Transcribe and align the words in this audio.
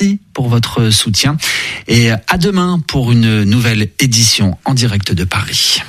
Merci 0.00 0.20
pour 0.32 0.48
votre 0.48 0.90
soutien 0.90 1.36
et 1.88 2.12
à 2.12 2.38
demain 2.38 2.80
pour 2.86 3.10
une 3.10 3.42
nouvelle 3.42 3.88
édition 3.98 4.56
en 4.64 4.72
direct 4.72 5.12
de 5.12 5.24
Paris. 5.24 5.82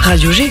Radio 0.00 0.32
G. 0.32 0.50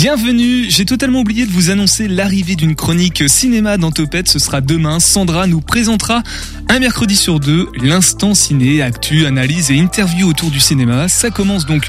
Bienvenue, 0.00 0.64
j'ai 0.70 0.86
totalement 0.86 1.20
oublié 1.20 1.44
de 1.44 1.50
vous 1.50 1.68
annoncer 1.68 2.08
l'arrivée 2.08 2.56
d'une 2.56 2.74
chronique 2.74 3.28
cinéma 3.28 3.76
dans 3.76 3.90
Topette, 3.90 4.28
ce 4.28 4.38
sera 4.38 4.62
demain. 4.62 4.98
Sandra 4.98 5.46
nous 5.46 5.60
présentera 5.60 6.22
un 6.70 6.78
mercredi 6.78 7.14
sur 7.14 7.38
deux 7.38 7.68
l'instant 7.82 8.34
ciné, 8.34 8.80
actu, 8.80 9.26
analyse 9.26 9.70
et 9.70 9.74
interview 9.74 10.26
autour 10.26 10.50
du 10.50 10.58
cinéma. 10.58 11.08
Ça 11.08 11.28
commence 11.28 11.66
donc 11.66 11.86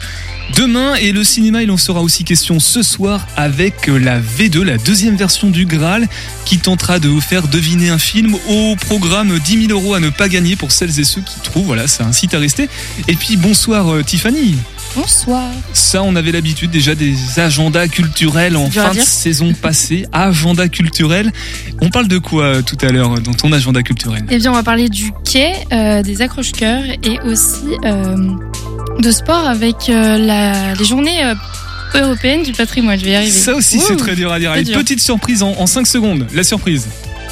demain 0.58 0.96
et 0.96 1.14
le 1.14 1.24
cinéma 1.24 1.64
il 1.64 1.72
en 1.72 1.78
sera 1.78 2.02
aussi 2.02 2.26
question 2.26 2.60
ce 2.60 2.84
soir 2.84 3.26
avec 3.38 3.88
la 3.88 4.20
V2, 4.20 4.62
la 4.62 4.78
deuxième 4.78 5.16
version 5.16 5.50
du 5.50 5.66
Graal 5.66 6.10
qui 6.44 6.58
tentera 6.58 7.00
de 7.00 7.08
vous 7.08 7.22
faire 7.22 7.48
deviner 7.48 7.92
un 7.92 7.98
film 7.98 8.36
au 8.50 8.76
programme 8.76 9.40
10 9.40 9.68
000 9.68 9.80
euros 9.80 9.94
à 9.94 10.02
ne 10.02 10.10
pas 10.10 10.28
gagner 10.28 10.58
pour 10.58 10.74
celles 10.74 11.00
et 11.00 11.06
ceux 11.06 11.22
qui 11.22 11.40
trouvent, 11.40 11.68
voilà 11.68 11.86
un 12.02 12.12
site 12.12 12.34
à 12.34 12.40
rester. 12.40 12.68
Et 13.08 13.16
puis 13.16 13.38
bonsoir 13.38 13.88
euh, 13.88 14.04
Tiffany. 14.04 14.58
Bonsoir. 14.96 15.50
Ça, 15.74 16.04
on 16.04 16.16
avait 16.18 16.32
l'habitude 16.34 16.70
déjà 16.70 16.96
des 16.96 17.16
agendas 17.40 17.88
culturels 17.88 18.58
en 18.58 18.70
fin 18.70 18.94
de 18.94 19.00
saison 19.00 19.54
passée. 19.54 20.06
Agenda 20.12 20.68
culturel. 20.68 21.32
On 21.82 21.90
parle 21.90 22.08
de 22.10 22.18
quoi 22.18 22.44
euh, 22.44 22.62
tout 22.62 22.78
à 22.82 22.90
l'heure 22.92 23.20
dans 23.22 23.34
ton 23.34 23.54
agenda 23.54 23.84
culturel? 23.84 24.26
Eh 24.30 24.38
bien, 24.38 24.52
on 24.52 24.56
va 24.56 24.64
parler 24.64 24.90
du 24.90 25.12
quai, 25.24 25.54
euh, 25.72 26.02
des 26.02 26.22
accroche-cœurs 26.22 26.84
et 27.04 27.20
aussi 27.22 27.78
euh, 27.86 28.16
de 29.00 29.12
sport 29.12 29.48
avec 29.48 29.90
euh, 29.90 30.18
la, 30.18 30.74
les 30.74 30.86
journées 30.86 31.22
européennes 31.96 32.44
du 32.44 32.52
patrimoine. 32.52 33.00
Je 33.00 33.06
vais 33.06 33.12
y 33.12 33.16
arriver. 33.16 33.32
Ça 33.32 33.56
aussi, 33.56 33.80
c'est 33.80 33.96
très 33.96 34.16
dur 34.16 34.32
à 34.32 34.40
dire. 34.40 34.54
Une 34.56 34.66
petite 34.72 35.02
surprise 35.02 35.42
en, 35.42 35.52
en 35.58 35.68
5 35.68 35.88
secondes. 35.88 36.28
La 36.34 36.44
surprise. 36.44 36.88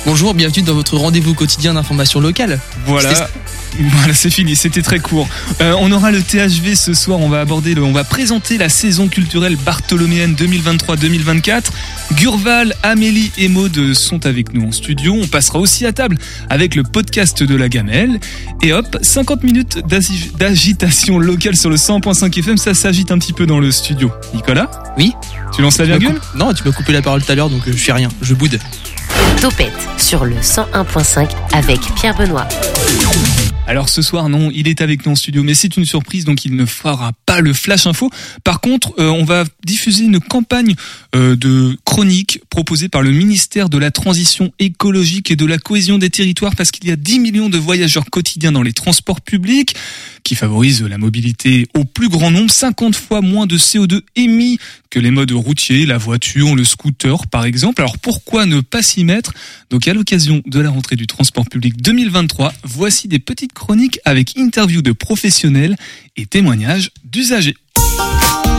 Bonjour, 0.05 0.33
bienvenue 0.33 0.63
dans 0.63 0.73
votre 0.73 0.97
rendez-vous 0.97 1.33
quotidien 1.33 1.73
d'information 1.73 2.19
locale. 2.19 2.59
Voilà. 2.85 3.27
Voilà, 3.79 4.15
c'est 4.15 4.31
fini, 4.31 4.55
c'était 4.55 4.81
très 4.81 4.97
court. 4.97 5.27
Euh, 5.61 5.75
on 5.79 5.91
aura 5.91 6.09
le 6.09 6.23
THV 6.23 6.75
ce 6.75 6.95
soir, 6.95 7.19
on 7.19 7.29
va 7.29 7.39
aborder, 7.39 7.75
le, 7.75 7.83
on 7.83 7.91
va 7.91 8.03
présenter 8.03 8.57
la 8.57 8.67
saison 8.67 9.07
culturelle 9.07 9.55
bartholoméenne 9.57 10.33
2023-2024. 10.33 11.65
Gurval, 12.13 12.73
Amélie 12.81 13.31
et 13.37 13.47
Maud 13.47 13.93
sont 13.93 14.25
avec 14.25 14.55
nous 14.55 14.67
en 14.67 14.71
studio. 14.71 15.15
On 15.21 15.27
passera 15.27 15.59
aussi 15.59 15.85
à 15.85 15.93
table 15.93 16.17
avec 16.49 16.73
le 16.73 16.81
podcast 16.81 17.43
de 17.43 17.55
la 17.55 17.69
gamelle. 17.69 18.19
Et 18.63 18.73
hop, 18.73 18.97
50 19.03 19.43
minutes 19.43 19.77
d'agi- 19.87 20.31
d'agitation 20.39 21.19
locale 21.19 21.55
sur 21.55 21.69
le 21.69 21.75
100.5 21.75 22.39
FM, 22.39 22.57
ça 22.57 22.73
s'agite 22.73 23.11
un 23.11 23.19
petit 23.19 23.33
peu 23.33 23.45
dans 23.45 23.59
le 23.59 23.71
studio. 23.71 24.11
Nicolas? 24.33 24.71
Oui 24.97 25.13
Tu 25.55 25.61
lances 25.61 25.77
la 25.77 25.85
Tu 25.85 25.91
virgule? 25.91 26.19
Non, 26.33 26.53
tu 26.55 26.63
m'as 26.65 26.71
coupé 26.71 26.91
la 26.91 27.03
parole 27.03 27.23
tout 27.23 27.31
à 27.31 27.35
l'heure, 27.35 27.51
donc 27.51 27.67
euh, 27.67 27.71
je 27.71 27.77
fais 27.77 27.93
rien, 27.93 28.09
je 28.23 28.33
boude. 28.33 28.59
Topette 29.41 29.71
sur 29.97 30.25
le 30.25 30.35
101.5 30.35 31.29
avec 31.53 31.79
Pierre 31.95 32.13
Benoît. 32.17 32.45
Alors 33.69 33.87
ce 33.87 34.01
soir, 34.01 34.29
non, 34.29 34.49
il 34.51 34.67
est 34.67 34.81
avec 34.81 35.05
nous 35.05 35.11
en 35.11 35.15
studio, 35.15 35.43
mais 35.43 35.53
c'est 35.53 35.77
une 35.77 35.85
surprise, 35.85 36.25
donc 36.25 36.43
il 36.43 36.55
ne 36.55 36.65
fera 36.65 37.11
pas 37.27 37.39
le 37.39 37.53
flash 37.53 37.85
info. 37.85 38.09
Par 38.43 38.61
contre, 38.61 38.93
euh, 38.97 39.09
on 39.09 39.23
va 39.23 39.43
diffuser 39.63 40.05
une 40.05 40.19
campagne 40.19 40.73
euh, 41.15 41.35
de 41.35 41.77
chronique 41.85 42.41
proposée 42.49 42.89
par 42.89 43.03
le 43.03 43.11
ministère 43.11 43.69
de 43.69 43.77
la 43.77 43.91
Transition 43.91 44.51
écologique 44.57 45.29
et 45.29 45.35
de 45.35 45.45
la 45.45 45.59
cohésion 45.59 45.99
des 45.99 46.09
territoires, 46.09 46.55
parce 46.55 46.71
qu'il 46.71 46.87
y 46.87 46.91
a 46.91 46.95
10 46.95 47.19
millions 47.19 47.47
de 47.47 47.59
voyageurs 47.59 48.05
quotidiens 48.09 48.51
dans 48.51 48.63
les 48.63 48.73
transports 48.73 49.21
publics, 49.21 49.75
qui 50.23 50.33
favorisent 50.33 50.81
la 50.81 50.97
mobilité 50.97 51.67
au 51.75 51.83
plus 51.85 52.09
grand 52.09 52.31
nombre, 52.31 52.49
50 52.49 52.95
fois 52.95 53.21
moins 53.21 53.45
de 53.45 53.57
CO2 53.57 54.01
émis 54.15 54.57
que 54.89 54.99
les 54.99 55.11
modes 55.11 55.31
routiers, 55.31 55.85
la 55.85 55.99
voiture, 55.99 56.55
le 56.55 56.63
scooter 56.63 57.27
par 57.27 57.45
exemple. 57.45 57.81
Alors 57.81 57.99
pourquoi 57.99 58.47
ne 58.47 58.61
pas 58.61 58.81
s'y 58.81 59.03
mettre? 59.03 59.28
Donc 59.69 59.87
à 59.87 59.93
l'occasion 59.93 60.41
de 60.45 60.59
la 60.59 60.69
rentrée 60.69 60.95
du 60.95 61.07
transport 61.07 61.45
public 61.45 61.81
2023, 61.81 62.53
voici 62.63 63.07
des 63.07 63.19
petites 63.19 63.53
chroniques 63.53 63.99
avec 64.05 64.37
interviews 64.37 64.81
de 64.81 64.91
professionnels 64.91 65.75
et 66.17 66.25
témoignages 66.25 66.91
d'usagers. 67.03 67.55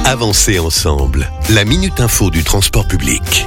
Avancer 0.05 0.59
ensemble. 0.59 1.31
La 1.51 1.65
minute 1.65 2.01
info 2.01 2.31
du 2.31 2.43
transport 2.43 2.89
public. 2.89 3.47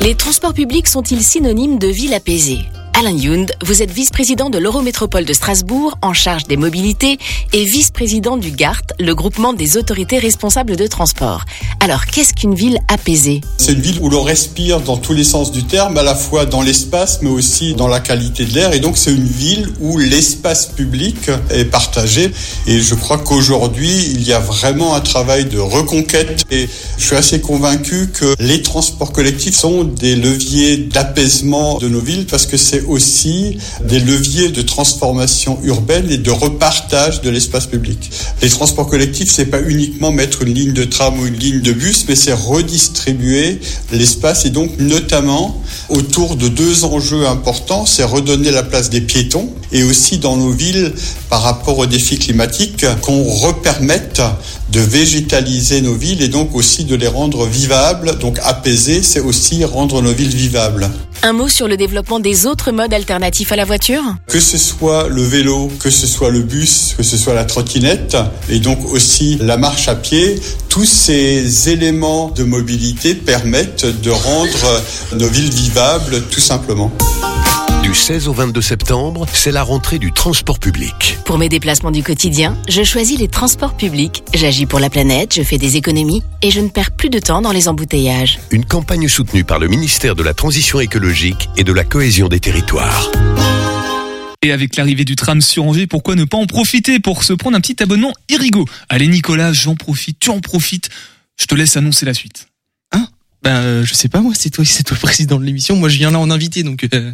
Les 0.00 0.14
transports 0.14 0.52
publics 0.52 0.88
sont-ils 0.88 1.22
synonymes 1.22 1.78
de 1.78 1.88
ville 1.88 2.12
apaisée? 2.12 2.58
Alain 2.96 3.16
Yound, 3.16 3.52
vous 3.64 3.82
êtes 3.82 3.90
vice-président 3.90 4.50
de 4.50 4.58
l'Eurométropole 4.58 5.24
de 5.24 5.32
Strasbourg, 5.32 5.98
en 6.00 6.12
charge 6.12 6.44
des 6.44 6.56
mobilités, 6.56 7.18
et 7.52 7.64
vice-président 7.64 8.36
du 8.36 8.52
GART, 8.52 8.82
le 9.00 9.16
groupement 9.16 9.52
des 9.52 9.76
autorités 9.76 10.18
responsables 10.18 10.76
de 10.76 10.86
transport. 10.86 11.44
Alors, 11.80 12.06
qu'est-ce 12.06 12.32
qu'une 12.32 12.54
ville 12.54 12.78
apaisée? 12.86 13.40
C'est 13.58 13.72
une 13.72 13.80
ville 13.80 13.98
où 14.00 14.10
l'on 14.10 14.22
respire 14.22 14.80
dans 14.80 14.96
tous 14.96 15.12
les 15.12 15.24
sens 15.24 15.50
du 15.50 15.64
terme, 15.64 15.98
à 15.98 16.04
la 16.04 16.14
fois 16.14 16.46
dans 16.46 16.62
l'espace, 16.62 17.18
mais 17.20 17.30
aussi 17.30 17.74
dans 17.74 17.88
la 17.88 17.98
qualité 17.98 18.44
de 18.44 18.54
l'air. 18.54 18.72
Et 18.72 18.78
donc, 18.78 18.96
c'est 18.96 19.12
une 19.12 19.26
ville 19.26 19.72
où 19.80 19.98
l'espace 19.98 20.66
public 20.66 21.16
est 21.50 21.64
partagé. 21.64 22.30
Et 22.68 22.80
je 22.80 22.94
crois 22.94 23.18
qu'aujourd'hui, 23.18 23.90
il 24.12 24.22
y 24.22 24.32
a 24.32 24.38
vraiment 24.38 24.94
un 24.94 25.00
travail 25.00 25.46
de 25.46 25.58
reconquête. 25.58 26.44
Et 26.52 26.68
je 26.96 27.04
suis 27.04 27.16
assez 27.16 27.40
convaincu 27.40 28.08
que 28.12 28.36
les 28.38 28.62
transports 28.62 29.12
collectifs 29.12 29.56
sont 29.56 29.82
des 29.82 30.14
leviers 30.14 30.76
d'apaisement 30.76 31.78
de 31.78 31.88
nos 31.88 32.00
villes 32.00 32.26
parce 32.26 32.46
que 32.46 32.56
c'est 32.56 32.83
aussi 32.86 33.58
des 33.86 34.00
leviers 34.00 34.50
de 34.50 34.62
transformation 34.62 35.58
urbaine 35.64 36.10
et 36.10 36.18
de 36.18 36.30
repartage 36.30 37.20
de 37.22 37.30
l'espace 37.30 37.66
public. 37.66 38.10
Les 38.42 38.48
transports 38.48 38.88
collectifs, 38.88 39.30
c'est 39.30 39.46
pas 39.46 39.60
uniquement 39.60 40.12
mettre 40.12 40.42
une 40.42 40.54
ligne 40.54 40.72
de 40.72 40.84
tram 40.84 41.18
ou 41.18 41.26
une 41.26 41.36
ligne 41.36 41.60
de 41.60 41.72
bus, 41.72 42.04
mais 42.08 42.16
c'est 42.16 42.32
redistribuer 42.32 43.60
l'espace 43.92 44.44
et 44.44 44.50
donc 44.50 44.70
notamment 44.78 45.60
autour 45.88 46.36
de 46.36 46.48
deux 46.48 46.84
enjeux 46.84 47.26
importants, 47.26 47.86
c'est 47.86 48.04
redonner 48.04 48.50
la 48.50 48.62
place 48.62 48.90
des 48.90 49.00
piétons 49.00 49.48
et 49.72 49.82
aussi 49.82 50.18
dans 50.18 50.36
nos 50.36 50.50
villes 50.50 50.92
par 51.28 51.42
rapport 51.42 51.78
aux 51.78 51.86
défis 51.86 52.18
climatiques 52.18 52.86
qu'on 53.02 53.24
repermette 53.24 54.22
de 54.70 54.80
végétaliser 54.80 55.80
nos 55.80 55.94
villes 55.94 56.22
et 56.22 56.28
donc 56.28 56.54
aussi 56.54 56.84
de 56.84 56.94
les 56.94 57.08
rendre 57.08 57.46
vivables. 57.46 58.18
Donc 58.18 58.38
apaiser, 58.42 59.02
c'est 59.02 59.20
aussi 59.20 59.64
rendre 59.64 60.00
nos 60.02 60.12
villes 60.12 60.34
vivables. 60.34 60.90
Un 61.26 61.32
mot 61.32 61.48
sur 61.48 61.68
le 61.68 61.78
développement 61.78 62.20
des 62.20 62.44
autres 62.44 62.70
modes 62.70 62.92
alternatifs 62.92 63.50
à 63.50 63.56
la 63.56 63.64
voiture? 63.64 64.02
Que 64.26 64.38
ce 64.38 64.58
soit 64.58 65.08
le 65.08 65.22
vélo, 65.22 65.72
que 65.80 65.88
ce 65.88 66.06
soit 66.06 66.28
le 66.28 66.42
bus, 66.42 66.92
que 66.98 67.02
ce 67.02 67.16
soit 67.16 67.32
la 67.32 67.46
trottinette, 67.46 68.14
et 68.50 68.58
donc 68.58 68.78
aussi 68.92 69.38
la 69.40 69.56
marche 69.56 69.88
à 69.88 69.94
pied, 69.94 70.38
tous 70.68 70.84
ces 70.84 71.70
éléments 71.70 72.28
de 72.28 72.44
mobilité 72.44 73.14
permettent 73.14 73.86
de 74.02 74.10
rendre 74.10 74.82
nos 75.14 75.28
villes 75.28 75.50
vivables 75.50 76.20
tout 76.30 76.40
simplement. 76.40 76.92
Du 77.94 78.00
16 78.00 78.26
au 78.26 78.32
22 78.32 78.60
septembre, 78.60 79.24
c'est 79.32 79.52
la 79.52 79.62
rentrée 79.62 80.00
du 80.00 80.10
transport 80.10 80.58
public. 80.58 81.16
Pour 81.24 81.38
mes 81.38 81.48
déplacements 81.48 81.92
du 81.92 82.02
quotidien, 82.02 82.58
je 82.68 82.82
choisis 82.82 83.20
les 83.20 83.28
transports 83.28 83.76
publics. 83.76 84.24
J'agis 84.34 84.66
pour 84.66 84.80
la 84.80 84.90
planète, 84.90 85.32
je 85.32 85.44
fais 85.44 85.58
des 85.58 85.76
économies 85.76 86.20
et 86.42 86.50
je 86.50 86.58
ne 86.58 86.68
perds 86.70 86.90
plus 86.90 87.08
de 87.08 87.20
temps 87.20 87.40
dans 87.40 87.52
les 87.52 87.68
embouteillages. 87.68 88.40
Une 88.50 88.64
campagne 88.64 89.06
soutenue 89.06 89.44
par 89.44 89.60
le 89.60 89.68
ministère 89.68 90.16
de 90.16 90.24
la 90.24 90.34
Transition 90.34 90.80
écologique 90.80 91.48
et 91.56 91.62
de 91.62 91.72
la 91.72 91.84
cohésion 91.84 92.26
des 92.26 92.40
territoires. 92.40 93.12
Et 94.42 94.50
avec 94.50 94.74
l'arrivée 94.74 95.04
du 95.04 95.14
tram 95.14 95.40
sur 95.40 95.62
Angers, 95.62 95.86
pourquoi 95.86 96.16
ne 96.16 96.24
pas 96.24 96.36
en 96.36 96.46
profiter 96.46 96.98
pour 96.98 97.22
se 97.22 97.32
prendre 97.32 97.56
un 97.56 97.60
petit 97.60 97.80
abonnement 97.80 98.12
Irigo? 98.28 98.64
Allez 98.88 99.06
Nicolas, 99.06 99.52
j'en 99.52 99.76
profite, 99.76 100.18
tu 100.18 100.30
en 100.30 100.40
profites. 100.40 100.90
Je 101.40 101.46
te 101.46 101.54
laisse 101.54 101.76
annoncer 101.76 102.06
la 102.06 102.14
suite. 102.14 102.48
Ben, 103.44 103.56
euh, 103.56 103.84
je 103.84 103.92
sais 103.92 104.08
pas, 104.08 104.22
moi, 104.22 104.32
c'est 104.34 104.48
toi, 104.48 104.64
c'est 104.66 104.82
toi 104.84 104.96
le 104.96 105.02
président 105.02 105.38
de 105.38 105.44
l'émission. 105.44 105.76
Moi, 105.76 105.90
je 105.90 105.98
viens 105.98 106.10
là 106.10 106.18
en 106.18 106.30
invité, 106.30 106.62
donc 106.62 106.82
euh, 106.84 107.12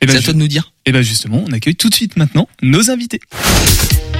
Et 0.00 0.06
c'est 0.06 0.06
ben, 0.06 0.16
à 0.16 0.22
toi 0.22 0.32
de 0.32 0.38
nous 0.38 0.48
dire. 0.48 0.72
et 0.86 0.92
ben 0.92 1.02
justement, 1.02 1.44
on 1.46 1.52
accueille 1.52 1.76
tout 1.76 1.90
de 1.90 1.94
suite 1.94 2.16
maintenant 2.16 2.48
nos 2.62 2.90
invités. 2.90 3.20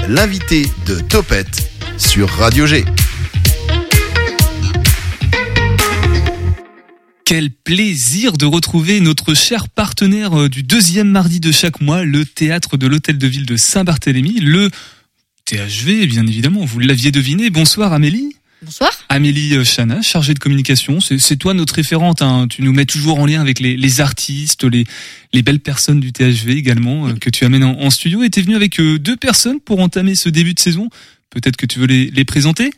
L'invité 0.07 0.67
de 0.87 1.01
Topette 1.01 1.69
sur 1.97 2.29
Radio 2.29 2.67
G. 2.67 2.85
Quel 7.25 7.51
plaisir 7.51 8.35
de 8.35 8.45
retrouver 8.45 9.01
notre 9.01 9.35
cher 9.35 9.69
partenaire 9.71 10.39
euh, 10.39 10.49
du 10.51 10.63
deuxième 10.63 11.09
mardi 11.09 11.41
de 11.41 11.51
chaque 11.53 11.81
mois, 11.81 12.05
le 12.05 12.27
théâtre 12.27 12.77
de 12.77 12.87
l'hôtel 12.87 13.17
de 13.17 13.27
ville 13.27 13.47
de 13.47 13.57
Saint-Barthélemy, 13.57 14.41
le 14.41 14.71
THV, 15.47 16.07
bien 16.07 16.27
évidemment, 16.27 16.67
vous 16.67 16.81
l'aviez 16.81 17.11
deviné. 17.11 17.49
Bonsoir 17.49 17.95
Amélie. 17.95 18.36
Bonsoir. 18.63 18.91
Amélie 19.11 19.55
euh, 19.55 19.65
Chana, 19.65 20.01
chargée 20.01 20.33
de 20.33 20.39
communication, 20.39 20.99
c'est 21.01 21.37
toi 21.37 21.53
notre 21.53 21.75
référente. 21.75 22.23
hein. 22.23 22.47
Tu 22.49 22.63
nous 22.63 22.73
mets 22.73 22.87
toujours 22.87 23.19
en 23.19 23.27
lien 23.27 23.41
avec 23.41 23.61
les, 23.61 24.01
artistes, 24.01 24.65
les, 24.65 24.85
les 25.33 25.43
belles 25.43 25.61
personnes 25.61 26.01
du 26.01 26.13
THV 26.13 26.53
également 26.53 27.09
euh, 27.09 27.15
que 27.15 27.29
tu 27.29 27.45
amènes 27.45 27.65
en, 27.65 27.91
studio. 27.91 28.23
Et 28.23 28.31
t'es 28.31 28.41
venu 28.41 28.57
avec 28.57 28.81
euh, 28.81 28.99
deux 28.99 29.17
personnes 29.17 29.61
pour 29.61 29.81
entamer 29.81 30.15
ce 30.15 30.29
début 30.31 30.55
de 30.55 30.61
saison. 30.61 30.89
Peut-être 31.31 31.57
que 31.57 31.67
tu 31.67 31.79
veux 31.79 31.87
les 31.87 32.25
présenter 32.25 32.71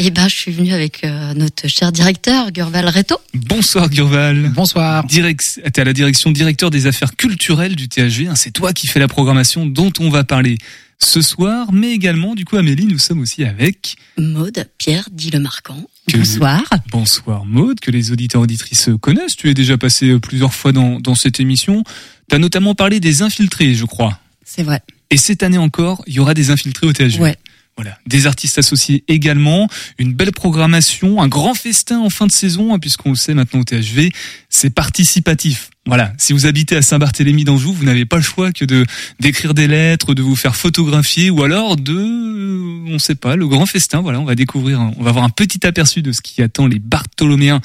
Eh 0.00 0.10
ben, 0.10 0.28
je 0.28 0.36
suis 0.36 0.52
venue 0.52 0.72
avec 0.72 1.02
euh, 1.02 1.34
notre 1.34 1.66
cher 1.66 1.90
directeur, 1.90 2.52
Gurval 2.52 2.86
Reto. 2.88 3.16
Bonsoir 3.34 3.90
Gurval. 3.90 4.50
Bonsoir. 4.54 5.04
Direct, 5.06 5.60
t'es 5.72 5.80
à 5.80 5.84
la 5.84 5.92
direction 5.92 6.30
directeur 6.30 6.70
des 6.70 6.86
affaires 6.86 7.16
culturelles 7.16 7.74
du 7.74 7.88
THV. 7.88 8.28
hein, 8.28 8.36
C'est 8.36 8.52
toi 8.52 8.72
qui 8.72 8.86
fais 8.86 9.00
la 9.00 9.08
programmation 9.08 9.66
dont 9.66 9.92
on 9.98 10.08
va 10.08 10.22
parler 10.22 10.56
ce 11.00 11.20
soir, 11.20 11.72
mais 11.72 11.90
également, 11.90 12.36
du 12.36 12.44
coup, 12.44 12.56
Amélie, 12.56 12.86
nous 12.86 12.98
sommes 12.98 13.18
aussi 13.20 13.42
avec. 13.44 13.96
Maude, 14.16 14.68
Pierre, 14.78 15.08
dit 15.10 15.30
le 15.32 15.40
marquant. 15.40 15.82
que- 16.08 16.16
Bonsoir. 16.16 16.62
Bonsoir 16.92 17.44
Maude, 17.44 17.80
que 17.80 17.90
les 17.90 18.12
auditeurs 18.12 18.42
auditrices 18.42 18.90
connaissent. 19.00 19.34
Tu 19.36 19.50
es 19.50 19.54
déjà 19.54 19.76
passé 19.78 20.10
euh, 20.10 20.20
plusieurs 20.20 20.54
fois 20.54 20.70
dans, 20.70 21.00
dans 21.00 21.16
cette 21.16 21.40
émission. 21.40 21.82
Tu 22.30 22.36
as 22.36 22.38
notamment 22.38 22.76
parlé 22.76 23.00
des 23.00 23.22
infiltrés, 23.22 23.74
je 23.74 23.84
crois. 23.84 24.16
C'est 24.44 24.62
vrai. 24.62 24.80
Et 25.10 25.16
cette 25.16 25.42
année 25.42 25.58
encore, 25.58 26.04
il 26.06 26.14
y 26.14 26.20
aura 26.20 26.34
des 26.34 26.50
infiltrés 26.50 26.86
au 26.86 26.92
THV. 26.92 27.18
Ouais. 27.20 27.36
Voilà, 27.78 27.96
des 28.08 28.26
artistes 28.26 28.58
associés 28.58 29.04
également, 29.06 29.68
une 29.98 30.12
belle 30.12 30.32
programmation, 30.32 31.22
un 31.22 31.28
grand 31.28 31.54
festin 31.54 32.00
en 32.00 32.10
fin 32.10 32.26
de 32.26 32.32
saison, 32.32 32.74
hein, 32.74 32.80
puisqu'on 32.80 33.10
le 33.10 33.14
sait 33.14 33.34
maintenant 33.34 33.60
au 33.60 33.64
THV, 33.64 34.10
c'est 34.48 34.70
participatif. 34.70 35.70
Voilà, 35.86 36.12
si 36.18 36.32
vous 36.32 36.46
habitez 36.46 36.74
à 36.74 36.82
Saint-Barthélemy 36.82 37.44
d'Anjou, 37.44 37.72
vous 37.72 37.84
n'avez 37.84 38.04
pas 38.04 38.16
le 38.16 38.22
choix 38.22 38.50
que 38.50 38.64
de 38.64 38.84
d'écrire 39.20 39.54
des 39.54 39.68
lettres, 39.68 40.14
de 40.14 40.22
vous 40.22 40.34
faire 40.34 40.56
photographier, 40.56 41.30
ou 41.30 41.44
alors 41.44 41.76
de, 41.76 41.94
euh, 41.94 42.92
on 42.92 42.98
sait 42.98 43.14
pas, 43.14 43.36
le 43.36 43.46
grand 43.46 43.66
festin. 43.66 44.00
Voilà, 44.00 44.18
on 44.18 44.24
va 44.24 44.34
découvrir, 44.34 44.80
on 44.80 45.04
va 45.04 45.10
avoir 45.10 45.24
un 45.24 45.30
petit 45.30 45.64
aperçu 45.64 46.02
de 46.02 46.10
ce 46.10 46.20
qui 46.20 46.42
attend 46.42 46.66
les 46.66 46.80
Bartholoméens 46.80 47.60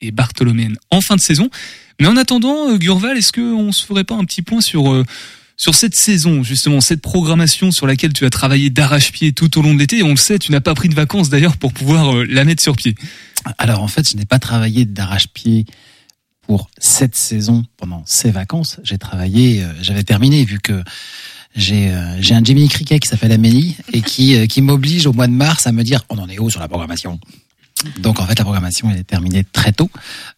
et 0.00 0.10
Bartholoméennes 0.10 0.78
en 0.90 1.02
fin 1.02 1.16
de 1.16 1.20
saison. 1.20 1.50
Mais 2.00 2.06
en 2.06 2.16
attendant, 2.16 2.70
euh, 2.70 2.78
Gurval, 2.78 3.18
est-ce 3.18 3.30
qu'on 3.30 3.72
se 3.72 3.84
ferait 3.84 4.04
pas 4.04 4.14
un 4.14 4.24
petit 4.24 4.40
point 4.40 4.62
sur 4.62 4.90
euh, 4.90 5.04
sur 5.60 5.74
cette 5.74 5.94
saison, 5.94 6.42
justement, 6.42 6.80
cette 6.80 7.02
programmation 7.02 7.70
sur 7.70 7.86
laquelle 7.86 8.14
tu 8.14 8.24
as 8.24 8.30
travaillé 8.30 8.70
d'arrache-pied 8.70 9.34
tout 9.34 9.58
au 9.58 9.62
long 9.62 9.74
de 9.74 9.78
l'été, 9.78 10.02
on 10.02 10.08
le 10.08 10.16
sait, 10.16 10.38
tu 10.38 10.52
n'as 10.52 10.62
pas 10.62 10.74
pris 10.74 10.88
de 10.88 10.94
vacances 10.94 11.28
d'ailleurs 11.28 11.58
pour 11.58 11.74
pouvoir 11.74 12.16
euh, 12.16 12.24
la 12.24 12.46
mettre 12.46 12.62
sur 12.62 12.76
pied. 12.76 12.94
Alors 13.58 13.82
en 13.82 13.86
fait, 13.86 14.08
je 14.08 14.16
n'ai 14.16 14.24
pas 14.24 14.38
travaillé 14.38 14.86
d'arrache-pied 14.86 15.66
pour 16.40 16.70
cette 16.78 17.14
saison 17.14 17.62
pendant 17.76 18.02
ces 18.06 18.30
vacances. 18.30 18.80
J'ai 18.84 18.96
travaillé, 18.96 19.62
euh, 19.62 19.66
j'avais 19.82 20.02
terminé 20.02 20.46
vu 20.46 20.60
que 20.60 20.82
j'ai 21.54 21.90
euh, 21.90 22.16
j'ai 22.22 22.34
un 22.34 22.42
Jimmy 22.42 22.66
Cricket 22.70 22.98
qui 22.98 23.08
s'appelle 23.08 23.32
Amélie 23.32 23.76
et 23.92 24.00
qui 24.00 24.48
qui 24.48 24.62
m'oblige 24.62 25.06
au 25.06 25.12
mois 25.12 25.26
de 25.26 25.32
mars 25.32 25.66
à 25.66 25.72
me 25.72 25.82
dire 25.82 26.06
on 26.08 26.16
en 26.16 26.28
est 26.30 26.38
où 26.38 26.48
sur 26.48 26.60
la 26.60 26.68
programmation? 26.68 27.20
Donc 27.98 28.20
en 28.20 28.26
fait 28.26 28.38
la 28.38 28.44
programmation 28.44 28.90
elle 28.90 28.98
est 28.98 29.04
terminée 29.04 29.44
très 29.44 29.72
tôt 29.72 29.90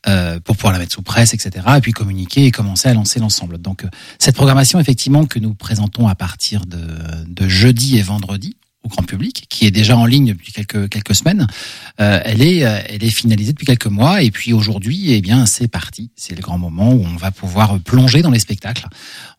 euh, 0.06 0.39
pour 0.41 0.56
pouvoir 0.56 0.73
la 0.73 0.79
mettre 0.79 0.93
sous 0.93 1.03
presse 1.03 1.35
etc 1.35 1.67
et 1.77 1.81
puis 1.81 1.93
communiquer 1.93 2.47
et 2.47 2.50
commencer 2.50 2.89
à 2.89 2.94
lancer 2.94 3.21
l'ensemble. 3.21 3.59
Donc 3.59 3.85
euh, 3.85 3.89
cette 4.19 4.37
programmation 4.37 4.79
effectivement 4.81 5.27
que 5.27 5.39
nous 5.39 5.55
présentons 5.55 6.09
à 6.09 6.15
partir 6.15 6.67
de, 6.67 6.81
de 7.27 7.49
jeudi 7.49 7.99
et 7.99 8.03
vendredi 8.03 8.56
au 8.84 8.88
grand 8.88 9.02
public, 9.05 9.46
qui 9.49 9.67
est 9.67 9.70
déjà 9.70 9.96
en 9.96 10.06
ligne 10.06 10.29
depuis 10.32 10.52
quelques 10.52 10.88
quelques 10.88 11.14
semaines. 11.14 11.46
Euh, 12.00 12.20
elle 12.25 12.43
est 12.43 12.64
euh, 12.64 12.81
elle 12.88 13.05
est 13.05 13.11
finalisée 13.11 13.52
depuis 13.52 13.67
quelques 13.67 13.87
mois 13.87 14.23
et 14.23 14.31
puis 14.31 14.52
aujourd'hui 14.52 15.12
eh 15.12 15.20
bien 15.20 15.46
c'est 15.46 15.69
parti. 15.69 16.11
C'est 16.17 16.34
le 16.34 16.43
grand 16.43 16.58
moment 16.58 16.93
où 16.93 17.05
on 17.05 17.17
va 17.17 17.31
pouvoir 17.31 17.79
plonger 17.81 18.23
dans 18.23 18.31
les 18.31 18.40
spectacles. 18.40 18.87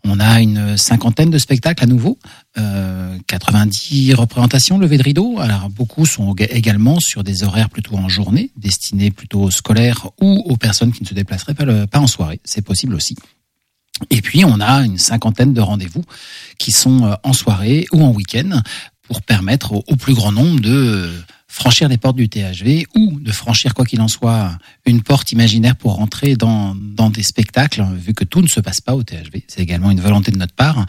On 0.05 0.19
a 0.19 0.41
une 0.41 0.77
cinquantaine 0.77 1.29
de 1.29 1.37
spectacles 1.37 1.83
à 1.83 1.87
nouveau, 1.87 2.19
euh, 2.57 3.17
90 3.27 4.13
représentations 4.13 4.77
levées 4.77 4.97
de 4.97 5.03
rideau. 5.03 5.39
Alors 5.39 5.69
beaucoup 5.69 6.05
sont 6.05 6.33
ég- 6.35 6.49
également 6.51 6.99
sur 6.99 7.23
des 7.23 7.43
horaires 7.43 7.69
plutôt 7.69 7.95
en 7.95 8.09
journée, 8.09 8.51
destinés 8.57 9.11
plutôt 9.11 9.41
aux 9.43 9.51
scolaires 9.51 10.07
ou 10.21 10.43
aux 10.45 10.57
personnes 10.57 10.91
qui 10.91 11.03
ne 11.03 11.07
se 11.07 11.13
déplaceraient 11.13 11.53
pas 11.55 11.99
en 11.99 12.07
soirée. 12.07 12.39
C'est 12.43 12.61
possible 12.63 12.95
aussi. 12.95 13.15
Et 14.09 14.21
puis 14.21 14.43
on 14.43 14.59
a 14.59 14.83
une 14.83 14.97
cinquantaine 14.97 15.53
de 15.53 15.61
rendez-vous 15.61 16.03
qui 16.57 16.71
sont 16.71 17.05
euh, 17.05 17.13
en 17.23 17.31
soirée 17.33 17.85
ou 17.93 18.03
en 18.03 18.09
week-end 18.11 18.61
pour 19.07 19.21
permettre 19.21 19.73
au, 19.73 19.95
plus 19.95 20.13
grand 20.13 20.31
nombre 20.31 20.59
de 20.59 20.71
euh, 20.71 21.11
franchir 21.47 21.87
les 21.87 21.97
portes 21.97 22.15
du 22.15 22.29
THV 22.29 22.87
ou 22.95 23.19
de 23.19 23.31
franchir 23.31 23.73
quoi 23.73 23.85
qu'il 23.85 24.01
en 24.01 24.07
soit 24.07 24.57
une 24.85 25.03
porte 25.03 25.31
imaginaire 25.31 25.75
pour 25.75 25.95
rentrer 25.95 26.35
dans, 26.35 26.73
dans 26.75 27.09
des 27.09 27.21
spectacles 27.21 27.85
vu 27.95 28.13
que 28.13 28.23
tout 28.23 28.41
ne 28.41 28.47
se 28.47 28.59
passe 28.59 28.81
pas 28.81 28.95
au 28.95 29.03
THV. 29.03 29.43
C'est 29.47 29.61
également 29.61 29.91
une 29.91 30.01
volonté 30.01 30.31
de 30.31 30.37
notre 30.37 30.55
part, 30.55 30.85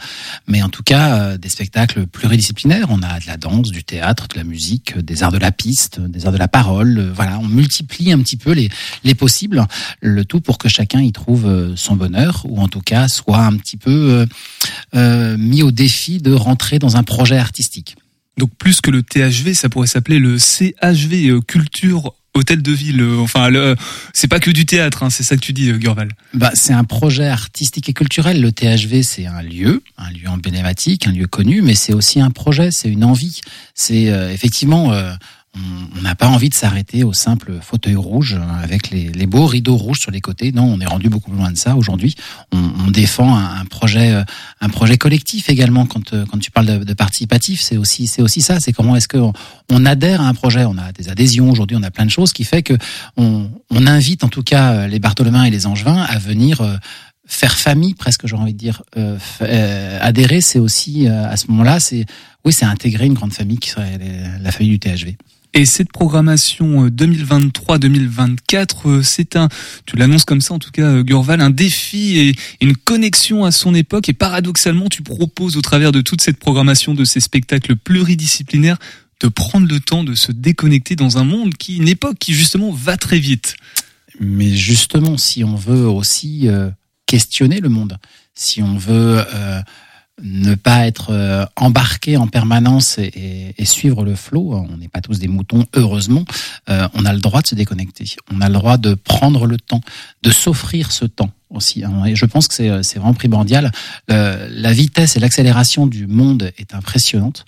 mais 0.47 0.63
en 0.63 0.69
tout 0.69 0.81
cas 0.81 1.17
euh, 1.17 1.37
des 1.37 1.49
spectacles 1.49 2.07
pluridisciplinaires. 2.07 2.87
On 2.89 3.03
a 3.03 3.19
de 3.19 3.27
la 3.27 3.37
danse, 3.37 3.69
du 3.69 3.83
théâtre, 3.83 4.27
de 4.27 4.37
la 4.37 4.43
musique, 4.43 4.97
euh, 4.97 5.01
des 5.01 5.21
arts 5.21 5.31
de 5.31 5.37
la 5.37 5.51
piste, 5.51 5.99
des 5.99 6.25
arts 6.25 6.33
de 6.33 6.37
la 6.37 6.47
parole. 6.47 7.11
Voilà, 7.13 7.37
on 7.39 7.47
multiplie 7.47 8.11
un 8.11 8.19
petit 8.19 8.37
peu 8.37 8.53
les, 8.53 8.69
les 9.03 9.13
possibles, 9.13 9.67
le 10.01 10.25
tout 10.25 10.41
pour 10.41 10.57
que 10.57 10.67
chacun 10.67 11.01
y 11.01 11.11
trouve 11.11 11.75
son 11.75 11.95
bonheur 11.95 12.41
ou 12.45 12.59
en 12.59 12.69
tout 12.69 12.81
cas 12.81 13.07
soit 13.07 13.39
un 13.39 13.55
petit 13.57 13.77
peu 13.77 14.25
euh, 14.95 15.37
mis 15.37 15.61
au 15.61 15.71
défi 15.71 16.19
de 16.19 16.33
rentrer 16.33 16.79
dans 16.79 16.95
un 16.95 17.03
projet 17.03 17.37
artistique. 17.37 17.95
Donc 18.37 18.51
plus 18.57 18.81
que 18.81 18.91
le 18.91 19.01
THV, 19.03 19.53
ça 19.53 19.69
pourrait 19.69 19.87
s'appeler 19.87 20.19
le 20.19 20.37
CHV, 20.37 21.29
euh, 21.29 21.41
Culture 21.41 22.13
Hôtel 22.33 22.61
de 22.61 22.71
Ville. 22.73 22.99
euh, 23.01 23.17
Enfin, 23.19 23.49
le- 23.49 23.75
c'est 24.13 24.27
pas 24.27 24.41
que 24.41 24.51
du 24.51 24.65
théâtre, 24.65 25.03
hein, 25.03 25.09
c'est 25.09 25.23
ça 25.23 25.35
que 25.37 25.41
tu 25.41 25.53
dis, 25.53 25.69
euh, 25.69 25.77
Gurval. 25.77 26.09
Bah, 26.33 26.51
c'est 26.53 26.73
un 26.73 26.83
projet 26.83 27.27
artistique 27.27 27.87
et 27.87 27.93
culturel. 27.93 28.41
Le 28.41 28.51
THV, 28.51 29.03
c'est 29.03 29.25
un 29.25 29.41
lieu, 29.41 29.81
un 29.97 30.09
lieu 30.11 30.27
emblématique, 30.27 31.07
un 31.07 31.11
lieu 31.13 31.27
connu, 31.27 31.61
mais 31.61 31.75
c'est 31.75 31.93
aussi 31.93 32.19
un 32.19 32.31
projet, 32.31 32.71
c'est 32.71 32.89
une 32.89 33.05
envie. 33.05 33.39
C'est 33.73 34.09
euh, 34.09 34.33
effectivement, 34.33 34.91
euh, 34.91 35.13
on 35.97 36.01
n'a 36.01 36.15
pas 36.15 36.27
envie 36.27 36.49
de 36.49 36.53
s'arrêter 36.53 37.03
au 37.03 37.13
simple 37.13 37.53
fauteuil 37.61 37.95
rouge 37.95 38.35
euh, 38.35 38.63
avec 38.63 38.89
les, 38.89 39.25
beaux 39.25 39.45
rideaux 39.45 39.77
rouges 39.77 39.99
sur 39.99 40.11
les 40.11 40.21
côtés. 40.21 40.51
Non, 40.51 40.63
on 40.63 40.79
est 40.79 40.85
rendu 40.85 41.09
beaucoup 41.09 41.31
plus 41.31 41.39
loin 41.39 41.51
de 41.51 41.57
ça 41.57 41.75
aujourd'hui. 41.75 42.15
On, 42.51 42.91
défend 42.91 43.35
un, 43.35 43.65
projet, 43.65 44.13
euh, 44.13 44.23
un 44.61 44.69
projet 44.69 44.97
collectif 44.97 45.49
également. 45.49 45.85
Quand 45.85 46.13
euh, 46.13 46.25
tu 46.39 46.51
parles 46.51 46.85
de, 46.85 46.93
participatif, 46.93 47.61
c'est 47.61 47.77
aussi 47.77 48.07
c'est 48.07 48.21
aussi 48.21 48.41
ça. 48.41 48.59
C'est 48.59 48.73
comment 48.73 48.95
est-ce 48.95 49.07
que 49.07 49.17
on, 49.17 49.85
adhère 49.85 50.21
à 50.21 50.27
un 50.27 50.33
projet. 50.33 50.65
On 50.65 50.77
a 50.77 50.91
des 50.91 51.09
adhésions 51.09 51.49
aujourd'hui, 51.49 51.77
on 51.79 51.83
a 51.83 51.91
plein 51.91 52.05
de 52.05 52.11
choses 52.11 52.33
qui 52.33 52.43
fait 52.43 52.63
que 52.63 52.73
on, 53.17 53.49
on 53.69 53.87
invite 53.87 54.23
en 54.23 54.29
tout 54.29 54.43
cas 54.43 54.73
euh, 54.73 54.87
les 54.87 54.99
Bartholoméens 54.99 55.43
et 55.43 55.51
les 55.51 55.67
Angevins 55.67 56.01
à 56.01 56.17
venir 56.19 56.61
faire 57.27 57.57
famille 57.57 57.95
presque 57.95 58.27
j'ai 58.27 58.35
envie 58.35 58.53
de 58.53 58.57
dire 58.57 58.83
adhérer 59.39 60.41
c'est 60.41 60.59
aussi 60.59 61.07
à 61.07 61.35
ce 61.37 61.47
moment-là 61.47 61.79
c'est 61.79 62.05
oui 62.45 62.53
c'est 62.53 62.65
intégrer 62.65 63.07
une 63.07 63.15
grande 63.15 63.33
famille 63.33 63.57
qui 63.57 63.69
serait 63.69 63.97
la 64.41 64.51
famille 64.51 64.77
du 64.77 64.79
THV 64.79 65.17
Et 65.57 65.65
cette 65.65 65.89
programmation 65.89 66.85
euh, 66.85 66.89
2023-2024, 66.89 68.67
euh, 68.87 69.01
c'est 69.01 69.37
un, 69.37 69.47
tu 69.85 69.95
l'annonces 69.95 70.25
comme 70.25 70.41
ça 70.41 70.53
en 70.53 70.59
tout 70.59 70.71
cas, 70.71 70.83
euh, 70.83 71.01
Gurval, 71.03 71.39
un 71.39 71.49
défi 71.49 72.19
et 72.19 72.35
une 72.59 72.75
connexion 72.75 73.45
à 73.45 73.51
son 73.51 73.73
époque. 73.73 74.09
Et 74.09 74.13
paradoxalement, 74.13 74.89
tu 74.89 75.01
proposes 75.01 75.55
au 75.55 75.61
travers 75.61 75.93
de 75.93 76.01
toute 76.01 76.19
cette 76.19 76.37
programmation, 76.37 76.93
de 76.93 77.05
ces 77.05 77.21
spectacles 77.21 77.77
pluridisciplinaires, 77.77 78.77
de 79.21 79.29
prendre 79.29 79.65
le 79.65 79.79
temps 79.79 80.03
de 80.03 80.13
se 80.13 80.33
déconnecter 80.33 80.97
dans 80.97 81.17
un 81.17 81.23
monde 81.23 81.53
qui, 81.53 81.77
une 81.77 81.87
époque 81.87 82.17
qui 82.19 82.33
justement 82.33 82.71
va 82.71 82.97
très 82.97 83.19
vite. 83.19 83.55
mais 84.19 84.53
justement 84.53 85.17
si 85.17 85.45
on 85.45 85.55
veut 85.55 85.87
aussi 85.87 86.49
euh, 86.49 86.69
questionner 87.05 87.61
le 87.61 87.69
monde 87.69 87.97
si 88.33 88.61
on 88.61 88.77
veut 88.77 89.23
euh, 89.33 89.61
ne 90.21 90.55
pas 90.55 90.87
être 90.87 91.09
euh, 91.11 91.45
embarqué 91.57 92.15
en 92.17 92.27
permanence 92.27 92.97
et, 92.97 93.03
et- 93.15 93.61
et 93.61 93.65
suivre 93.65 94.03
le 94.05 94.15
flot, 94.15 94.53
on 94.69 94.77
n'est 94.77 94.87
pas 94.87 95.01
tous 95.01 95.19
des 95.19 95.27
moutons, 95.27 95.65
heureusement, 95.75 96.23
euh, 96.69 96.87
on 96.93 97.05
a 97.05 97.11
le 97.13 97.19
droit 97.19 97.41
de 97.41 97.47
se 97.47 97.55
déconnecter, 97.55 98.05
on 98.33 98.39
a 98.41 98.47
le 98.47 98.53
droit 98.55 98.77
de 98.77 98.93
prendre 98.93 99.45
le 99.45 99.57
temps, 99.57 99.81
de 100.23 100.31
s'offrir 100.31 100.91
ce 100.91 101.05
temps 101.05 101.31
aussi. 101.49 101.83
hein. 101.83 102.05
Et 102.05 102.15
je 102.15 102.25
pense 102.25 102.47
que 102.47 102.53
c'est 102.83 102.97
vraiment 102.99 103.13
primordial. 103.13 103.71
Le- 104.07 104.47
la 104.49 104.71
vitesse 104.73 105.15
et 105.17 105.19
l'accélération 105.19 105.85
du 105.87 106.07
monde 106.07 106.51
est 106.57 106.73
impressionnante. 106.73 107.45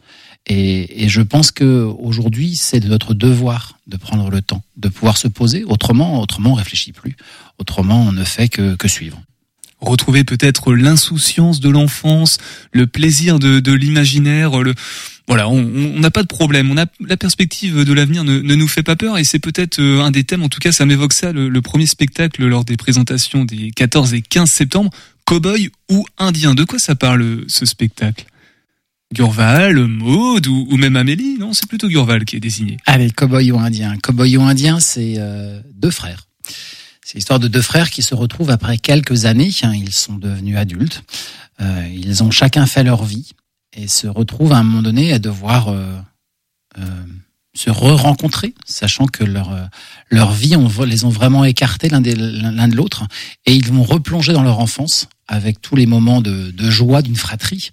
Et, 0.50 1.04
et 1.04 1.10
je 1.10 1.22
pense 1.22 1.52
que 1.52 1.84
aujourd'hui, 2.00 2.56
c'est 2.56 2.80
de 2.80 2.88
notre 2.88 3.14
devoir 3.14 3.78
de 3.88 3.98
prendre 3.98 4.30
le 4.30 4.42
temps, 4.42 4.62
de 4.78 4.88
pouvoir 4.88 5.18
se 5.18 5.28
poser. 5.28 5.66
Autrement, 5.66 6.22
autrement, 6.22 6.52
on 6.52 6.54
réfléchit 6.54 6.94
plus. 6.94 7.18
Autrement, 7.60 8.02
on 8.02 8.12
ne 8.14 8.24
fait 8.24 8.48
que, 8.48 8.76
que 8.76 8.88
suivre. 8.88 9.20
Retrouver 9.80 10.24
peut-être 10.24 10.74
l'insouciance 10.74 11.60
de 11.60 11.70
l'enfance, 11.70 12.40
le 12.72 12.88
plaisir 12.88 13.38
de, 13.38 13.60
de 13.60 13.74
l'imaginaire, 13.74 14.64
le 14.64 14.74
voilà, 15.28 15.50
on 15.50 15.62
n'a 16.00 16.10
pas 16.10 16.24
de 16.24 16.28
problème. 16.28 16.72
On 16.72 16.78
a 16.78 16.86
la 17.06 17.18
perspective 17.18 17.84
de 17.84 17.94
l'avenir 17.94 18.24
ne, 18.24 18.40
ne 18.40 18.56
nous 18.56 18.68
fait 18.68 18.82
pas 18.82 18.96
peur 18.96 19.18
et 19.18 19.26
c'est 19.26 19.40
peut-être 19.40 19.80
euh, 19.80 20.00
un 20.00 20.10
des 20.10 20.24
thèmes. 20.24 20.42
En 20.42 20.48
tout 20.48 20.60
cas, 20.60 20.72
ça 20.72 20.86
m'évoque 20.86 21.12
ça 21.12 21.34
le, 21.34 21.50
le 21.50 21.62
premier 21.62 21.86
spectacle 21.86 22.46
lors 22.46 22.64
des 22.64 22.78
présentations 22.78 23.44
des 23.44 23.72
14 23.72 24.14
et 24.14 24.22
15 24.22 24.50
septembre. 24.50 24.90
Cowboy 25.26 25.70
ou 25.92 26.06
indien. 26.18 26.56
De 26.56 26.64
quoi 26.64 26.80
ça 26.80 26.96
parle 26.96 27.44
ce 27.50 27.66
spectacle? 27.66 28.26
Gurval, 29.14 29.86
Maud 29.88 30.48
ou, 30.48 30.68
ou 30.70 30.78
même 30.78 30.96
Amélie? 30.96 31.38
Non, 31.38 31.54
c'est 31.54 31.68
plutôt 31.68 31.90
Gurval 31.90 32.24
qui 32.24 32.38
est 32.38 32.40
désigné. 32.40 32.78
Allez, 32.86 33.12
Cowboy 33.12 33.52
ou 33.52 33.60
Indien. 33.60 33.98
Cowboy 33.98 34.38
ou 34.38 34.44
Indien, 34.44 34.80
c'est 34.80 35.16
euh, 35.18 35.60
deux 35.74 35.92
frères. 35.92 36.28
C'est 37.08 37.16
l'histoire 37.20 37.40
de 37.40 37.48
deux 37.48 37.62
frères 37.62 37.90
qui 37.90 38.02
se 38.02 38.14
retrouvent 38.14 38.50
après 38.50 38.78
quelques 38.78 39.24
années. 39.24 39.50
hein, 39.64 39.72
ils 39.74 39.94
sont 39.94 40.16
devenus 40.16 40.58
adultes. 40.58 41.04
Euh, 41.62 41.88
ils 41.90 42.22
ont 42.22 42.32
chacun 42.32 42.66
fait 42.66 42.84
leur 42.84 43.06
vie 43.06 43.32
et 43.72 43.88
se 43.88 44.08
retrouvent 44.08 44.52
à 44.52 44.58
un 44.58 44.64
moment 44.64 44.82
donné 44.82 45.14
à 45.14 45.18
devoir 45.18 45.70
euh, 45.70 45.98
euh, 46.80 46.84
se 47.54 47.70
re-rencontrer, 47.70 48.54
sachant 48.66 49.06
que 49.06 49.24
leur 49.24 49.54
euh, 49.54 49.64
leur 50.10 50.34
vie 50.34 50.58
on 50.58 50.68
les 50.84 51.06
ont 51.06 51.10
vraiment 51.10 51.46
écartés 51.46 51.88
l'un 51.88 52.02
de 52.02 52.76
l'autre 52.76 53.06
et 53.46 53.56
ils 53.56 53.68
vont 53.72 53.84
replonger 53.84 54.34
dans 54.34 54.44
leur 54.44 54.60
enfance 54.60 55.08
avec 55.30 55.62
tous 55.62 55.78
les 55.78 55.86
moments 55.86 56.20
de, 56.20 56.52
de 56.52 56.70
joie 56.70 57.02
d'une 57.02 57.16
fratrie, 57.16 57.70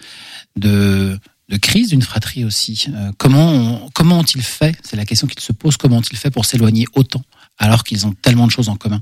de 0.55 1.19
de 1.49 1.57
crise 1.57 1.89
d'une 1.89 2.03
fratrie 2.03 2.45
aussi. 2.45 2.87
Euh, 2.89 3.11
comment 3.19 3.91
comment 3.95 4.21
ont-ils 4.21 4.43
fait? 4.43 4.77
C'est 4.85 4.97
la 4.97 5.05
question 5.05 5.27
qu'ils 5.27 5.41
se 5.41 5.53
posent. 5.53 5.77
Comment 5.77 5.97
ont-ils 5.97 6.17
fait 6.17 6.31
pour 6.31 6.47
s'éloigner 6.47 6.87
autant? 6.95 7.23
Alors 7.59 7.85
qu'ils 7.85 8.07
ont 8.07 8.13
tellement 8.13 8.47
de 8.47 8.53
choses 8.53 8.69
en 8.69 8.77
commun 8.77 9.01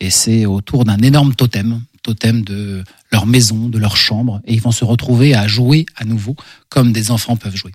Et 0.00 0.10
c'est 0.10 0.46
autour 0.46 0.84
d'un 0.84 0.98
énorme 0.98 1.34
totem, 1.34 1.80
totem 2.02 2.42
de 2.42 2.84
leur 3.10 3.26
maison, 3.26 3.68
de 3.68 3.78
leur 3.78 3.96
chambre, 3.96 4.40
et 4.44 4.54
ils 4.54 4.60
vont 4.60 4.72
se 4.72 4.84
retrouver 4.84 5.34
à 5.34 5.46
jouer 5.46 5.86
à 5.96 6.04
nouveau 6.04 6.36
comme 6.68 6.92
des 6.92 7.10
enfants 7.10 7.36
peuvent 7.36 7.56
jouer. 7.56 7.72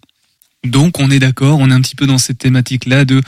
Donc 0.65 0.99
on 0.99 1.09
est 1.09 1.19
d'accord, 1.19 1.59
on 1.59 1.69
est 1.71 1.73
un 1.73 1.81
petit 1.81 1.95
peu 1.95 2.05
dans 2.05 2.17
cette 2.17 2.37
thématique-là 2.37 3.05
de 3.05 3.21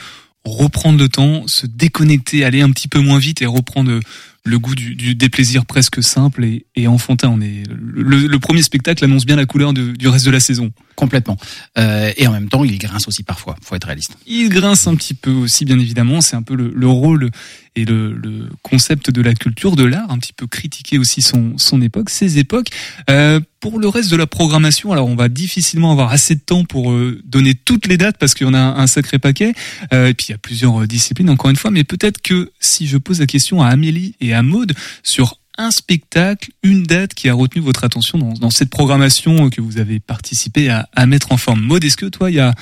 reprendre 0.44 0.98
le 0.98 1.08
temps, 1.08 1.44
se 1.46 1.66
déconnecter, 1.66 2.44
aller 2.44 2.60
un 2.60 2.70
petit 2.70 2.88
peu 2.88 3.00
moins 3.00 3.18
vite 3.18 3.42
et 3.42 3.46
reprendre 3.46 4.00
le 4.44 4.58
goût 4.58 4.74
du, 4.74 4.94
du- 4.96 5.14
des 5.14 5.28
plaisirs 5.28 5.64
presque 5.66 6.02
simples 6.02 6.44
et, 6.44 6.66
et 6.74 6.88
enfantins. 6.88 7.28
On 7.28 7.40
est 7.40 7.62
le, 7.70 8.26
le 8.26 8.38
premier 8.40 8.62
spectacle 8.62 9.04
annonce 9.04 9.24
bien 9.24 9.36
la 9.36 9.46
couleur 9.46 9.72
de- 9.72 9.92
du 9.92 10.08
reste 10.08 10.26
de 10.26 10.30
la 10.32 10.40
saison. 10.40 10.72
Complètement. 10.96 11.36
Euh, 11.78 12.10
et 12.16 12.26
en 12.26 12.32
même 12.32 12.48
temps, 12.48 12.64
il 12.64 12.76
grince 12.78 13.08
aussi 13.08 13.22
parfois. 13.22 13.56
Faut 13.62 13.74
être 13.76 13.84
réaliste. 13.86 14.16
Il 14.26 14.48
grince 14.50 14.86
un 14.86 14.94
petit 14.96 15.14
peu 15.14 15.30
aussi, 15.30 15.64
bien 15.64 15.78
évidemment. 15.78 16.20
C'est 16.20 16.36
un 16.36 16.42
peu 16.42 16.54
le, 16.54 16.72
le 16.74 16.86
rôle 16.86 17.30
et 17.74 17.84
le, 17.84 18.12
le 18.12 18.50
concept 18.62 19.10
de 19.10 19.22
la 19.22 19.34
culture, 19.34 19.76
de 19.76 19.84
l'art, 19.84 20.10
un 20.10 20.18
petit 20.18 20.32
peu 20.32 20.46
critiquer 20.46 20.98
aussi 20.98 21.22
son, 21.22 21.56
son 21.56 21.80
époque, 21.80 22.10
ses 22.10 22.38
époques. 22.38 22.68
Euh, 23.08 23.40
pour 23.60 23.78
le 23.78 23.88
reste 23.88 24.10
de 24.10 24.16
la 24.16 24.26
programmation, 24.26 24.92
alors 24.92 25.06
on 25.06 25.14
va 25.14 25.28
difficilement 25.28 25.92
avoir 25.92 26.10
assez 26.10 26.34
de 26.34 26.40
temps 26.40 26.64
pour 26.64 26.92
euh, 26.92 27.20
donner 27.24 27.54
toutes 27.54 27.86
les 27.86 27.96
dates 27.96 28.18
parce 28.18 28.34
qu'il 28.34 28.46
y 28.46 28.50
en 28.50 28.54
a 28.54 28.58
un, 28.58 28.86
sacré 28.86 29.18
paquet. 29.18 29.54
Euh, 29.92 30.08
et 30.08 30.14
puis 30.14 30.26
il 30.28 30.32
y 30.32 30.34
a 30.34 30.38
plusieurs 30.38 30.82
euh, 30.82 30.86
disciplines, 30.86 31.30
encore 31.30 31.50
une 31.50 31.56
fois. 31.56 31.70
Mais 31.70 31.84
peut-être 31.84 32.20
que 32.20 32.50
si 32.60 32.86
je 32.86 32.98
pose 32.98 33.20
la 33.20 33.26
question 33.26 33.62
à 33.62 33.68
Amélie 33.68 34.16
et 34.20 34.34
à 34.34 34.42
Maude 34.42 34.74
sur 35.02 35.38
un 35.56 35.70
spectacle, 35.70 36.50
une 36.62 36.82
date 36.82 37.14
qui 37.14 37.28
a 37.28 37.34
retenu 37.34 37.62
votre 37.62 37.84
attention 37.84 38.18
dans, 38.18 38.32
dans 38.32 38.50
cette 38.50 38.70
programmation 38.70 39.48
que 39.48 39.60
vous 39.60 39.78
avez 39.78 40.00
participé 40.00 40.68
à, 40.68 40.88
à 40.94 41.06
mettre 41.06 41.32
en 41.32 41.36
forme. 41.36 41.60
Maude, 41.60 41.84
est-ce 41.84 41.96
que 41.96 42.06
toi, 42.06 42.30
il 42.30 42.36
y 42.36 42.40
a 42.40 42.54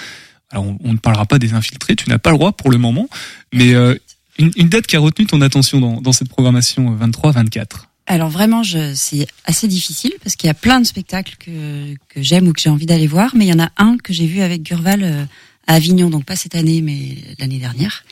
alors 0.50 0.66
on, 0.66 0.78
on 0.82 0.92
ne 0.92 0.98
parlera 0.98 1.26
pas 1.26 1.38
des 1.38 1.52
infiltrés, 1.54 1.96
tu 1.96 2.08
n'as 2.08 2.18
pas 2.18 2.30
le 2.30 2.36
droit 2.36 2.52
pour 2.52 2.70
le 2.70 2.78
moment, 2.78 3.08
mais 3.52 3.74
euh, 3.74 3.94
une, 4.38 4.68
date 4.68 4.86
qui 4.86 4.96
a 4.96 5.00
retenu 5.00 5.26
ton 5.26 5.40
attention 5.40 6.00
dans, 6.00 6.12
cette 6.12 6.28
programmation 6.28 6.96
23-24. 6.96 7.64
Alors 8.06 8.30
vraiment, 8.30 8.62
c'est 8.94 9.26
assez 9.44 9.68
difficile 9.68 10.12
parce 10.22 10.34
qu'il 10.36 10.48
y 10.48 10.50
a 10.50 10.54
plein 10.54 10.80
de 10.80 10.86
spectacles 10.86 11.36
que, 11.38 11.94
que 12.08 12.22
j'aime 12.22 12.48
ou 12.48 12.52
que 12.52 12.60
j'ai 12.60 12.70
envie 12.70 12.86
d'aller 12.86 13.06
voir, 13.06 13.36
mais 13.36 13.46
il 13.46 13.48
y 13.48 13.52
en 13.52 13.62
a 13.62 13.70
un 13.76 13.96
que 13.98 14.12
j'ai 14.12 14.26
vu 14.26 14.40
avec 14.40 14.62
Gurval 14.62 15.02
euh, 15.04 15.24
à 15.66 15.74
Avignon, 15.74 16.10
donc 16.10 16.24
pas 16.24 16.36
cette 16.36 16.54
année, 16.54 16.82
mais 16.82 17.16
l'année 17.38 17.58
dernière, 17.58 18.04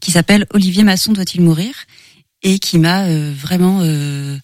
qui 0.00 0.10
s'appelle 0.10 0.46
Olivier 0.54 0.84
Masson 0.84 1.12
doit-il 1.12 1.42
mourir 1.42 1.74
et 2.42 2.58
qui 2.58 2.78
m'a 2.78 3.04
euh, 3.04 3.32
vraiment 3.36 3.80
euh, 3.82 4.38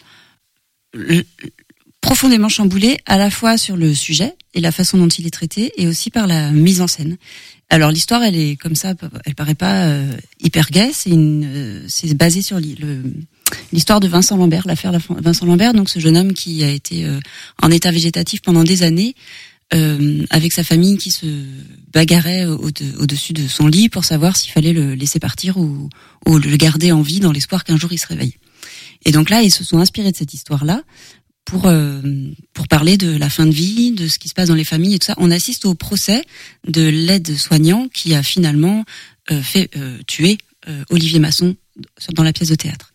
profondément 2.01 2.49
chamboulé 2.49 2.99
à 3.07 3.17
la 3.17 3.31
fois 3.31 3.59
sur 3.59 3.77
le 3.77 3.95
sujet 3.95 4.35
et 4.55 4.61
la 4.61 4.73
façon 4.73 4.99
dont 4.99 5.09
il 5.09 5.27
est 5.27 5.31
traité 5.31 5.73
et 5.77 5.87
aussi 5.87 6.11
par 6.11 6.27
la 6.27 6.51
mise 6.51 6.81
en 6.81 6.87
scène. 6.87 7.17
Alors 7.71 7.91
l'histoire, 7.91 8.23
elle 8.23 8.37
est 8.37 8.57
comme 8.57 8.75
ça, 8.75 8.95
elle 9.27 9.35
paraît 9.35 9.55
pas 9.55 9.87
euh, 9.89 10.11
hyper 10.41 10.71
gaie. 10.71 10.91
C'est 10.95 11.13
euh, 11.13 11.87
basé 12.15 12.41
sur 12.43 12.59
l'histoire 13.73 14.01
de 14.01 14.09
Vincent 14.09 14.37
Lambert, 14.37 14.67
l'affaire 14.67 14.93
Vincent 15.11 15.45
Lambert, 15.47 15.75
donc 15.75 15.91
ce 15.91 15.99
jeune 15.99 16.17
homme 16.17 16.33
qui 16.33 16.65
a 16.65 16.71
été 16.71 17.05
euh, 17.05 17.21
en 17.63 17.71
état 17.71 17.91
végétatif 17.91 18.41
pendant 18.41 18.65
des 18.65 18.83
années, 18.83 19.15
euh, 19.75 20.25
avec 20.31 20.53
sa 20.53 20.65
famille 20.65 20.97
qui 20.97 21.11
se 21.11 21.27
bagarrait 21.93 22.47
au- 22.47 22.57
au- 22.57 22.71
au-dessus 23.01 23.35
de 23.35 23.47
son 23.47 23.67
lit 23.67 23.91
pour 23.91 24.05
savoir 24.07 24.37
s'il 24.37 24.51
fallait 24.51 24.73
le 24.73 24.95
laisser 24.95 25.19
partir 25.21 25.59
ou 25.59 25.91
le 26.27 26.57
garder 26.57 26.91
en 26.93 27.03
vie 27.03 27.21
dans 27.21 27.33
l'espoir 27.33 27.65
qu'un 27.65 27.77
jour 27.77 27.93
il 27.93 27.99
se 27.99 28.07
réveille. 28.07 28.35
Et 29.05 29.13
donc 29.13 29.29
là, 29.31 29.43
ils 29.43 29.51
se 29.53 29.63
sont 29.63 29.79
inspirés 29.79 30.11
de 30.11 30.17
cette 30.17 30.33
histoire-là 30.35 30.83
pour 31.49 31.67
euh, 31.67 32.03
pour 32.53 32.69
parler 32.69 32.99
de 32.99 33.17
la 33.17 33.31
fin 33.31 33.47
de 33.47 33.51
vie, 33.51 33.93
de 33.93 34.07
ce 34.07 34.19
qui 34.19 34.29
se 34.29 34.35
passe 34.35 34.49
dans 34.49 34.55
les 34.55 34.65
familles 34.65 34.95
et 34.95 34.99
tout 34.99 35.07
ça. 35.07 35.15
On 35.17 35.31
assiste 35.31 35.65
au 35.65 35.75
procès 35.75 36.23
de 36.67 36.87
l'aide-soignant 36.87 37.89
qui 37.89 38.15
a 38.15 38.23
finalement 38.23 38.85
euh, 39.31 39.41
fait 39.41 39.71
euh, 39.77 39.97
tuer 40.07 40.37
euh, 40.69 40.85
Olivier 40.91 41.19
Masson 41.19 41.57
dans 42.13 42.23
la 42.23 42.35
pièce 42.35 42.51
de 42.51 42.55
théâtre. 42.55 42.93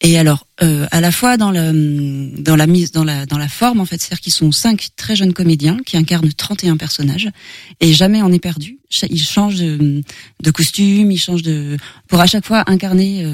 Et 0.00 0.18
alors, 0.18 0.48
euh, 0.62 0.88
à 0.90 1.00
la 1.00 1.12
fois 1.12 1.36
dans 1.36 1.52
la 1.52 1.72
dans 1.72 2.56
la 2.56 2.66
mise 2.66 2.90
dans 2.90 3.04
la 3.04 3.26
dans 3.26 3.38
la 3.38 3.48
forme 3.48 3.78
en 3.78 3.84
fait, 3.84 4.00
c'est-à-dire 4.00 4.20
qu'ils 4.20 4.34
sont 4.34 4.50
cinq 4.50 4.88
très 4.96 5.14
jeunes 5.14 5.32
comédiens 5.32 5.78
qui 5.86 5.96
incarnent 5.96 6.32
31 6.32 6.76
personnages 6.76 7.30
et 7.78 7.92
jamais 7.92 8.22
on 8.22 8.32
est 8.32 8.40
perdu. 8.40 8.80
Ils 9.08 9.22
changent 9.22 9.60
de, 9.60 10.02
de 10.42 10.50
costume, 10.50 11.12
ils 11.12 11.18
changent 11.18 11.42
de 11.42 11.76
pour 12.08 12.20
à 12.20 12.26
chaque 12.26 12.44
fois 12.44 12.64
incarner 12.66 13.24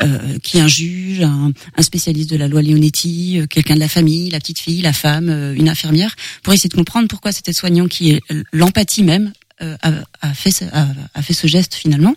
euh, 0.00 0.38
qui 0.42 0.58
est 0.58 0.60
un 0.60 0.68
juge, 0.68 1.20
un, 1.20 1.52
un 1.76 1.82
spécialiste 1.82 2.30
de 2.30 2.36
la 2.36 2.48
loi 2.48 2.62
Leonetti, 2.62 3.38
euh, 3.38 3.46
quelqu'un 3.46 3.74
de 3.74 3.80
la 3.80 3.88
famille, 3.88 4.30
la 4.30 4.38
petite 4.40 4.58
fille, 4.58 4.80
la 4.80 4.92
femme, 4.92 5.28
euh, 5.28 5.54
une 5.54 5.68
infirmière, 5.68 6.14
pour 6.42 6.52
essayer 6.52 6.68
de 6.70 6.74
comprendre 6.74 7.08
pourquoi 7.08 7.32
cet 7.32 7.48
aide-soignant 7.48 7.86
qui 7.88 8.10
est 8.10 8.20
l'empathie 8.52 9.02
même 9.02 9.32
euh, 9.60 9.76
a, 9.82 9.92
a 10.22 10.34
fait 10.34 10.50
ce, 10.50 10.64
a, 10.72 10.88
a 11.14 11.22
fait 11.22 11.34
ce 11.34 11.46
geste 11.46 11.74
finalement. 11.74 12.16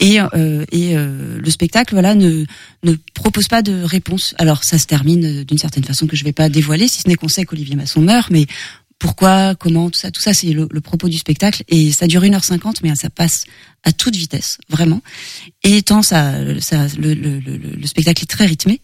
Et, 0.00 0.20
euh, 0.20 0.64
et 0.72 0.96
euh, 0.96 1.38
le 1.38 1.50
spectacle, 1.50 1.94
voilà, 1.94 2.14
ne, 2.14 2.44
ne 2.82 2.94
propose 3.14 3.46
pas 3.46 3.62
de 3.62 3.82
réponse. 3.82 4.34
Alors 4.38 4.64
ça 4.64 4.78
se 4.78 4.86
termine 4.86 5.44
d'une 5.44 5.58
certaine 5.58 5.84
façon 5.84 6.06
que 6.06 6.16
je 6.16 6.24
vais 6.24 6.32
pas 6.32 6.48
dévoiler, 6.48 6.88
si 6.88 7.02
ce 7.02 7.08
n'est 7.08 7.14
qu'on 7.14 7.28
sait 7.28 7.44
qu'Olivier 7.44 7.76
Masson 7.76 8.00
meurt, 8.00 8.30
mais 8.30 8.46
pourquoi, 8.98 9.54
comment, 9.54 9.90
tout 9.90 9.98
ça, 9.98 10.10
tout 10.10 10.20
ça, 10.20 10.32
c'est 10.32 10.52
le, 10.52 10.68
le 10.70 10.80
propos 10.80 11.08
du 11.08 11.18
spectacle. 11.18 11.62
Et 11.68 11.92
ça 11.92 12.06
dure 12.06 12.22
1h50, 12.22 12.76
mais 12.82 12.94
ça 12.94 13.10
passe 13.10 13.44
à 13.82 13.92
toute 13.92 14.16
vitesse, 14.16 14.58
vraiment. 14.68 15.02
Et 15.62 15.82
tant 15.82 16.02
ça, 16.02 16.34
ça 16.60 16.86
le, 16.98 17.14
le, 17.14 17.38
le, 17.38 17.56
le 17.56 17.86
spectacle 17.86 18.22
est 18.22 18.26
très 18.26 18.46
rythmé. 18.46 18.80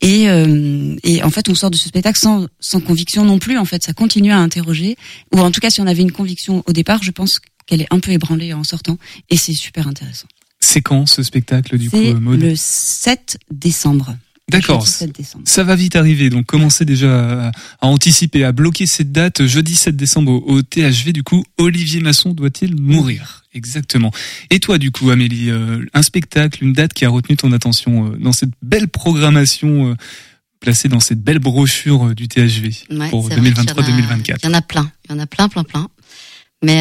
Et, 0.00 0.28
euh, 0.30 0.94
et 1.02 1.22
en 1.22 1.30
fait, 1.30 1.48
on 1.48 1.54
sort 1.54 1.70
de 1.70 1.76
ce 1.76 1.88
spectacle 1.88 2.18
sans, 2.18 2.46
sans 2.60 2.80
conviction 2.80 3.24
non 3.24 3.38
plus. 3.38 3.58
En 3.58 3.64
fait, 3.64 3.82
ça 3.82 3.92
continue 3.92 4.32
à 4.32 4.38
interroger. 4.38 4.96
Ou 5.34 5.40
en 5.40 5.50
tout 5.50 5.60
cas, 5.60 5.70
si 5.70 5.80
on 5.80 5.86
avait 5.86 6.02
une 6.02 6.12
conviction 6.12 6.62
au 6.66 6.72
départ, 6.72 7.02
je 7.02 7.10
pense 7.10 7.40
qu'elle 7.66 7.82
est 7.82 7.92
un 7.92 7.98
peu 7.98 8.12
ébranlée 8.12 8.52
en 8.52 8.64
sortant. 8.64 8.98
Et 9.30 9.36
c'est 9.36 9.52
super 9.52 9.88
intéressant. 9.88 10.28
C'est 10.60 10.80
quand 10.80 11.06
ce 11.06 11.22
spectacle 11.22 11.76
du 11.76 11.90
coup, 11.90 11.96
euh, 11.96 12.18
Maud 12.18 12.40
le 12.40 12.54
7 12.56 13.38
décembre. 13.50 14.16
D'accord. 14.48 14.80
Jeudi 14.80 14.92
7 14.92 15.12
décembre. 15.16 15.44
Ça 15.46 15.64
va 15.64 15.74
vite 15.74 15.96
arriver, 15.96 16.30
donc 16.30 16.46
commencez 16.46 16.84
déjà 16.84 17.48
à, 17.48 17.52
à 17.80 17.86
anticiper, 17.86 18.44
à 18.44 18.52
bloquer 18.52 18.86
cette 18.86 19.10
date 19.10 19.44
jeudi 19.44 19.74
7 19.74 19.96
décembre 19.96 20.30
au, 20.32 20.44
au 20.58 20.62
THV. 20.62 21.12
Du 21.12 21.24
coup, 21.24 21.44
Olivier 21.58 22.00
Masson 22.00 22.32
doit-il 22.32 22.80
mourir? 22.80 23.42
Exactement. 23.54 24.12
Et 24.50 24.60
toi, 24.60 24.78
du 24.78 24.90
coup, 24.92 25.10
Amélie, 25.10 25.50
euh, 25.50 25.84
un 25.94 26.02
spectacle, 26.02 26.62
une 26.62 26.72
date 26.74 26.92
qui 26.92 27.04
a 27.04 27.08
retenu 27.08 27.36
ton 27.36 27.50
attention 27.52 28.12
euh, 28.12 28.16
dans 28.18 28.32
cette 28.32 28.50
belle 28.62 28.86
programmation 28.86 29.90
euh, 29.90 29.94
placée 30.60 30.88
dans 30.88 31.00
cette 31.00 31.20
belle 31.22 31.38
brochure 31.40 32.14
du 32.14 32.28
THV 32.28 32.70
Ouais, 32.90 33.08
pour 33.10 33.26
c'est 33.28 33.36
vrai 33.36 33.50
qu'il 33.52 33.64
y 33.64 33.70
en 33.70 33.74
a- 33.76 33.82
2023-2024 33.82 34.36
Il 34.42 34.46
y 34.46 34.48
en 34.48 34.54
a 34.54 34.62
plein, 34.62 34.92
il 35.08 35.12
y 35.12 35.14
en 35.14 35.18
a 35.18 35.26
plein, 35.26 35.48
plein, 35.48 35.64
plein. 35.64 35.88
Mais 36.62 36.76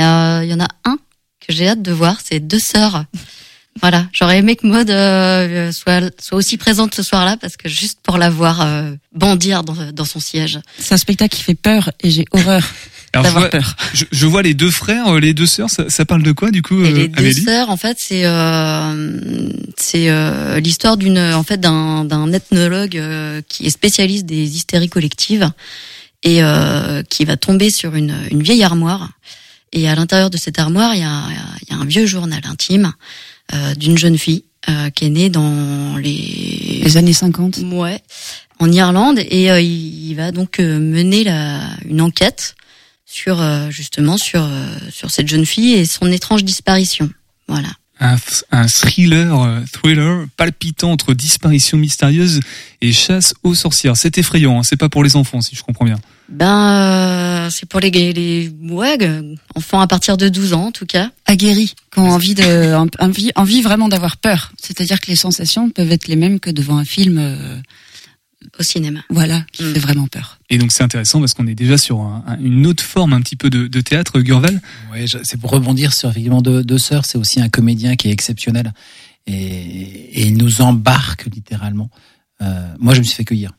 il 0.46 0.50
y 0.50 0.54
en 0.54 0.60
a 0.60 0.68
un 0.86 0.98
que 1.46 1.52
j'ai 1.54 1.68
hâte 1.68 1.82
de 1.82 1.92
voir, 1.92 2.20
c'est 2.24 2.40
Deux 2.40 2.60
Sœurs. 2.60 3.06
Voilà, 3.82 4.08
j'aurais 4.14 4.38
aimé 4.40 4.56
que 4.56 4.66
Maud 4.66 4.90
euh, 4.90 5.72
soit, 5.72 6.10
soit 6.22 6.38
aussi 6.38 6.58
présente 6.58 6.96
ce 6.96 7.04
soir-là, 7.04 7.36
parce 7.38 7.58
que 7.58 7.68
juste 7.68 8.00
pour 8.02 8.18
la 8.18 8.30
voir 8.30 8.62
euh, 8.62 8.94
bondir 9.14 9.64
dans, 9.64 9.92
dans 9.92 10.06
son 10.06 10.20
siège. 10.22 10.60
C'est 10.80 10.94
un 10.94 10.98
spectacle 10.98 11.36
qui 11.36 11.44
fait 11.44 11.56
peur 11.56 11.92
et 12.02 12.10
j'ai 12.10 12.26
horreur 12.32 12.64
Alors, 13.14 13.26
je 13.26 13.34
d'avoir 13.34 13.40
vois, 13.42 13.50
peur. 13.50 13.76
je, 13.94 14.06
je 14.10 14.26
vois 14.26 14.42
les 14.44 14.54
deux 14.54 14.72
frères, 14.72 15.08
euh, 15.10 15.20
les 15.20 15.34
deux 15.34 15.46
sœurs, 15.46 15.70
ça, 15.70 15.90
ça 15.90 16.06
parle 16.06 16.24
de 16.24 16.32
quoi 16.32 16.52
du 16.52 16.62
coup, 16.62 16.82
Et 16.84 16.88
euh, 16.88 16.94
les 16.96 17.08
deux 17.10 17.20
Amélie? 17.20 17.42
sœurs, 17.42 17.70
en 17.70 17.76
fait, 17.78 17.98
c'est 18.00 18.26
euh, 18.26 19.50
c'est 19.78 20.10
euh, 20.10 20.60
l'histoire 20.62 20.96
d'une 20.96 21.20
en 21.20 21.44
fait 21.44 21.60
d'un 21.60 22.06
d'un 22.06 22.32
ethnologue 22.32 22.98
euh, 22.98 23.42
qui 23.50 23.66
est 23.66 23.70
spécialiste 23.72 24.26
des 24.26 24.56
hystéries 24.56 24.90
collectives 24.90 25.52
et 26.24 26.42
euh, 26.42 27.04
qui 27.04 27.26
va 27.26 27.36
tomber 27.36 27.70
sur 27.72 27.94
une 27.96 28.16
une 28.32 28.42
vieille 28.42 28.64
armoire. 28.64 29.10
Et 29.74 29.90
à 29.90 29.96
l'intérieur 29.96 30.30
de 30.30 30.38
cette 30.38 30.60
armoire, 30.60 30.96
il 30.96 31.02
y 31.02 31.04
a, 31.04 31.24
il 31.64 31.70
y 31.70 31.78
a 31.78 31.82
un 31.82 31.86
vieux 31.86 32.06
journal 32.06 32.40
intime 32.50 32.86
euh, 32.86 32.92
d'une 33.78 33.98
jeune 33.98 34.18
fille 34.18 34.44
euh, 34.70 34.90
qui 34.90 35.06
est 35.06 35.10
née 35.10 35.30
dans 35.30 35.98
les 35.98 36.82
Les 36.84 36.98
années 36.98 37.14
50. 37.14 37.60
Ouais, 37.72 38.02
en 38.60 38.72
Irlande 38.72 39.20
et 39.20 39.52
euh, 39.52 39.62
il, 39.62 40.10
il 40.10 40.16
va 40.16 40.32
donc 40.32 40.60
euh, 40.60 40.80
mener 40.80 41.24
la, 41.24 41.62
une 41.88 42.02
enquête 42.02 42.56
sur 43.06 43.42
euh, 43.42 43.70
justement 43.70 44.18
sur 44.18 44.44
euh, 44.44 44.66
sur 44.92 45.12
cette 45.12 45.28
jeune 45.28 45.46
fille 45.46 45.74
et 45.74 45.86
son 45.86 46.12
étrange 46.12 46.44
disparition. 46.44 47.10
Voilà. 47.48 47.70
un, 48.00 48.16
un 48.52 48.68
thriller, 48.68 49.40
euh, 49.44 49.60
thriller 49.72 50.26
palpitant 50.36 50.92
entre 50.92 51.14
disparition 51.14 51.78
mystérieuse 51.78 52.40
et 52.82 52.92
chasse 52.92 53.34
aux 53.44 53.54
sorcières. 53.56 53.96
C'est 53.98 54.18
effrayant, 54.18 54.60
hein, 54.60 54.64
c'est 54.64 54.78
pas 54.78 54.90
pour 54.90 55.04
les 55.04 55.16
enfants 55.16 55.42
si 55.42 55.56
je 55.56 55.62
comprends 55.62 55.86
bien. 55.86 56.00
Ben 56.30 57.46
euh, 57.46 57.50
c'est 57.52 57.68
pour 57.68 57.80
les 57.80 57.92
les 57.92 58.50
ouais, 58.72 58.98
enfants 59.56 59.80
à 59.80 59.88
partir 59.88 60.18
de 60.18 60.28
12 60.30 60.54
ans 60.54 60.66
en 60.68 60.72
tout 60.72 60.86
cas. 60.86 61.12
Aguerri, 61.26 61.74
qui 61.94 62.00
ont 62.00 62.10
envie, 62.10 62.34
de, 62.36 62.74
en- 62.76 62.88
envie, 63.00 63.32
envie 63.36 63.62
vraiment 63.62 63.88
d'avoir 63.90 64.18
peur. 64.18 64.52
C'est-à-dire 64.62 65.00
que 65.00 65.08
les 65.08 65.16
sensations 65.16 65.70
peuvent 65.70 65.92
être 65.92 66.08
les 66.08 66.16
mêmes 66.16 66.40
que 66.40 66.50
devant 66.50 66.78
un 66.78 66.86
film, 66.86 67.18
euh, 67.20 67.58
au 68.60 68.64
cinéma. 68.64 69.02
voilà, 69.10 69.44
qui 69.52 69.64
Mm. 69.64 69.74
fait 69.74 69.80
vraiment 69.80 70.08
peur. 70.08 70.40
Et 70.50 70.58
donc 70.58 70.72
c'est 70.72 70.84
intéressant 70.84 71.20
parce 71.20 71.34
qu'on 71.34 71.48
est 71.48 71.56
déjà 71.56 71.78
sur 71.78 72.00
un- 72.02 72.24
un- 72.28 72.40
une 72.40 72.66
autre 72.68 72.84
forme 72.84 73.14
un 73.14 73.22
petit 73.22 73.36
peu 73.36 73.50
de, 73.50 73.68
de 73.68 73.82
théâtre, 73.82 74.20
Gurval. 74.20 74.62
Ouais, 74.92 75.08
je- 75.08 75.18
c'est 75.24 75.40
pour 75.40 75.52
rebondir 75.52 75.94
sur 75.94 76.10
effectivement 76.10 76.42
deux, 76.42 76.64
deux 76.64 76.78
sœurs. 76.80 77.06
C'est 77.06 77.18
aussi 77.18 77.40
un 77.42 77.50
comédien 77.50 77.96
qui 77.96 78.08
est 78.10 78.12
exceptionnel 78.12 78.72
et, 79.28 79.34
et 79.34 80.28
il 80.28 80.38
nous 80.38 80.62
embarque 80.62 81.26
littéralement. 81.34 81.90
Euh, 82.42 82.68
moi, 82.80 82.94
je 82.94 83.00
me 83.00 83.04
suis 83.04 83.16
fait 83.16 83.26
cueillir 83.26 83.52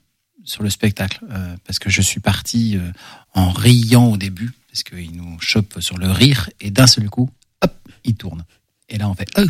sur 0.47 0.63
le 0.63 0.71
spectacle 0.71 1.21
euh, 1.31 1.55
parce 1.67 1.79
que 1.79 1.91
je 1.91 2.01
suis 2.01 2.21
parti 2.21 2.77
euh, 2.77 2.91
en 3.35 3.51
riant 3.51 4.07
au 4.07 4.17
début 4.17 4.53
parce 4.71 4.83
qu'il 4.83 5.17
nous 5.17 5.39
chope 5.41 5.81
sur 5.81 5.99
le 5.99 6.11
rire 6.11 6.51
et 6.61 6.71
d'un 6.71 6.87
seul 6.87 7.09
coup, 7.09 7.31
hop, 7.63 7.73
il 8.05 8.15
tourne. 8.15 8.45
Et 8.89 8.99
là, 8.99 9.09
on 9.09 9.15
fait, 9.15 9.29
oh. 9.39 9.43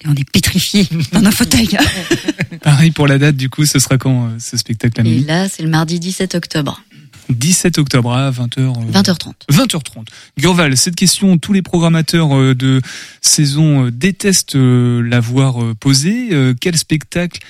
Et 0.00 0.08
on 0.08 0.14
est 0.14 0.28
pétrifié 0.28 0.86
dans 1.12 1.20
nos 1.20 1.30
fauteuils. 1.30 1.76
Pareil 2.62 2.90
pour 2.90 3.06
la 3.06 3.18
date, 3.18 3.36
du 3.36 3.48
coup, 3.48 3.64
ce 3.66 3.78
sera 3.78 3.98
quand 3.98 4.26
euh, 4.26 4.38
ce 4.38 4.56
spectacle 4.56 4.98
Et 4.98 5.00
Amélie 5.00 5.24
là, 5.24 5.48
c'est 5.48 5.62
le 5.62 5.68
mardi 5.68 6.00
17 6.00 6.34
octobre. 6.34 6.82
17 7.30 7.78
octobre 7.78 8.12
à 8.12 8.30
20h. 8.30 8.90
20h30. 8.90 9.32
20h30. 9.50 10.06
Gurval, 10.36 10.76
cette 10.76 10.96
question, 10.96 11.38
tous 11.38 11.52
les 11.52 11.62
programmateurs 11.62 12.36
euh, 12.36 12.54
de 12.54 12.82
saison 13.22 13.88
détestent 13.90 14.56
la 14.56 15.20
voir 15.20 15.62
euh, 15.62 15.74
posée. 15.74 16.30
Quel 16.60 16.76
spectacle 16.76 17.40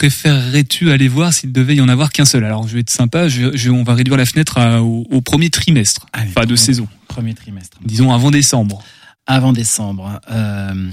préférerais-tu 0.00 0.90
aller 0.92 1.08
voir 1.08 1.30
s'il 1.34 1.52
devait 1.52 1.76
y 1.76 1.80
en 1.82 1.88
avoir 1.90 2.10
qu'un 2.10 2.24
seul? 2.24 2.42
Alors, 2.44 2.66
je 2.66 2.72
vais 2.72 2.80
être 2.80 2.88
sympa, 2.88 3.28
je, 3.28 3.54
je- 3.54 3.68
on 3.70 3.82
va 3.82 3.92
réduire 3.94 4.16
la 4.16 4.24
fenêtre 4.24 4.56
à- 4.56 4.82
au, 4.82 5.06
au 5.10 5.20
premier 5.20 5.50
trimestre, 5.50 6.06
Allez, 6.14 6.30
pas 6.32 6.46
de 6.46 6.56
saison. 6.56 6.88
Premier 7.06 7.34
trimestre. 7.34 7.76
Disons 7.84 8.10
avant 8.10 8.30
décembre. 8.30 8.82
Avant 9.26 9.52
décembre. 9.52 10.18
Euh, 10.30 10.88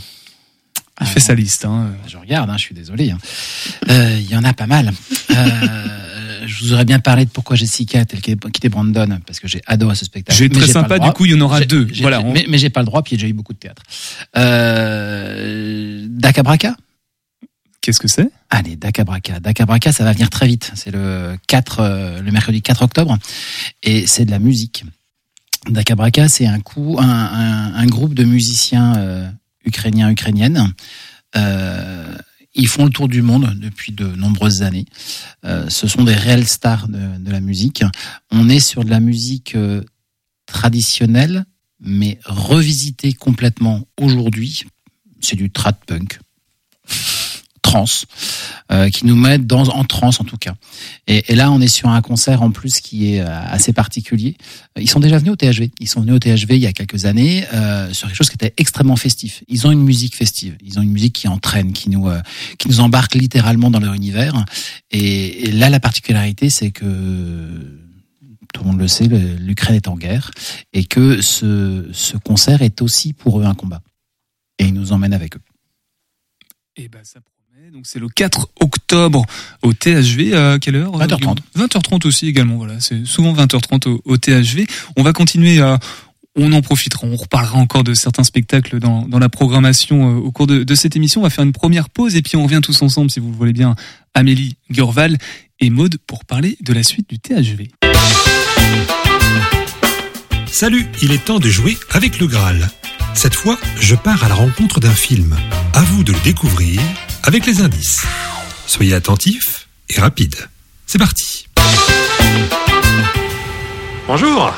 Il 1.00 1.08
fait 1.08 1.22
sa 1.22 1.36
liste. 1.36 1.64
Hein. 1.64 1.92
Je 2.08 2.18
regarde, 2.18 2.50
hein, 2.50 2.58
je 2.58 2.64
suis 2.64 2.76
désolé. 2.76 3.12
hein. 3.12 3.18
Euh, 3.90 4.18
Il 4.20 4.30
y 4.30 4.36
en 4.36 4.44
a 4.44 4.52
pas 4.52 4.68
mal. 4.68 4.92
Euh, 5.32 6.46
je 6.46 6.66
vous 6.66 6.74
aurais 6.74 6.84
bien 6.86 7.00
parlé 7.00 7.24
de 7.24 7.30
pourquoi 7.30 7.56
Jessica 7.56 8.04
qu'elle 8.04 8.38
quitté 8.38 8.68
Brandon, 8.68 9.20
parce 9.26 9.40
que 9.40 9.48
j'ai 9.48 9.62
adoré 9.68 9.96
ce 9.96 10.04
spectacle. 10.04 10.36
Je 10.36 10.44
vais 10.44 10.48
être 10.48 10.54
Mais 10.54 10.58
très 10.60 10.68
j'ai 10.68 10.74
pas 10.74 10.82
sympa, 10.82 11.00
du 11.00 11.12
coup, 11.14 11.24
il 11.26 11.32
y 11.32 11.36
en 11.36 11.40
aura 11.42 11.62
deux. 11.62 11.88
Voilà, 12.02 12.20
on- 12.22 12.34
Mais, 12.34 12.46
mais 12.50 12.58
j'ai 12.58 12.70
pas 12.70 12.82
le 12.82 12.88
droit, 12.88 13.04
puis 13.04 13.12
j'ai 13.12 13.18
déjà 13.18 13.28
eu 13.30 13.34
beaucoup 13.34 13.54
de 13.54 13.60
théâtre. 13.60 13.84
Euh, 14.38 16.06
Dakabraka 16.10 16.76
Qu'est-ce 17.80 18.00
que 18.02 18.10
c'est? 18.10 18.30
Allez, 18.50 18.76
Dakabraka. 18.76 19.40
Dakabraka, 19.40 19.92
ça 19.92 20.04
va 20.04 20.14
venir 20.14 20.30
très 20.30 20.48
vite. 20.48 20.72
C'est 20.76 20.92
le 20.92 21.38
4, 21.48 21.80
euh, 21.80 22.22
le 22.22 22.32
mercredi 22.32 22.62
4 22.62 22.82
octobre. 22.84 23.18
Et 23.84 24.08
c'est 24.08 24.26
de 24.26 24.32
la 24.32 24.40
musique. 24.40 24.86
Dakabraka, 25.70 26.30
c'est 26.30 26.48
un 26.48 26.60
coup, 26.60 26.98
un, 27.00 27.04
un, 27.04 27.76
un 27.76 27.86
groupe 27.88 28.14
de 28.14 28.24
musiciens 28.24 28.96
euh, 28.98 29.30
ukrainiens, 29.66 30.10
ukrainiennes. 30.10 30.74
Euh, 31.36 32.18
ils 32.56 32.68
font 32.68 32.86
le 32.86 32.90
tour 32.90 33.08
du 33.08 33.22
monde 33.22 33.54
depuis 33.60 33.92
de 33.92 34.08
nombreuses 34.08 34.64
années. 34.64 34.86
Euh, 35.46 35.70
ce 35.70 35.88
sont 35.88 36.04
des 36.04 36.16
réels 36.16 36.48
stars 36.48 36.88
de, 36.88 37.18
de 37.20 37.32
la 37.32 37.40
musique. 37.40 37.84
On 38.32 38.50
est 38.50 38.60
sur 38.60 38.84
de 38.84 38.90
la 38.90 39.00
musique 39.00 39.56
euh, 39.56 39.84
traditionnelle, 40.48 41.46
mais 41.80 42.20
revisitée 42.26 43.14
complètement 43.14 43.84
aujourd'hui. 44.02 44.64
C'est 45.22 45.36
du 45.36 45.52
trad 45.52 45.76
punk 45.86 46.20
trance, 47.68 48.06
euh, 48.72 48.90
qui 48.90 49.06
nous 49.06 49.16
met 49.16 49.40
dans, 49.40 49.68
en 49.68 49.84
transe 49.84 50.22
en 50.22 50.24
tout 50.24 50.38
cas. 50.38 50.56
Et, 51.08 51.36
là, 51.36 51.52
on 51.52 51.60
est 51.60 51.68
sur 51.68 51.90
un 51.90 52.02
concert 52.02 52.42
en 52.42 52.52
plus 52.52 52.80
qui 52.80 53.14
est 53.14 53.20
euh, 53.20 53.28
assez 53.28 53.74
particulier. 53.74 54.38
Ils 54.80 54.90
sont 54.90 55.02
déjà 55.02 55.18
venus 55.18 55.34
au 55.34 55.36
THV. 55.36 55.72
Ils 55.82 55.90
sont 55.90 56.00
venus 56.00 56.16
au 56.16 56.20
THV 56.20 56.56
il 56.56 56.62
y 56.62 56.66
a 56.66 56.72
quelques 56.72 57.04
années 57.06 57.46
euh, 57.54 57.92
sur 57.94 58.08
quelque 58.08 58.16
chose 58.16 58.30
qui 58.30 58.36
était 58.36 58.54
extrêmement 58.56 58.96
festif. 58.96 59.44
Ils 59.50 59.68
ont 59.68 59.72
une 59.72 59.84
musique 59.84 60.16
festive. 60.16 60.56
Ils 60.64 60.80
ont 60.80 60.82
une 60.82 60.92
musique 60.92 61.14
qui 61.14 61.28
entraîne, 61.28 61.74
qui 61.74 61.90
nous 61.90 62.08
euh, 62.08 62.22
qui 62.58 62.70
nous 62.70 62.80
embarque 62.80 63.16
littéralement 63.16 63.70
dans 63.70 63.82
leur 63.82 63.94
univers. 63.94 64.46
Et, 64.92 65.52
là, 65.52 65.70
la 65.70 65.82
particularité, 65.82 66.50
c'est 66.50 66.72
que 66.72 66.86
tout 68.54 68.64
le 68.64 68.70
monde 68.70 68.80
le 68.80 68.88
sait, 68.88 69.08
l'Ukraine 69.08 69.76
est 69.76 69.90
en 69.90 69.98
guerre 69.98 70.32
et 70.72 70.86
que 70.86 71.22
ce, 71.22 71.90
ce 71.92 72.16
concert 72.16 72.62
est 72.62 72.82
aussi 72.82 73.12
pour 73.12 73.42
eux 73.42 73.44
un 73.44 73.56
combat. 73.56 73.82
Et 74.58 74.66
ils 74.66 74.74
nous 74.74 74.94
emmènent 74.94 75.14
avec 75.14 75.36
eux. 75.36 75.42
Et 76.78 76.88
ben. 76.88 77.02
Donc 77.78 77.86
c'est 77.86 78.00
le 78.00 78.10
4 78.10 78.50
octobre 78.60 79.24
au 79.62 79.72
THV. 79.72 80.34
À 80.34 80.58
quelle 80.58 80.78
heure 80.78 80.98
20h30. 80.98 81.38
20h30 81.56 82.08
aussi 82.08 82.26
également. 82.26 82.56
Voilà, 82.56 82.80
c'est 82.80 83.06
souvent 83.06 83.36
20h30 83.36 83.88
au, 83.88 84.02
au 84.04 84.18
THV. 84.18 84.66
On 84.96 85.04
va 85.04 85.14
continuer 85.14 85.60
à. 85.60 85.78
On 86.36 86.54
en 86.54 86.62
profitera, 86.64 87.06
on 87.06 87.16
reparlera 87.16 87.60
encore 87.60 87.84
de 87.84 87.94
certains 87.94 88.24
spectacles 88.24 88.80
dans, 88.80 89.08
dans 89.08 89.20
la 89.20 89.30
programmation 89.30 90.10
euh, 90.10 90.20
au 90.20 90.32
cours 90.32 90.48
de, 90.48 90.64
de 90.64 90.76
cette 90.76 90.96
émission. 90.96 91.22
On 91.22 91.24
va 91.24 91.30
faire 91.30 91.44
une 91.44 91.52
première 91.52 91.92
pause 91.92 92.16
et 92.16 92.24
puis 92.24 92.36
on 92.36 92.44
revient 92.46 92.62
tous 92.64 92.82
ensemble, 92.82 93.12
si 93.12 93.20
vous 93.20 93.30
le 93.30 93.38
voulez 93.38 93.54
bien, 93.54 93.76
Amélie 94.16 94.56
Gurval 94.72 95.18
et 95.60 95.70
Maude 95.70 95.98
pour 96.08 96.26
parler 96.26 96.58
de 96.62 96.74
la 96.74 96.82
suite 96.82 97.08
du 97.08 97.20
THV. 97.20 97.70
Salut, 100.48 100.88
il 101.04 101.12
est 101.12 101.24
temps 101.24 101.40
de 101.40 101.50
jouer 101.50 101.78
avec 101.92 102.20
le 102.20 102.26
Graal. 102.26 102.70
Cette 103.14 103.36
fois, 103.36 103.60
je 103.80 103.94
pars 103.94 104.24
à 104.24 104.30
la 104.30 104.36
rencontre 104.36 104.80
d'un 104.80 104.90
film. 104.94 105.36
À 105.74 105.82
vous 105.82 106.04
de 106.04 106.12
le 106.12 106.20
découvrir 106.24 106.82
avec 107.28 107.46
les 107.46 107.62
indices. 107.62 108.04
Soyez 108.66 108.94
attentifs 108.96 109.68
et 109.90 110.00
rapides. 110.00 110.48
C'est 110.86 110.98
parti. 110.98 111.46
Bonjour. 114.08 114.54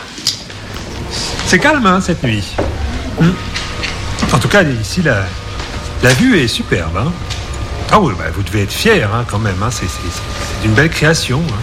C'est 1.47 1.57
calme 1.57 1.87
hein, 1.87 1.99
cette 1.99 2.23
nuit. 2.23 2.43
Hmm. 3.19 3.31
En 4.31 4.37
tout 4.37 4.47
cas, 4.47 4.61
ici, 4.61 5.01
la, 5.01 5.23
la 6.03 6.13
vue 6.13 6.39
est 6.39 6.47
superbe. 6.47 6.95
hein. 6.97 7.11
Ah 7.91 7.99
oui, 7.99 8.13
bah, 8.15 8.25
vous 8.35 8.43
devez 8.43 8.61
être 8.61 8.71
fiers 8.71 9.01
hein, 9.03 9.25
quand 9.27 9.39
même. 9.39 9.63
hein. 9.63 9.69
C'est 9.71 9.87
d'une 10.61 10.73
belle 10.73 10.91
création. 10.91 11.41
hein. 11.49 11.61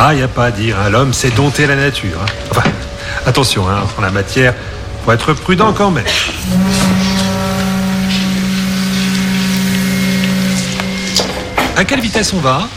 Ah, 0.00 0.14
il 0.14 0.16
n'y 0.16 0.22
a 0.24 0.28
pas 0.28 0.46
à 0.46 0.50
dire. 0.50 0.76
hein. 0.80 0.90
L'homme 0.90 1.12
sait 1.14 1.30
dompter 1.30 1.68
la 1.68 1.76
nature. 1.76 2.18
Enfin, 2.50 2.68
attention, 3.24 3.66
en 3.66 4.00
la 4.02 4.10
matière, 4.10 4.52
faut 5.04 5.12
être 5.12 5.32
prudent 5.34 5.72
quand 5.72 5.92
même. 5.92 6.04
À 11.78 11.84
quelle 11.84 12.00
vitesse 12.00 12.32
on 12.32 12.40
va? 12.40 12.68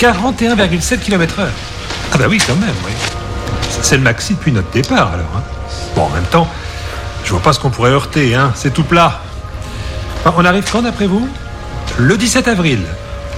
41,7 0.00 0.98
km 0.98 1.38
heure. 1.38 1.48
Ah 2.12 2.18
bah 2.18 2.24
oui, 2.28 2.38
quand 2.44 2.56
même, 2.56 2.74
oui. 2.84 2.90
C'est 3.82 3.96
le 3.96 4.02
maxi 4.02 4.34
depuis 4.34 4.50
notre 4.50 4.68
départ, 4.72 5.12
alors. 5.14 5.30
hein. 5.36 5.42
Bon, 5.94 6.02
en 6.06 6.10
même 6.10 6.24
temps, 6.24 6.48
je 7.24 7.30
vois 7.30 7.40
pas 7.40 7.52
ce 7.52 7.60
qu'on 7.60 7.70
pourrait 7.70 7.92
heurter, 7.92 8.34
hein. 8.34 8.50
C'est 8.56 8.74
tout 8.74 8.82
plat. 8.82 9.20
On 10.26 10.44
arrive 10.44 10.64
quand, 10.70 10.82
d'après 10.82 11.06
vous? 11.06 11.28
Le 11.96 12.16
17 12.16 12.48
avril. 12.48 12.80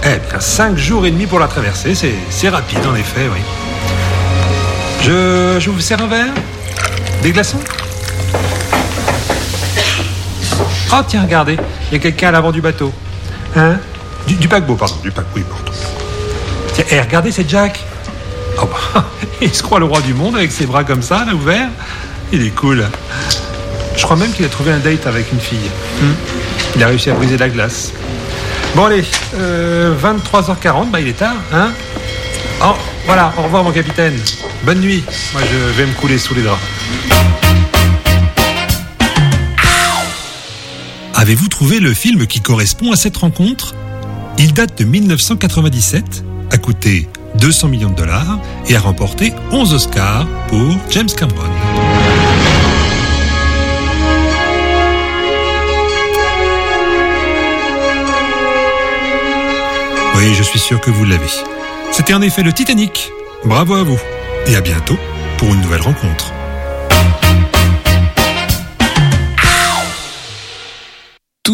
Eh 0.03 0.17
bien, 0.27 0.39
5 0.39 0.75
jours 0.75 1.05
et 1.05 1.11
demi 1.11 1.27
pour 1.27 1.37
la 1.39 1.47
traversée. 1.47 1.93
C'est 1.93 2.15
c'est 2.31 2.49
rapide, 2.49 2.83
en 2.87 2.95
effet, 2.95 3.29
oui. 3.31 3.41
Je, 5.03 5.57
je 5.59 5.69
vous 5.69 5.79
sers 5.81 6.01
un 6.01 6.07
verre? 6.07 6.33
Des 7.21 7.31
glaçons? 7.31 7.59
Oh, 10.91 11.01
tiens, 11.07 11.21
regardez. 11.21 11.57
Il 11.91 11.93
y 11.93 11.97
a 11.97 11.99
quelqu'un 11.99 12.29
à 12.29 12.31
l'avant 12.31 12.51
du 12.51 12.61
bateau. 12.61 12.91
Hein? 13.55 13.77
Du, 14.27 14.35
du 14.35 14.47
paquebot, 14.47 14.75
pardon. 14.75 14.95
Du 15.01 15.11
paquebot, 15.11 15.37
oui, 15.37 15.43
pardon. 15.49 15.71
Tiens, 16.73 16.85
eh, 16.91 17.01
regardez, 17.01 17.31
c'est 17.31 17.49
Jack. 17.49 17.79
Oh, 18.61 18.65
bah, 18.93 19.05
il 19.41 19.53
se 19.53 19.63
croit 19.63 19.79
le 19.79 19.85
roi 19.85 20.01
du 20.01 20.13
monde 20.13 20.35
avec 20.35 20.51
ses 20.51 20.65
bras 20.65 20.83
comme 20.83 21.01
ça, 21.01 21.25
là, 21.25 21.33
ouverts. 21.33 21.69
Il 22.31 22.45
est 22.45 22.53
cool. 22.53 22.85
Je 23.95 24.03
crois 24.03 24.17
même 24.17 24.31
qu'il 24.31 24.45
a 24.45 24.49
trouvé 24.49 24.71
un 24.71 24.79
date 24.79 25.07
avec 25.07 25.31
une 25.31 25.39
fille. 25.39 25.71
Hmm. 26.01 26.13
Il 26.75 26.83
a 26.83 26.87
réussi 26.87 27.09
à 27.09 27.13
briser 27.13 27.37
la 27.37 27.49
glace. 27.49 27.93
Bon, 28.75 28.85
allez, 28.85 29.03
euh, 29.35 29.95
23h40, 29.95 30.91
bah, 30.91 30.99
il 30.99 31.07
est 31.07 31.17
tard, 31.17 31.35
hein 31.53 31.71
Oh, 32.61 32.73
voilà, 33.05 33.33
au 33.37 33.43
revoir, 33.43 33.63
mon 33.63 33.71
capitaine. 33.71 34.19
Bonne 34.63 34.81
nuit. 34.81 35.03
Moi, 35.33 35.41
je 35.49 35.57
vais 35.77 35.85
me 35.85 35.93
couler 35.93 36.17
sous 36.17 36.35
les 36.35 36.41
draps. 36.41 36.61
Avez-vous 41.15 41.47
trouvé 41.47 41.79
le 41.79 41.93
film 41.93 42.27
qui 42.27 42.41
correspond 42.41 42.91
à 42.91 42.95
cette 42.95 43.17
rencontre? 43.17 43.73
Il 44.39 44.53
date 44.53 44.77
de 44.77 44.83
1997, 44.83 46.23
a 46.51 46.57
coûté 46.57 47.07
200 47.39 47.69
millions 47.69 47.89
de 47.89 47.95
dollars 47.95 48.39
et 48.67 48.75
a 48.75 48.79
remporté 48.79 49.33
11 49.51 49.73
Oscars 49.73 50.27
pour 50.47 50.77
James 50.91 51.09
Cameron. 51.09 51.49
Oui, 60.15 60.33
je 60.35 60.43
suis 60.43 60.59
sûr 60.59 60.79
que 60.81 60.91
vous 60.91 61.05
l'avez. 61.05 61.25
C'était 61.91 62.13
en 62.13 62.21
effet 62.21 62.43
le 62.43 62.53
Titanic. 62.53 63.11
Bravo 63.45 63.75
à 63.75 63.83
vous. 63.83 63.99
Et 64.47 64.55
à 64.55 64.61
bientôt 64.61 64.97
pour 65.37 65.53
une 65.53 65.61
nouvelle 65.61 65.81
rencontre. 65.81 66.31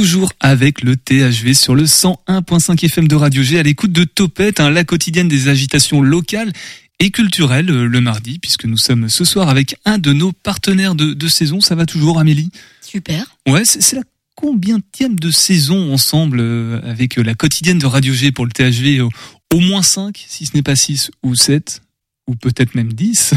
Toujours 0.03 0.33
avec 0.41 0.81
le 0.81 0.97
THV 0.97 1.53
sur 1.53 1.75
le 1.75 1.85
101.5 1.85 2.83
FM 2.83 3.07
de 3.07 3.15
Radio 3.15 3.41
G 3.41 3.57
à 3.57 3.63
l'écoute 3.63 3.93
de 3.93 4.03
Topette, 4.03 4.59
hein, 4.59 4.69
la 4.69 4.83
quotidienne 4.83 5.29
des 5.29 5.47
agitations 5.47 6.01
locales 6.01 6.51
et 6.99 7.09
culturelles 7.09 7.69
euh, 7.71 7.85
le 7.87 8.01
mardi, 8.01 8.37
puisque 8.37 8.65
nous 8.65 8.75
sommes 8.75 9.07
ce 9.07 9.23
soir 9.23 9.47
avec 9.47 9.77
un 9.85 9.99
de 9.99 10.11
nos 10.11 10.33
partenaires 10.33 10.95
de, 10.95 11.13
de 11.13 11.27
saison. 11.29 11.61
Ça 11.61 11.75
va 11.75 11.85
toujours, 11.85 12.19
Amélie? 12.19 12.51
Super. 12.81 13.33
Ouais, 13.47 13.63
c'est 13.63 13.81
c'est 13.81 13.95
la 13.95 14.01
combienième 14.35 15.17
de 15.17 15.31
saison 15.31 15.93
ensemble 15.93 16.41
euh, 16.41 16.81
avec 16.83 17.17
euh, 17.17 17.23
la 17.23 17.33
quotidienne 17.33 17.79
de 17.79 17.85
Radio 17.85 18.13
G 18.13 18.33
pour 18.33 18.45
le 18.45 18.51
THV 18.51 18.99
au, 18.99 19.09
au 19.53 19.59
moins 19.61 19.83
5, 19.83 20.21
si 20.27 20.45
ce 20.45 20.51
n'est 20.53 20.63
pas 20.63 20.75
6 20.75 21.11
ou 21.23 21.33
7, 21.33 21.81
ou 22.27 22.35
peut-être 22.35 22.75
même 22.75 22.91
10. 22.91 23.35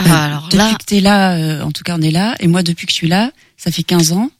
Ah, 0.00 0.26
alors 0.26 0.44
depuis 0.44 0.58
là, 0.58 0.74
que 0.78 0.84
t'es 0.84 1.00
là, 1.00 1.36
euh, 1.36 1.62
en 1.62 1.72
tout 1.72 1.82
cas 1.82 1.96
on 1.98 2.02
est 2.02 2.12
là, 2.12 2.36
et 2.38 2.46
moi 2.46 2.62
depuis 2.62 2.86
que 2.86 2.92
je 2.92 2.96
suis 2.96 3.08
là, 3.08 3.32
ça 3.56 3.72
fait 3.72 3.82
15 3.82 4.12
ans, 4.12 4.30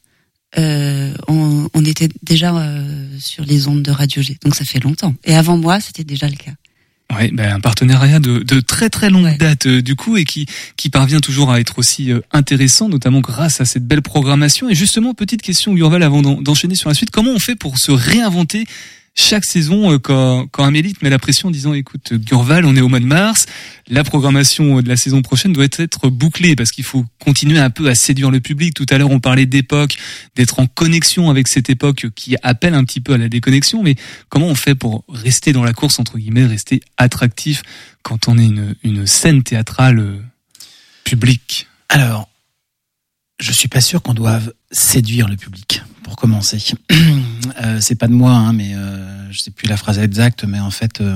euh, 0.56 1.12
on, 1.28 1.68
on 1.74 1.84
était 1.84 2.08
déjà 2.22 2.56
euh, 2.56 3.06
sur 3.18 3.44
les 3.44 3.68
ondes 3.68 3.82
de 3.82 3.90
Radio 3.90 4.22
G, 4.22 4.38
donc 4.44 4.54
ça 4.54 4.64
fait 4.64 4.80
longtemps. 4.80 5.14
Et 5.24 5.34
avant 5.34 5.56
moi, 5.58 5.80
c'était 5.80 6.04
déjà 6.04 6.28
le 6.28 6.36
cas. 6.36 6.52
Ouais, 7.14 7.30
ben, 7.32 7.54
un 7.54 7.60
partenariat 7.60 8.18
de, 8.20 8.40
de 8.40 8.60
très 8.60 8.90
très 8.90 9.08
longue 9.08 9.36
date 9.38 9.66
euh, 9.66 9.80
du 9.80 9.94
coup 9.96 10.18
et 10.18 10.24
qui 10.24 10.46
qui 10.76 10.90
parvient 10.90 11.20
toujours 11.20 11.50
à 11.50 11.58
être 11.58 11.78
aussi 11.78 12.12
euh, 12.12 12.20
intéressant, 12.32 12.88
notamment 12.90 13.20
grâce 13.20 13.62
à 13.62 13.64
cette 13.64 13.86
belle 13.86 14.02
programmation. 14.02 14.68
Et 14.68 14.74
justement, 14.74 15.14
petite 15.14 15.40
question 15.40 15.72
Gurval 15.74 16.02
avant 16.02 16.20
d'en- 16.20 16.40
d'enchaîner 16.42 16.74
sur 16.74 16.90
la 16.90 16.94
suite, 16.94 17.10
comment 17.10 17.30
on 17.30 17.38
fait 17.38 17.54
pour 17.56 17.78
se 17.78 17.92
réinventer 17.92 18.66
chaque 19.18 19.44
saison 19.44 19.92
euh, 19.92 19.98
quand, 19.98 20.46
quand 20.46 20.64
Amélie 20.64 20.92
te 20.92 21.04
met 21.04 21.10
la 21.10 21.18
pression 21.18 21.48
en 21.48 21.50
disant 21.50 21.74
écoute 21.74 22.14
Gurval, 22.14 22.64
on 22.64 22.76
est 22.76 22.80
au 22.80 22.88
mois 22.88 23.00
de 23.00 23.04
mars, 23.04 23.46
la 23.88 24.04
programmation 24.04 24.80
de 24.80 24.88
la 24.88 24.96
saison 24.96 25.22
prochaine 25.22 25.52
doit 25.52 25.66
être 25.76 26.08
bouclée 26.08 26.54
parce 26.54 26.70
qu'il 26.70 26.84
faut 26.84 27.04
continuer 27.18 27.58
un 27.58 27.70
peu 27.70 27.88
à 27.88 27.94
séduire 27.94 28.30
le 28.30 28.40
public. 28.40 28.74
Tout 28.74 28.86
à 28.90 28.96
l'heure 28.96 29.10
on 29.10 29.18
parlait 29.18 29.46
d'époque, 29.46 29.96
d'être 30.36 30.60
en 30.60 30.66
connexion 30.66 31.30
avec 31.30 31.48
cette 31.48 31.68
époque 31.68 32.06
qui 32.14 32.36
appelle 32.42 32.74
un 32.74 32.84
petit 32.84 33.00
peu 33.00 33.14
à 33.14 33.18
la 33.18 33.28
déconnexion, 33.28 33.82
mais 33.82 33.96
comment 34.28 34.46
on 34.46 34.54
fait 34.54 34.76
pour 34.76 35.04
rester 35.08 35.52
dans 35.52 35.64
la 35.64 35.72
course 35.72 35.98
entre 35.98 36.16
guillemets, 36.18 36.46
rester 36.46 36.80
attractif 36.96 37.62
quand 38.02 38.28
on 38.28 38.38
est 38.38 38.46
une, 38.46 38.76
une 38.84 39.06
scène 39.06 39.42
théâtrale 39.42 39.98
euh, 39.98 40.22
publique? 41.02 41.66
Alors, 41.88 42.28
je 43.40 43.52
suis 43.52 43.68
pas 43.68 43.80
sûr 43.80 44.00
qu'on 44.00 44.14
doive 44.14 44.52
séduire 44.70 45.28
le 45.28 45.36
public 45.36 45.82
pour 46.08 46.16
commencer. 46.16 46.58
euh, 47.62 47.78
c'est 47.80 47.94
pas 47.94 48.08
de 48.08 48.14
moi, 48.14 48.32
hein, 48.32 48.52
mais 48.54 48.74
euh, 48.74 49.30
je 49.30 49.38
sais 49.40 49.50
plus 49.50 49.68
la 49.68 49.76
phrase 49.76 49.98
exacte, 49.98 50.44
mais 50.44 50.58
en 50.58 50.70
fait, 50.70 51.00
euh, 51.02 51.14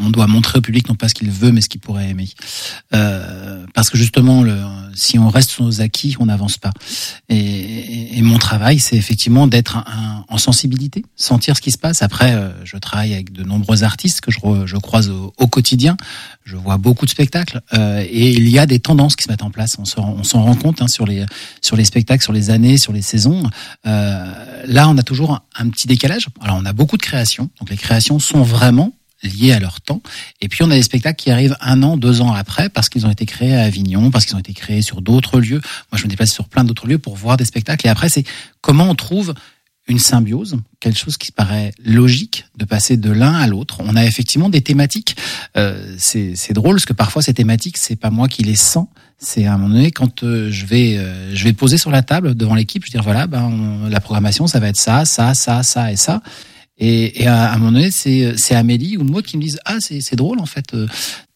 on, 0.00 0.06
on 0.06 0.10
doit 0.10 0.26
montrer 0.26 0.58
au 0.58 0.60
public 0.62 0.86
non 0.88 0.94
pas 0.94 1.08
ce 1.08 1.14
qu'il 1.14 1.30
veut, 1.30 1.50
mais 1.50 1.62
ce 1.62 1.68
qu'il 1.70 1.80
pourrait 1.80 2.10
aimer. 2.10 2.28
Euh, 2.94 3.64
parce 3.74 3.88
que 3.88 3.96
justement, 3.96 4.42
le, 4.42 4.54
si 4.94 5.18
on 5.18 5.28
reste 5.30 5.50
sur 5.50 5.64
nos 5.64 5.80
acquis, 5.80 6.14
on 6.20 6.26
n'avance 6.26 6.58
pas. 6.58 6.72
Et, 7.30 7.36
et- 7.38 8.18
et 8.18 8.22
mon 8.22 8.38
travail, 8.38 8.78
c'est 8.80 8.96
effectivement 8.96 9.46
d'être 9.46 9.78
en 10.28 10.38
sensibilité, 10.38 11.04
sentir 11.16 11.56
ce 11.56 11.60
qui 11.62 11.70
se 11.70 11.78
passe. 11.78 12.02
Après, 12.02 12.34
euh, 12.34 12.50
je 12.64 12.76
travaille 12.76 13.14
avec 13.14 13.32
de 13.32 13.44
nombreux 13.44 13.84
artistes 13.84 14.20
que 14.20 14.30
je, 14.30 14.40
re- 14.40 14.66
je 14.66 14.76
croise 14.76 15.08
au, 15.08 15.32
au 15.38 15.46
quotidien. 15.46 15.96
Je 16.44 16.56
vois 16.56 16.78
beaucoup 16.78 17.04
de 17.04 17.10
spectacles 17.10 17.60
euh, 17.74 18.02
et 18.10 18.30
il 18.32 18.48
y 18.48 18.58
a 18.58 18.66
des 18.66 18.78
tendances 18.80 19.14
qui 19.16 19.24
se 19.24 19.30
mettent 19.30 19.42
en 19.42 19.50
place. 19.50 19.76
On 19.78 19.84
s'en 19.84 20.14
on 20.18 20.24
s'en 20.24 20.42
rend 20.42 20.54
compte 20.54 20.80
hein, 20.82 20.88
sur 20.88 21.06
les 21.06 21.24
sur 21.62 21.76
les 21.76 21.84
spectacles, 21.84 22.22
sur 22.22 22.32
les 22.32 22.50
années, 22.50 22.76
sur 22.78 22.92
les 22.92 23.02
saisons. 23.02 23.42
Euh, 24.18 24.62
là, 24.66 24.88
on 24.88 24.96
a 24.98 25.02
toujours 25.02 25.40
un, 25.56 25.68
petit 25.70 25.86
décalage. 25.86 26.28
Alors, 26.40 26.56
on 26.60 26.64
a 26.64 26.72
beaucoup 26.72 26.96
de 26.96 27.02
créations. 27.02 27.50
Donc, 27.60 27.70
les 27.70 27.76
créations 27.76 28.18
sont 28.18 28.42
vraiment 28.42 28.94
liées 29.22 29.52
à 29.52 29.58
leur 29.58 29.80
temps. 29.80 30.02
Et 30.40 30.48
puis, 30.48 30.62
on 30.62 30.70
a 30.70 30.74
des 30.74 30.82
spectacles 30.82 31.22
qui 31.22 31.30
arrivent 31.30 31.56
un 31.60 31.82
an, 31.82 31.96
deux 31.96 32.20
ans 32.20 32.32
après 32.32 32.68
parce 32.68 32.88
qu'ils 32.88 33.06
ont 33.06 33.10
été 33.10 33.26
créés 33.26 33.56
à 33.56 33.62
Avignon, 33.62 34.10
parce 34.10 34.26
qu'ils 34.26 34.36
ont 34.36 34.40
été 34.40 34.52
créés 34.52 34.82
sur 34.82 35.02
d'autres 35.02 35.40
lieux. 35.40 35.60
Moi, 35.90 35.98
je 35.98 36.04
me 36.04 36.08
déplace 36.08 36.32
sur 36.32 36.48
plein 36.48 36.64
d'autres 36.64 36.86
lieux 36.86 36.98
pour 36.98 37.16
voir 37.16 37.36
des 37.36 37.44
spectacles. 37.44 37.86
Et 37.86 37.90
après, 37.90 38.08
c'est 38.08 38.24
comment 38.60 38.88
on 38.88 38.94
trouve 38.94 39.34
une 39.88 39.98
symbiose, 39.98 40.58
quelque 40.80 40.98
chose 40.98 41.16
qui 41.16 41.32
paraît 41.32 41.72
logique 41.82 42.44
de 42.56 42.66
passer 42.66 42.96
de 42.96 43.10
l'un 43.10 43.32
à 43.32 43.46
l'autre. 43.46 43.78
On 43.80 43.96
a 43.96 44.04
effectivement 44.04 44.50
des 44.50 44.60
thématiques. 44.60 45.16
Euh, 45.56 45.94
c'est 45.98 46.52
drôle 46.52 46.76
parce 46.76 46.84
que 46.84 46.92
parfois 46.92 47.22
ces 47.22 47.32
thématiques, 47.32 47.78
c'est 47.78 47.96
pas 47.96 48.10
moi 48.10 48.28
qui 48.28 48.42
les 48.42 48.56
sens. 48.56 48.86
C'est 49.18 49.46
à 49.46 49.54
un 49.54 49.58
moment 49.58 49.74
donné 49.74 49.90
quand 49.90 50.22
euh, 50.22 50.50
je 50.50 50.66
vais 50.66 50.96
euh, 50.96 51.34
je 51.34 51.44
vais 51.44 51.52
poser 51.52 51.76
sur 51.76 51.90
la 51.90 52.02
table 52.02 52.34
devant 52.34 52.54
l'équipe, 52.54 52.84
je 52.84 52.90
vais 52.90 52.98
dire 52.98 53.02
voilà, 53.02 53.26
ben 53.26 53.88
la 53.88 54.00
programmation 54.00 54.46
ça 54.46 54.60
va 54.60 54.68
être 54.68 54.76
ça, 54.76 55.04
ça, 55.04 55.34
ça, 55.34 55.62
ça 55.62 55.92
et 55.92 55.96
ça. 55.96 56.22
Et, 56.80 57.22
et 57.22 57.26
à 57.26 57.52
un 57.52 57.58
moment 57.58 57.72
donné, 57.72 57.90
c'est 57.90 58.34
c'est 58.36 58.54
Amélie 58.54 58.96
ou 58.96 59.02
Maud 59.02 59.24
qui 59.24 59.36
me 59.36 59.42
disent 59.42 59.58
ah 59.64 59.78
c'est 59.80 60.00
c'est 60.00 60.14
drôle 60.14 60.38
en 60.38 60.46
fait. 60.46 60.74
euh, 60.74 60.86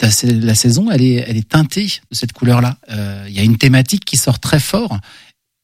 la 0.01 0.55
saison 0.55 0.91
elle 0.91 1.03
est 1.03 1.25
elle 1.27 1.37
est 1.37 1.49
teintée 1.49 1.87
de 2.11 2.15
cette 2.15 2.33
couleur 2.33 2.61
là. 2.61 2.77
Il 3.29 3.35
y 3.35 3.41
a 3.41 3.43
une 3.43 3.59
thématique 3.59 4.05
qui 4.05 4.17
sort 4.17 4.39
très 4.39 4.61
fort 4.61 4.99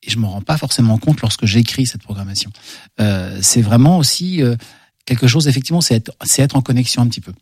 et 0.02 0.10
je 0.10 0.18
m'en 0.18 0.30
rends 0.30 0.42
pas 0.42 0.56
forcément 0.56 0.98
compte 0.98 1.20
lorsque 1.20 1.46
j'écris 1.46 1.86
cette 1.86 2.02
programmation. 2.02 2.50
Euh, 3.00 3.38
c'est 3.42 3.62
vraiment 3.62 3.98
aussi 3.98 4.42
euh, 4.42 4.56
quelque 5.04 5.26
chose, 5.26 5.48
effectivement, 5.48 5.80
c'est 5.80 5.96
être, 5.96 6.12
c'est 6.24 6.42
être 6.42 6.56
en 6.56 6.62
connexion 6.62 7.02
un 7.02 7.06
petit 7.08 7.20
peu. 7.20 7.32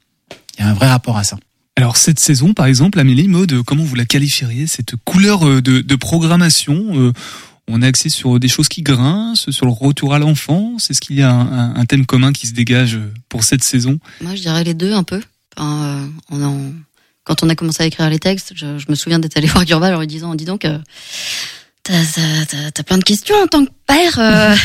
Il 0.58 0.64
y 0.64 0.64
a 0.64 0.68
un 0.68 0.74
vrai 0.74 0.88
rapport 0.88 1.16
à 1.16 1.24
ça. 1.24 1.36
Alors 1.78 1.98
cette 1.98 2.18
saison, 2.18 2.54
par 2.54 2.66
exemple, 2.66 2.98
Amélie 2.98 3.28
Mode, 3.28 3.62
comment 3.62 3.84
vous 3.84 3.94
la 3.94 4.06
qualifieriez 4.06 4.66
cette 4.66 4.96
couleur 5.04 5.46
euh, 5.46 5.60
de, 5.60 5.82
de 5.82 5.96
programmation 5.96 6.74
euh, 6.94 7.12
On 7.68 7.82
est 7.82 7.86
axé 7.86 8.08
sur 8.08 8.40
des 8.40 8.48
choses 8.48 8.68
qui 8.68 8.82
grincent, 8.82 9.50
sur 9.52 9.66
le 9.66 9.72
retour 9.72 10.14
à 10.14 10.18
l'enfance. 10.18 10.90
Est-ce 10.90 11.02
qu'il 11.02 11.16
y 11.16 11.22
a 11.22 11.30
un, 11.30 11.76
un- 11.76 11.84
thème 11.84 12.06
commun 12.06 12.32
qui 12.32 12.46
se 12.46 12.54
dégage 12.54 12.98
pour 13.28 13.44
cette 13.44 13.62
saison? 13.62 13.98
Moi, 14.22 14.34
je 14.34 14.40
dirais 14.40 14.64
les 14.64 14.72
deux 14.72 14.94
un 14.94 15.02
peu. 15.02 15.20
Enfin, 15.58 16.06
euh, 16.06 16.06
on 16.30 16.72
Quand 17.24 17.42
on 17.42 17.48
a 17.50 17.54
commencé 17.54 17.82
à 17.82 17.86
écrire 17.86 18.08
les 18.08 18.18
textes, 18.20 18.52
je, 18.54 18.66
me 18.88 18.94
souviens 18.94 19.18
d'être 19.18 19.36
allé 19.36 19.46
voir 19.52 19.66
Gurval 19.66 19.94
en 19.94 20.00
lui 20.00 20.06
disant, 20.06 20.34
dis 20.34 20.46
donc, 20.46 20.64
euh, 20.64 20.78
t'as, 21.82 22.82
plein 22.86 22.96
de 22.98 23.04
questions 23.04 23.36
en 23.36 23.48
tant 23.48 23.66
que 23.66 23.70
père 23.86 24.18
euh, 24.18 24.56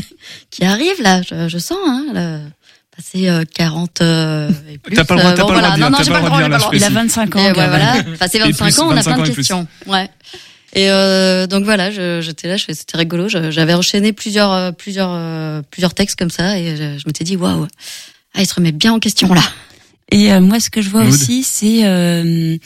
qui 0.50 0.64
arrivent 0.64 1.02
là, 1.02 1.22
je, 1.22 1.48
je 1.48 1.58
sens, 1.58 1.78
hein, 1.86 2.50
euh, 3.28 3.44
40 3.54 4.00
euh, 4.02 4.50
et 4.72 4.78
plus. 4.82 4.94
T'as 4.96 5.04
pas 5.04 5.14
le 5.14 5.20
droit- 5.20 5.32
t'as 5.34 5.44
pas 5.44 5.52
le 5.54 5.58
droit 5.58 5.70
de 5.70 5.76
dire, 5.76 5.90
non, 5.90 5.98
non, 5.98 6.04
pas 6.04 6.04
pas 6.04 6.20
le 6.48 6.56
droit 6.58 6.70
Il 6.72 6.84
a 6.84 6.90
25 6.90 7.36
ans. 7.36 7.38
Et 7.40 7.46
ouais, 7.46 7.52
voilà, 7.52 8.02
passer 8.18 8.38
Et 8.38 8.40
25 8.40 8.64
plus, 8.64 8.78
ans, 8.80 8.86
on 8.88 8.90
a 8.90 8.94
25 8.96 9.14
plein 9.14 9.24
de 9.24 9.30
questions. 9.34 9.66
Ouais. 9.86 10.10
Et 10.74 10.90
euh, 10.90 11.46
donc 11.46 11.64
voilà, 11.64 11.90
j'étais 12.20 12.46
là, 12.48 12.56
c'était 12.58 12.98
rigolo. 12.98 13.28
J'avais 13.28 13.74
enchaîné 13.74 14.12
plusieurs, 14.12 14.52
euh, 14.52 14.70
plusieurs, 14.72 15.10
euh, 15.12 15.62
plusieurs 15.70 15.94
textes 15.94 16.18
comme 16.18 16.30
ça, 16.30 16.58
et 16.58 16.76
je, 16.76 16.98
je 16.98 17.02
m'étais 17.06 17.24
dit 17.24 17.36
waouh, 17.36 17.66
ah, 18.34 18.40
il 18.42 18.46
se 18.46 18.54
remet 18.54 18.72
bien 18.72 18.92
en 18.92 18.98
question 18.98 19.32
là. 19.32 19.42
Et 20.12 20.32
euh, 20.32 20.40
moi, 20.40 20.60
ce 20.60 20.68
que 20.70 20.80
je 20.82 20.90
vois 20.90 21.04
aussi, 21.04 21.42
c'est 21.42 21.84
euh, 21.86 22.56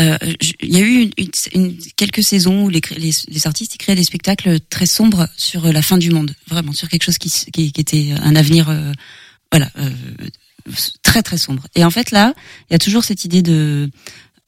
euh, 0.00 0.16
il 0.62 0.72
y 0.72 0.76
a 0.76 0.80
eu 0.80 1.02
une, 1.02 1.10
une- 1.18 1.30
une- 1.54 1.76
quelques 1.96 2.22
saisons 2.22 2.62
où 2.64 2.68
les, 2.68 2.80
les, 2.96 3.10
les 3.28 3.46
artistes 3.48 3.74
ils 3.74 3.78
créaient 3.78 3.96
des 3.96 4.04
spectacles 4.04 4.58
très 4.70 4.86
sombres 4.86 5.28
sur 5.36 5.66
euh, 5.66 5.72
la 5.72 5.82
fin 5.82 5.98
du 5.98 6.10
monde, 6.10 6.34
vraiment 6.48 6.72
sur 6.72 6.88
quelque 6.88 7.02
chose 7.04 7.18
qui, 7.18 7.30
qui, 7.52 7.72
qui 7.72 7.80
était 7.80 8.14
un 8.22 8.36
avenir, 8.36 8.68
euh, 8.70 8.92
voilà, 9.50 9.70
euh, 9.78 9.90
très 11.02 11.22
très 11.22 11.38
sombre. 11.38 11.66
Et 11.74 11.84
en 11.84 11.90
fait 11.90 12.10
là, 12.10 12.34
il 12.68 12.74
y 12.74 12.76
a 12.76 12.78
toujours 12.78 13.04
cette 13.04 13.24
idée 13.24 13.42
de 13.42 13.90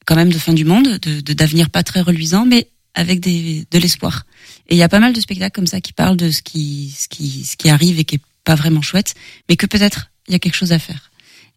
quand 0.06 0.16
même 0.16 0.32
de 0.32 0.38
fin 0.38 0.52
du 0.52 0.64
monde, 0.64 0.98
de 0.98 1.32
d'avenir 1.32 1.70
pas 1.70 1.82
très 1.82 2.00
reluisant, 2.00 2.46
mais 2.46 2.68
avec 2.94 3.20
des, 3.20 3.66
de 3.70 3.78
l'espoir. 3.78 4.26
Et 4.68 4.74
il 4.74 4.78
y 4.78 4.82
a 4.82 4.88
pas 4.88 4.98
mal 4.98 5.12
de 5.12 5.20
spectacles 5.20 5.54
comme 5.54 5.66
ça 5.66 5.80
qui 5.80 5.92
parlent 5.92 6.16
de 6.16 6.30
ce 6.30 6.42
qui, 6.42 6.94
ce 6.98 7.08
qui, 7.08 7.44
ce 7.44 7.56
qui 7.56 7.70
arrive 7.70 7.98
et 7.98 8.04
qui 8.04 8.16
est 8.16 8.22
pas 8.44 8.54
vraiment 8.54 8.82
chouette, 8.82 9.14
mais 9.48 9.56
que 9.56 9.66
peut-être 9.66 10.10
il 10.28 10.32
y 10.32 10.34
a 10.34 10.38
quelque 10.38 10.56
chose 10.56 10.72
à 10.72 10.78
faire. 10.78 11.10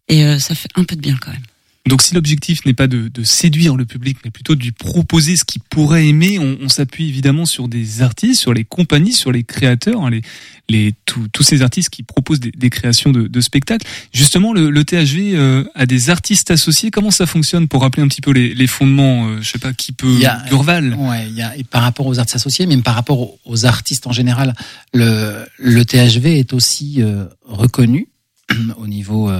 Et 0.08 0.24
euh, 0.24 0.38
ça 0.38 0.54
fait 0.54 0.68
un 0.74 0.84
peu 0.84 0.96
de 0.96 1.00
bien 1.00 1.16
quand 1.20 1.32
même. 1.32 1.42
Donc 1.86 2.00
si 2.00 2.14
l'objectif 2.14 2.64
n'est 2.64 2.72
pas 2.72 2.86
de, 2.86 3.08
de 3.08 3.24
séduire 3.24 3.76
le 3.76 3.84
public, 3.84 4.16
mais 4.24 4.30
plutôt 4.30 4.54
de 4.54 4.62
lui 4.62 4.72
proposer 4.72 5.36
ce 5.36 5.44
qu'il 5.44 5.60
pourrait 5.60 6.06
aimer, 6.06 6.38
on, 6.38 6.56
on 6.62 6.68
s'appuie 6.70 7.06
évidemment 7.08 7.44
sur 7.44 7.68
des 7.68 8.00
artistes, 8.00 8.40
sur 8.40 8.54
les 8.54 8.64
compagnies, 8.64 9.12
sur 9.12 9.30
les 9.32 9.44
créateurs, 9.44 10.02
hein, 10.06 10.08
les, 10.08 10.22
les, 10.70 10.94
tous- 11.04 11.28
tous 11.28 11.42
ces 11.42 11.60
artistes 11.60 11.90
qui 11.90 12.02
proposent 12.02 12.40
des, 12.40 12.52
des 12.52 12.70
créations 12.70 13.12
de, 13.12 13.26
de 13.26 13.40
spectacles. 13.42 13.86
Justement, 14.14 14.54
le, 14.54 14.70
le 14.70 14.82
THV 14.84 15.34
euh, 15.36 15.64
a 15.74 15.84
des 15.84 16.08
artistes 16.08 16.50
associés. 16.50 16.90
Comment 16.90 17.10
ça 17.10 17.26
fonctionne 17.26 17.68
pour 17.68 17.82
rappeler 17.82 18.02
un 18.02 18.08
petit 18.08 18.22
peu 18.22 18.30
les, 18.30 18.54
les 18.54 18.66
fondements 18.66 19.26
euh, 19.28 19.42
Je 19.42 19.50
sais 19.50 19.58
pas 19.58 19.74
qui 19.74 19.92
peut. 19.92 20.10
Il 20.10 20.20
y 20.20 20.24
a- 20.26 20.42
Durval. 20.48 20.94
Ouais, 20.94 21.28
y 21.32 21.42
a, 21.42 21.54
et 21.54 21.64
par 21.64 21.82
rapport 21.82 22.06
aux 22.06 22.18
artistes 22.18 22.36
associés, 22.36 22.64
même 22.64 22.82
par 22.82 22.94
rapport 22.94 23.20
aux, 23.20 23.38
aux 23.44 23.66
artistes 23.66 24.06
en 24.06 24.12
général, 24.12 24.54
le, 24.94 25.44
le 25.58 25.84
THV 25.84 26.38
est 26.38 26.54
aussi 26.54 27.02
euh, 27.02 27.26
reconnu 27.44 28.08
au 28.78 28.86
niveau 28.86 29.30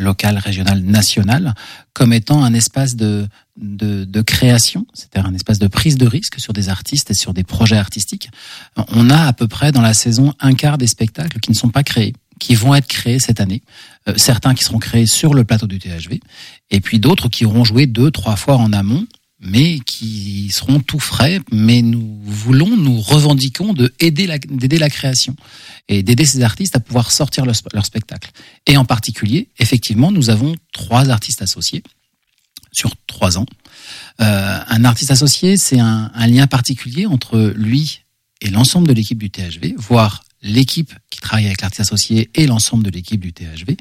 local, 0.00 0.38
régional, 0.38 0.80
national, 0.80 1.54
comme 1.92 2.12
étant 2.12 2.42
un 2.42 2.54
espace 2.54 2.96
de, 2.96 3.26
de, 3.56 4.04
de 4.04 4.22
création, 4.22 4.86
c'est-à-dire 4.94 5.28
un 5.28 5.34
espace 5.34 5.58
de 5.58 5.66
prise 5.66 5.96
de 5.96 6.06
risque 6.06 6.40
sur 6.40 6.52
des 6.52 6.68
artistes 6.68 7.10
et 7.10 7.14
sur 7.14 7.34
des 7.34 7.44
projets 7.44 7.76
artistiques. 7.76 8.30
On 8.88 9.10
a 9.10 9.26
à 9.26 9.32
peu 9.32 9.46
près 9.46 9.72
dans 9.72 9.82
la 9.82 9.94
saison 9.94 10.34
un 10.40 10.54
quart 10.54 10.78
des 10.78 10.86
spectacles 10.86 11.40
qui 11.40 11.50
ne 11.50 11.56
sont 11.56 11.70
pas 11.70 11.82
créés 11.82 12.14
qui 12.40 12.54
vont 12.56 12.74
être 12.74 12.88
créés 12.88 13.20
cette 13.20 13.38
année. 13.38 13.62
Euh, 14.08 14.14
certains 14.16 14.54
qui 14.54 14.64
seront 14.64 14.78
créés 14.78 15.06
sur 15.06 15.34
le 15.34 15.44
plateau 15.44 15.68
du 15.68 15.78
THV, 15.78 16.20
et 16.70 16.80
puis 16.80 16.98
d'autres 16.98 17.28
qui 17.28 17.44
auront 17.44 17.64
joué 17.64 17.86
deux, 17.86 18.10
trois 18.10 18.34
fois 18.34 18.56
en 18.56 18.72
amont, 18.72 19.06
mais 19.40 19.80
qui 19.80 20.50
seront 20.50 20.80
tout 20.80 21.00
frais. 21.00 21.40
Mais 21.50 21.82
nous 21.82 22.20
voulons, 22.22 22.76
nous 22.76 23.00
revendiquons 23.00 23.72
de 23.72 23.92
aider 23.98 24.26
la, 24.26 24.38
d'aider 24.38 24.78
la 24.78 24.90
création 24.90 25.34
et 25.88 26.02
d'aider 26.02 26.24
ces 26.24 26.42
artistes 26.42 26.76
à 26.76 26.80
pouvoir 26.80 27.10
sortir 27.10 27.44
leur, 27.44 27.56
leur 27.72 27.86
spectacle. 27.86 28.30
Et 28.66 28.76
en 28.76 28.84
particulier, 28.84 29.48
effectivement, 29.58 30.12
nous 30.12 30.30
avons 30.30 30.54
trois 30.72 31.08
artistes 31.10 31.42
associés 31.42 31.82
sur 32.72 32.94
trois 33.06 33.38
ans. 33.38 33.46
Euh, 34.20 34.60
un 34.66 34.84
artiste 34.84 35.10
associé, 35.10 35.56
c'est 35.56 35.80
un, 35.80 36.10
un 36.14 36.26
lien 36.26 36.46
particulier 36.46 37.06
entre 37.06 37.52
lui 37.56 38.02
et 38.40 38.50
l'ensemble 38.50 38.86
de 38.86 38.92
l'équipe 38.92 39.18
du 39.18 39.30
THV, 39.30 39.74
voire 39.76 40.22
l'équipe 40.42 40.94
qui 41.10 41.20
travaille 41.20 41.46
avec 41.46 41.60
l'artiste 41.60 41.80
associé 41.80 42.30
et 42.34 42.46
l'ensemble 42.46 42.84
de 42.84 42.90
l'équipe 42.90 43.20
du 43.20 43.32
THV, 43.32 43.76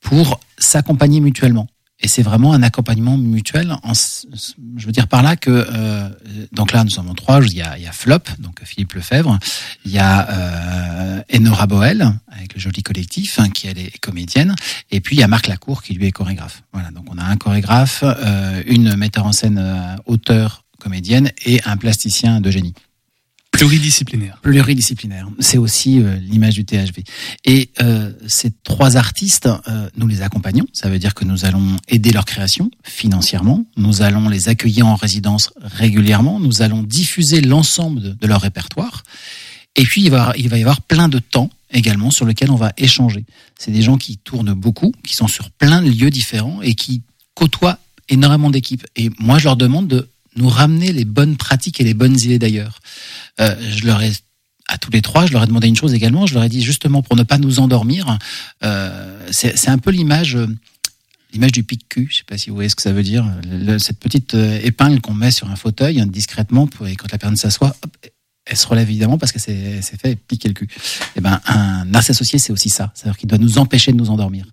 pour 0.00 0.40
s'accompagner 0.58 1.20
mutuellement. 1.20 1.68
Et 2.02 2.08
c'est 2.08 2.22
vraiment 2.22 2.52
un 2.52 2.62
accompagnement 2.62 3.16
mutuel. 3.16 3.76
En, 3.82 3.92
je 3.94 4.86
veux 4.86 4.92
dire 4.92 5.06
par 5.06 5.22
là 5.22 5.36
que 5.36 5.50
euh, 5.50 6.08
donc 6.52 6.72
là 6.72 6.82
nous 6.82 6.90
sommes 6.90 7.08
en 7.08 7.14
trois. 7.14 7.40
Il 7.44 7.56
y 7.56 7.62
a, 7.62 7.78
il 7.78 7.84
y 7.84 7.86
a 7.86 7.92
Flop, 7.92 8.24
donc 8.40 8.60
Philippe 8.64 8.94
Lefebvre. 8.94 9.38
Il 9.84 9.92
y 9.92 9.98
a 9.98 10.28
euh, 10.28 11.22
Enora 11.32 11.66
Boel 11.66 12.12
avec 12.28 12.54
le 12.54 12.60
joli 12.60 12.82
collectif 12.82 13.38
hein, 13.38 13.50
qui 13.50 13.68
elle 13.68 13.78
est 13.78 13.96
comédienne. 13.98 14.54
Et 14.90 15.00
puis 15.00 15.16
il 15.16 15.20
y 15.20 15.22
a 15.22 15.28
Marc 15.28 15.46
Lacour 15.46 15.82
qui 15.82 15.94
lui 15.94 16.06
est 16.06 16.12
chorégraphe. 16.12 16.62
Voilà, 16.72 16.90
donc 16.90 17.06
on 17.08 17.18
a 17.18 17.24
un 17.24 17.36
chorégraphe, 17.36 18.02
euh, 18.02 18.62
une 18.66 18.96
metteur 18.96 19.26
en 19.26 19.32
scène, 19.32 19.58
euh, 19.58 19.96
auteur, 20.06 20.64
comédienne 20.80 21.30
et 21.46 21.60
un 21.64 21.76
plasticien 21.76 22.40
de 22.40 22.50
génie. 22.50 22.74
Pluridisciplinaire. 23.52 24.38
Pluridisciplinaire. 24.42 25.28
C'est 25.38 25.58
aussi 25.58 26.00
euh, 26.00 26.16
l'image 26.16 26.54
du 26.54 26.64
THV. 26.64 27.04
Et 27.44 27.70
euh, 27.80 28.10
ces 28.26 28.50
trois 28.50 28.96
artistes, 28.96 29.46
euh, 29.46 29.88
nous 29.96 30.08
les 30.08 30.22
accompagnons. 30.22 30.66
Ça 30.72 30.88
veut 30.88 30.98
dire 30.98 31.14
que 31.14 31.24
nous 31.24 31.44
allons 31.44 31.76
aider 31.86 32.10
leur 32.10 32.24
création 32.24 32.70
financièrement. 32.82 33.64
Nous 33.76 34.02
allons 34.02 34.28
les 34.28 34.48
accueillir 34.48 34.86
en 34.86 34.96
résidence 34.96 35.52
régulièrement. 35.60 36.40
Nous 36.40 36.62
allons 36.62 36.82
diffuser 36.82 37.40
l'ensemble 37.40 38.00
de, 38.00 38.12
de, 38.12 38.26
leur 38.26 38.40
répertoire. 38.40 39.04
Et 39.76 39.84
puis, 39.84 40.02
il 40.02 40.10
va, 40.10 40.32
il 40.36 40.48
va 40.48 40.58
y 40.58 40.62
avoir 40.62 40.80
plein 40.80 41.08
de 41.08 41.18
temps 41.18 41.50
également 41.72 42.10
sur 42.10 42.24
lequel 42.24 42.50
on 42.50 42.56
va 42.56 42.72
échanger. 42.78 43.24
C'est 43.58 43.70
des 43.70 43.82
gens 43.82 43.96
qui 43.96 44.16
tournent 44.16 44.54
beaucoup, 44.54 44.92
qui 45.04 45.14
sont 45.14 45.28
sur 45.28 45.50
plein 45.50 45.82
de 45.82 45.90
lieux 45.90 46.10
différents 46.10 46.62
et 46.62 46.74
qui 46.74 47.02
côtoient 47.34 47.78
énormément 48.08 48.50
d'équipes. 48.50 48.86
Et 48.96 49.10
moi, 49.18 49.38
je 49.38 49.44
leur 49.44 49.56
demande 49.56 49.88
de 49.88 50.08
nous 50.36 50.48
ramener 50.48 50.92
les 50.92 51.04
bonnes 51.04 51.36
pratiques 51.36 51.80
et 51.80 51.84
les 51.84 51.94
bonnes 51.94 52.18
idées 52.18 52.38
d'ailleurs. 52.38 52.80
Euh, 53.40 53.54
je 53.70 53.86
leur 53.86 54.02
ai 54.02 54.12
à 54.68 54.78
tous 54.78 54.90
les 54.90 55.02
trois, 55.02 55.26
je 55.26 55.32
leur 55.32 55.42
ai 55.42 55.46
demandé 55.46 55.68
une 55.68 55.76
chose 55.76 55.92
également. 55.92 56.26
Je 56.26 56.34
leur 56.34 56.44
ai 56.44 56.48
dit 56.48 56.62
justement 56.62 57.02
pour 57.02 57.16
ne 57.16 57.24
pas 57.24 57.38
nous 57.38 57.60
endormir, 57.60 58.18
euh, 58.64 59.28
c'est 59.30 59.68
un 59.68 59.78
peu 59.78 59.90
l'image 59.90 60.38
l'image 61.32 61.52
du 61.52 61.62
pic-cul. 61.64 62.08
Je 62.10 62.18
sais 62.18 62.24
pas 62.24 62.38
si 62.38 62.50
vous 62.50 62.56
voyez 62.56 62.68
ce 62.68 62.76
que 62.76 62.82
ça 62.82 62.92
veut 62.92 63.02
dire. 63.02 63.26
Cette 63.78 63.98
petite 63.98 64.34
euh, 64.34 64.60
épingle 64.62 65.00
qu'on 65.00 65.14
met 65.14 65.30
sur 65.30 65.50
un 65.50 65.56
fauteuil 65.56 66.00
hein, 66.00 66.06
discrètement 66.06 66.66
pour, 66.66 66.86
et 66.86 66.96
quand 66.96 67.10
la 67.10 67.18
personne 67.18 67.36
s'assoit, 67.36 67.76
elle 68.44 68.56
se 68.56 68.66
relève 68.66 68.90
évidemment 68.90 69.18
parce 69.18 69.30
que 69.32 69.38
c'est 69.38 69.80
fait 69.82 70.16
piquer 70.16 70.48
le 70.48 70.54
cul. 70.54 70.64
Et 70.64 71.18
eh 71.18 71.20
ben 71.20 71.40
un 71.46 71.84
narcissique 71.84 72.10
associé 72.10 72.38
c'est 72.38 72.52
aussi 72.52 72.70
ça, 72.70 72.92
c'est-à-dire 72.94 73.16
qu'il 73.16 73.28
doit 73.28 73.38
nous 73.38 73.58
empêcher 73.58 73.92
de 73.92 73.96
nous 73.96 74.10
endormir. 74.10 74.46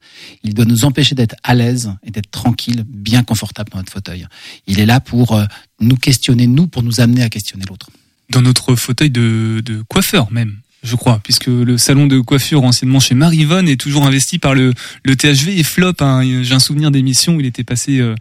Il 0.43 0.53
doit 0.53 0.65
nous 0.65 0.85
empêcher 0.85 1.15
d'être 1.15 1.35
à 1.43 1.55
l'aise 1.55 1.91
et 2.03 2.11
d'être 2.11 2.29
tranquille, 2.29 2.83
bien 2.87 3.23
confortable 3.23 3.71
dans 3.71 3.79
notre 3.79 3.91
fauteuil. 3.91 4.27
Il 4.67 4.79
est 4.79 4.85
là 4.85 4.99
pour 4.99 5.33
euh, 5.33 5.45
nous 5.79 5.97
questionner 5.97 6.45
nous, 6.47 6.67
pour 6.67 6.83
nous 6.83 7.01
amener 7.01 7.23
à 7.23 7.29
questionner 7.29 7.65
l'autre. 7.67 7.89
Dans 8.29 8.41
notre 8.41 8.75
fauteuil 8.75 9.09
de, 9.09 9.83
coiffeur 9.87 10.31
même 10.31 10.57
je 10.81 10.95
crois, 10.95 11.19
puisque 11.21 11.47
le 11.47 11.77
salon 11.77 12.07
de 12.07 12.21
coiffure 12.21 12.63
anciennement 12.63 13.01
chez 13.01 13.13
Marivonne 13.13 13.67
est 13.67 13.75
toujours 13.75 14.05
investi 14.05 14.39
par 14.39 14.55
le, 14.55 14.73
le 15.03 15.15
THV 15.17 15.59
et 15.59 15.63
Flop. 15.63 15.95
Hein. 15.99 16.21
J'ai 16.41 16.53
un 16.53 16.59
souvenir 16.59 16.89
d'émission 16.89 17.35
où 17.35 17.41
il 17.41 17.45
était 17.45 17.65
passé 17.65 17.99
euh, 17.99 18.15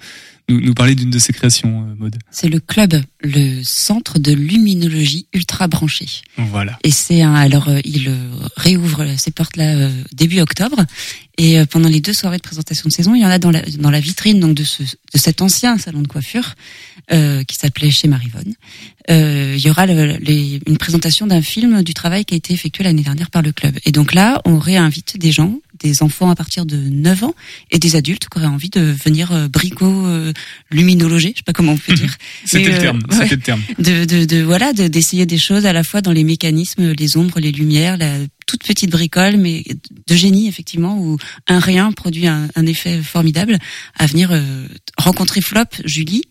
nous, 0.48 0.60
nous 0.60 0.74
parler 0.74 0.94
d'une 0.94 1.10
de 1.10 1.18
ses 1.18 1.32
créations, 1.32 1.82
euh, 1.82 1.94
Maude. 1.96 2.16
C'est 2.30 2.48
le 2.48 2.60
club, 2.60 3.00
le 3.22 3.62
centre 3.62 4.18
de 4.18 4.32
luminologie 4.32 5.26
ultra 5.32 5.68
branché. 5.68 6.06
Voilà. 6.36 6.78
Et 6.84 6.90
c'est 6.90 7.22
un, 7.22 7.34
alors 7.34 7.68
euh, 7.68 7.80
il 7.84 8.08
euh, 8.08 8.30
réouvre 8.56 9.04
ses 9.18 9.30
portes 9.30 9.56
là 9.56 9.88
début 10.12 10.40
octobre 10.40 10.84
et 11.38 11.64
pendant 11.66 11.88
les 11.88 12.00
deux 12.00 12.12
soirées 12.12 12.38
de 12.38 12.42
présentation 12.42 12.88
de 12.88 12.92
saison, 12.92 13.14
il 13.14 13.22
y 13.22 13.24
en 13.24 13.30
a 13.30 13.38
dans 13.38 13.52
la, 13.52 13.62
dans 13.62 13.92
la 13.92 14.00
vitrine 14.00 14.40
donc 14.40 14.54
de, 14.54 14.64
ce, 14.64 14.82
de 14.82 15.18
cet 15.18 15.40
ancien 15.40 15.78
salon 15.78 16.02
de 16.02 16.08
coiffure 16.08 16.54
euh, 17.12 17.42
qui 17.44 17.56
s'appelait 17.56 17.90
chez 17.90 18.06
Marivonne. 18.06 18.54
Euh, 19.08 19.54
il 19.56 19.64
y 19.64 19.70
aura 19.70 19.86
le, 19.86 20.18
les, 20.18 20.60
une 20.66 20.76
présentation 20.76 21.26
d'un 21.26 21.40
film 21.40 21.82
du 21.82 21.94
travail 21.94 22.26
qui 22.26 22.34
a 22.34 22.36
été 22.36 22.52
effectué 22.52 22.84
l'année 22.84 23.02
dernière 23.02 23.30
par 23.30 23.40
le 23.40 23.52
club. 23.52 23.78
Et 23.86 23.92
donc 23.92 24.12
là, 24.12 24.42
on 24.44 24.58
réinvite 24.58 25.16
des 25.16 25.32
gens 25.32 25.58
des 25.80 26.02
enfants 26.02 26.30
à 26.30 26.34
partir 26.34 26.66
de 26.66 26.76
9 26.76 27.24
ans 27.24 27.34
et 27.70 27.78
des 27.78 27.96
adultes 27.96 28.28
qui 28.28 28.38
auraient 28.38 28.46
envie 28.46 28.70
de 28.70 28.80
venir 28.80 29.32
euh, 29.32 29.48
brico 29.48 29.86
euh, 29.86 30.32
luminologer, 30.70 31.30
je 31.32 31.38
sais 31.38 31.42
pas 31.44 31.52
comment 31.52 31.72
on 31.72 31.76
peut 31.76 31.94
dire. 31.94 32.16
c'était 32.44 32.68
le 32.68 32.74
euh, 32.74 32.80
terme, 32.80 33.00
c'était 33.10 33.36
le 33.36 33.40
terme. 33.40 33.62
De, 33.78 34.04
de, 34.04 34.24
de 34.24 34.42
voilà, 34.42 34.72
d'essayer 34.72 35.26
des 35.26 35.38
choses 35.38 35.66
à 35.66 35.72
la 35.72 35.84
fois 35.84 36.00
dans 36.00 36.12
les 36.12 36.24
mécanismes, 36.24 36.92
les 36.92 37.16
ombres, 37.16 37.40
les 37.40 37.52
lumières, 37.52 37.96
la 37.96 38.14
toute 38.46 38.64
petite 38.64 38.90
bricole, 38.90 39.36
mais 39.36 39.64
de 40.06 40.14
génie 40.14 40.48
effectivement, 40.48 40.98
où 40.98 41.18
un 41.46 41.58
rien 41.58 41.92
produit 41.92 42.26
un, 42.26 42.48
un 42.54 42.66
effet 42.66 43.02
formidable. 43.02 43.58
À 43.98 44.06
venir 44.06 44.30
rencontrer 44.96 45.40
Flop, 45.40 45.64
Julie, 45.84 46.22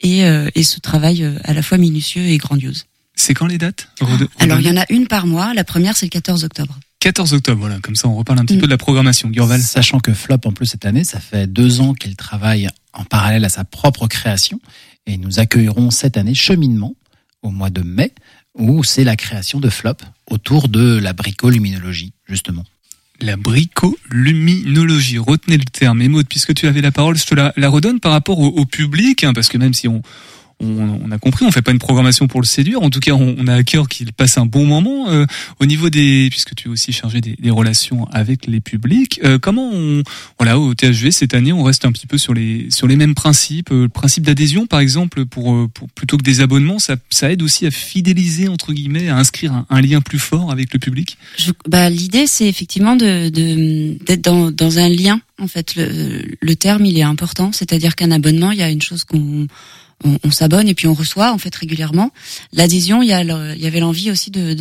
et, 0.00 0.22
et 0.54 0.62
ce 0.64 0.80
travail 0.80 1.30
à 1.44 1.52
la 1.52 1.62
fois 1.62 1.78
minutieux 1.78 2.24
et 2.26 2.38
grandiose. 2.38 2.86
C'est 3.14 3.34
quand 3.34 3.46
les 3.46 3.58
dates? 3.58 3.88
Alors 4.38 4.60
il 4.60 4.66
y 4.66 4.70
en 4.70 4.76
a 4.76 4.86
une 4.88 5.06
par 5.06 5.26
mois. 5.26 5.52
La 5.54 5.62
première 5.64 5.96
c'est 5.96 6.06
le 6.06 6.10
14 6.10 6.44
octobre. 6.44 6.78
14 7.00 7.32
octobre, 7.32 7.60
voilà, 7.60 7.78
comme 7.80 7.96
ça 7.96 8.08
on 8.08 8.14
reparle 8.14 8.38
un 8.40 8.44
petit 8.44 8.56
mm. 8.56 8.60
peu 8.60 8.66
de 8.66 8.70
la 8.70 8.78
programmation. 8.78 9.30
Gurval. 9.30 9.60
Sachant 9.60 10.00
que 10.00 10.12
Flop, 10.12 10.40
en 10.44 10.52
plus, 10.52 10.66
cette 10.66 10.84
année, 10.84 11.04
ça 11.04 11.18
fait 11.18 11.46
deux 11.46 11.80
ans 11.80 11.94
qu'il 11.94 12.14
travaille 12.14 12.68
en 12.92 13.04
parallèle 13.04 13.44
à 13.44 13.48
sa 13.48 13.64
propre 13.64 14.06
création. 14.06 14.60
Et 15.06 15.16
nous 15.16 15.40
accueillerons 15.40 15.90
cette 15.90 16.18
année 16.18 16.34
Cheminement 16.34 16.94
au 17.42 17.50
mois 17.50 17.70
de 17.70 17.80
mai, 17.80 18.12
où 18.54 18.84
c'est 18.84 19.04
la 19.04 19.16
création 19.16 19.60
de 19.60 19.70
Flop 19.70 19.96
autour 20.30 20.68
de 20.68 20.98
la 20.98 21.14
bricoluminologie, 21.14 22.12
justement. 22.26 22.64
La 23.22 23.36
bricoluminologie, 23.36 25.18
retenez 25.18 25.56
le 25.56 25.64
terme. 25.64 26.02
Et 26.02 26.08
Maud, 26.08 26.26
puisque 26.28 26.54
tu 26.54 26.66
avais 26.66 26.82
la 26.82 26.92
parole, 26.92 27.16
je 27.16 27.24
te 27.24 27.34
la, 27.34 27.68
redonne 27.68 28.00
par 28.00 28.12
rapport 28.12 28.38
au, 28.38 28.66
public, 28.66 29.24
hein, 29.24 29.32
parce 29.32 29.48
que 29.48 29.56
même 29.56 29.72
si 29.72 29.88
on, 29.88 30.02
on, 30.60 31.10
a 31.10 31.18
compris, 31.18 31.44
on 31.46 31.50
fait 31.50 31.62
pas 31.62 31.72
une 31.72 31.78
programmation 31.78 32.26
pour 32.26 32.40
le 32.40 32.46
séduire. 32.46 32.82
En 32.82 32.90
tout 32.90 33.00
cas, 33.00 33.12
on, 33.12 33.46
a 33.46 33.54
à 33.54 33.62
cœur 33.62 33.88
qu'il 33.88 34.12
passe 34.12 34.38
un 34.38 34.46
bon 34.46 34.64
moment. 34.64 35.08
Euh, 35.08 35.26
au 35.58 35.66
niveau 35.66 35.90
des, 35.90 36.28
puisque 36.30 36.54
tu 36.54 36.68
es 36.68 36.70
aussi 36.70 36.92
chargé 36.92 37.20
des, 37.20 37.36
des 37.38 37.50
relations 37.50 38.06
avec 38.12 38.46
les 38.46 38.60
publics, 38.60 39.20
euh, 39.24 39.38
comment 39.38 39.70
on, 39.72 40.02
voilà, 40.38 40.58
au 40.58 40.74
THV 40.74 41.10
cette 41.10 41.34
année, 41.34 41.52
on 41.52 41.62
reste 41.62 41.84
un 41.84 41.92
petit 41.92 42.06
peu 42.06 42.18
sur 42.18 42.34
les 42.34 42.70
sur 42.70 42.86
les 42.86 42.96
mêmes 42.96 43.14
principes. 43.14 43.70
Euh, 43.72 43.82
le 43.82 43.88
principe 43.88 44.24
d'adhésion, 44.24 44.66
par 44.66 44.80
exemple, 44.80 45.24
pour, 45.26 45.68
pour, 45.70 45.88
plutôt 45.88 46.16
que 46.16 46.22
des 46.22 46.40
abonnements, 46.40 46.78
ça, 46.78 46.96
ça 47.10 47.30
aide 47.32 47.42
aussi 47.42 47.66
à 47.66 47.70
fidéliser 47.70 48.48
entre 48.48 48.72
guillemets, 48.72 49.08
à 49.08 49.16
inscrire 49.16 49.64
un, 49.68 49.80
lien 49.80 50.00
plus 50.00 50.18
fort 50.18 50.50
avec 50.50 50.72
le 50.72 50.78
public? 50.78 51.16
bah, 51.66 51.88
l'idée, 51.88 52.26
c'est 52.26 52.46
effectivement 52.46 52.96
de 52.96 53.30
d'être 53.30 54.20
dans, 54.22 54.50
dans 54.50 54.78
un 54.78 54.88
lien. 54.88 55.20
En 55.38 55.48
fait, 55.48 55.74
le, 55.74 56.22
le 56.38 56.56
terme, 56.56 56.84
il 56.84 56.98
est 56.98 57.02
important. 57.02 57.50
C'est-à-dire 57.52 57.96
qu'un 57.96 58.10
abonnement, 58.10 58.50
il 58.50 58.58
y 58.58 58.62
a 58.62 58.70
une 58.70 58.82
chose 58.82 59.04
qu'on 59.04 59.46
on, 60.04 60.18
on 60.24 60.30
s'abonne 60.30 60.68
et 60.68 60.74
puis 60.74 60.86
on 60.86 60.94
reçoit 60.94 61.32
en 61.32 61.38
fait 61.38 61.54
régulièrement. 61.54 62.10
L'adhésion, 62.52 63.02
il 63.02 63.08
y, 63.08 63.12
avait 63.12 63.80
l'envie 63.80 64.10
aussi 64.10 64.30
de, 64.30 64.54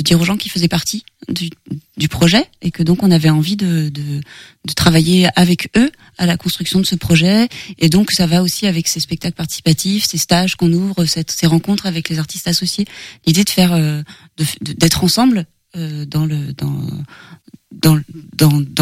dire 0.00 0.20
aux 0.20 0.24
gens 0.24 0.36
qui 0.36 0.48
faisaient 0.48 0.68
partie 0.68 1.04
du, 1.28 2.08
projet 2.08 2.44
et 2.62 2.70
que 2.70 2.82
donc 2.82 3.02
on 3.02 3.10
avait 3.10 3.30
envie 3.30 3.56
de, 3.56 3.90
travailler 4.74 5.28
avec 5.36 5.70
eux 5.76 5.90
à 6.18 6.26
la 6.26 6.36
construction 6.36 6.80
de 6.80 6.86
ce 6.86 6.94
projet. 6.94 7.48
Et 7.78 7.88
donc 7.88 8.12
ça 8.12 8.26
va 8.26 8.42
aussi 8.42 8.66
avec 8.66 8.88
ces 8.88 9.00
spectacles 9.00 9.36
participatifs, 9.36 10.04
ces 10.06 10.18
stages 10.18 10.56
qu'on 10.56 10.72
ouvre, 10.72 11.04
ces 11.04 11.46
rencontres 11.46 11.86
avec 11.86 12.08
les 12.08 12.18
artistes 12.18 12.48
associés. 12.48 12.86
L'idée 13.26 13.44
de 13.44 13.50
faire, 13.50 13.72
euh, 13.72 14.02
d'être 14.60 15.04
ensemble 15.04 15.46
euh, 15.76 16.04
dans 16.04 16.26
le 16.26 16.52
dans 17.72 17.94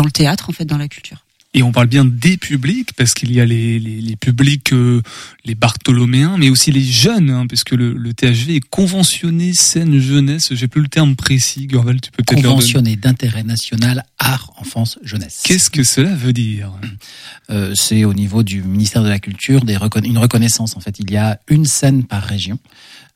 le 0.04 0.10
théâtre 0.10 0.50
en 0.50 0.52
fait, 0.52 0.64
dans 0.64 0.78
la 0.78 0.88
culture. 0.88 1.23
Et 1.56 1.62
on 1.62 1.70
parle 1.70 1.86
bien 1.86 2.04
des 2.04 2.36
publics 2.36 2.92
parce 2.94 3.14
qu'il 3.14 3.32
y 3.32 3.40
a 3.40 3.44
les, 3.44 3.78
les, 3.78 4.00
les 4.00 4.16
publics, 4.16 4.72
euh, 4.72 5.02
les 5.44 5.54
Bartholoméens, 5.54 6.36
mais 6.36 6.50
aussi 6.50 6.72
les 6.72 6.82
jeunes, 6.82 7.30
hein, 7.30 7.46
parce 7.46 7.62
que 7.62 7.76
le, 7.76 7.92
le, 7.92 8.12
THV 8.12 8.56
est 8.56 8.68
conventionné 8.68 9.52
scène 9.52 10.00
jeunesse. 10.00 10.52
J'ai 10.52 10.66
plus 10.66 10.82
le 10.82 10.88
terme 10.88 11.14
précis. 11.14 11.68
Gorval, 11.68 12.00
tu 12.00 12.10
peux 12.10 12.24
peut-être 12.24 12.42
conventionné 12.42 12.96
d'intérêt 12.96 13.44
national 13.44 14.04
art 14.18 14.52
enfance 14.56 14.98
jeunesse. 15.04 15.42
Qu'est-ce 15.44 15.70
que 15.70 15.84
cela 15.84 16.14
veut 16.14 16.32
dire? 16.32 16.72
Euh, 17.50 17.72
C'est 17.76 18.04
au 18.04 18.14
niveau 18.14 18.42
du 18.42 18.62
ministère 18.62 19.04
de 19.04 19.08
la 19.08 19.20
Culture 19.20 19.64
des 19.64 19.78
une 20.04 20.18
reconnaissance. 20.18 20.76
En 20.76 20.80
fait, 20.80 20.98
il 20.98 21.10
y 21.10 21.16
a 21.16 21.38
une 21.48 21.66
scène 21.66 22.04
par 22.04 22.22
région. 22.24 22.58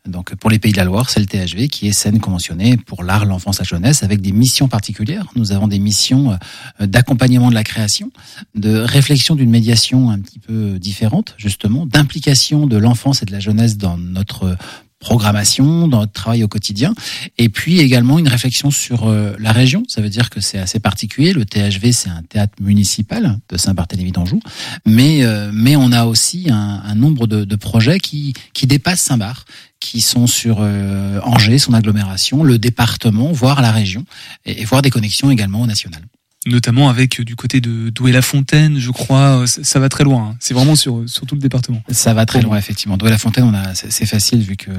Donc 0.07 0.35
pour 0.37 0.51
les 0.51 0.59
Pays 0.59 0.73
de 0.73 0.79
la 0.79 0.85
Loire, 0.85 1.11
c'est 1.11 1.21
le 1.21 1.27
THV 1.27 1.69
qui 1.69 1.89
est 1.89 1.93
scène 1.93 2.21
conventionnée 2.21 2.77
pour 2.77 3.03
l'art, 3.03 3.25
l'enfance, 3.25 3.59
la 3.59 3.65
jeunesse, 3.65 4.03
avec 4.03 4.21
des 4.21 4.33
missions 4.33 4.69
particulières. 4.69 5.27
Nous 5.37 5.53
avons 5.53 5.69
des 5.69 5.79
missions 5.79 6.37
euh, 6.81 6.87
d'accompagnement 6.87 7.51
de 7.51 7.55
la 7.55 7.65
création, 7.65 8.11
de 8.55 8.79
réflexion 8.79 9.35
d'une 9.35 9.51
médiation 9.51 10.11
un 10.11 10.19
petit 10.19 10.39
peu 10.39 10.79
différente, 10.79 11.35
justement, 11.37 11.85
d'implication 11.85 12.67
de 12.67 12.77
l'enfance 12.77 13.23
et 13.23 13.27
de 13.27 13.33
la 13.33 13.41
jeunesse 13.41 13.77
dans 13.77 13.99
notre 13.99 14.57
programmation, 14.99 15.87
dans 15.87 16.01
notre 16.01 16.13
travail 16.13 16.43
au 16.43 16.49
quotidien, 16.49 16.93
et 17.39 17.49
puis 17.49 17.79
également 17.79 18.19
une 18.19 18.29
réflexion 18.29 18.71
sur 18.71 19.07
euh, 19.07 19.33
la 19.39 19.53
région. 19.53 19.85
Ça 19.87 20.01
veut 20.01 20.09
dire 20.09 20.29
que 20.29 20.41
c'est 20.41 20.59
assez 20.59 20.81
particulier. 20.81 21.33
Le 21.33 21.45
THV, 21.45 21.93
c'est 21.93 22.09
un 22.09 22.23
théâtre 22.23 22.55
municipal 22.61 23.39
de 23.49 23.57
Saint-Barthélemy 23.57 24.13
d'Anjou, 24.13 24.41
mais 24.87 25.25
euh, 25.25 25.51
mais 25.53 25.77
on 25.77 25.93
a 25.93 26.07
aussi 26.07 26.49
un, 26.51 26.95
nombre 26.95 27.27
de, 27.27 27.45
de, 27.45 27.57
projets 27.57 28.01
qui 28.01 28.35
qui 28.55 28.67
dépassent 28.67 29.03
Saint-Barth, 29.03 29.47
qui 29.81 30.01
sont 30.01 30.27
sur 30.27 30.59
euh, 30.61 31.21
Angers, 31.23 31.59
son 31.59 31.75
agglomération, 31.75 32.43
le 32.43 32.59
département, 32.59 33.33
voire 33.33 33.63
la 33.63 33.71
région, 33.71 34.05
et, 34.45 34.63
et 34.63 34.65
voire 34.65 34.83
des 34.83 34.91
connexions 34.91 35.31
également 35.31 35.63
au 35.63 35.67
national 35.67 36.03
notamment 36.49 36.89
avec 36.89 37.21
euh, 37.21 37.25
du 37.25 37.37
côté 37.37 37.61
de 37.61 37.91
Douai-la-Fontaine, 37.91 38.79
je 38.79 38.91
crois. 38.91 39.43
Euh, 39.43 39.47
ça, 39.47 39.79
va 39.79 39.89
très 39.89 40.05
loin. 40.05 40.31
Hein. 40.31 40.37
C'est 40.41 40.55
vraiment 40.55 40.75
sur, 40.75 41.05
sur 41.07 41.27
tout 41.27 41.35
le 41.35 41.41
département. 41.41 41.83
Ça 41.91 42.15
va 42.15 42.27
très 42.27 42.43
loin, 42.43 42.57
effectivement. 42.57 42.97
Douai-la-Fontaine, 42.97 43.45
on 43.45 43.55
a, 43.55 43.75
c'est 43.75 44.07
facile 44.07 44.41
vu 44.41 44.57
que 44.57 44.71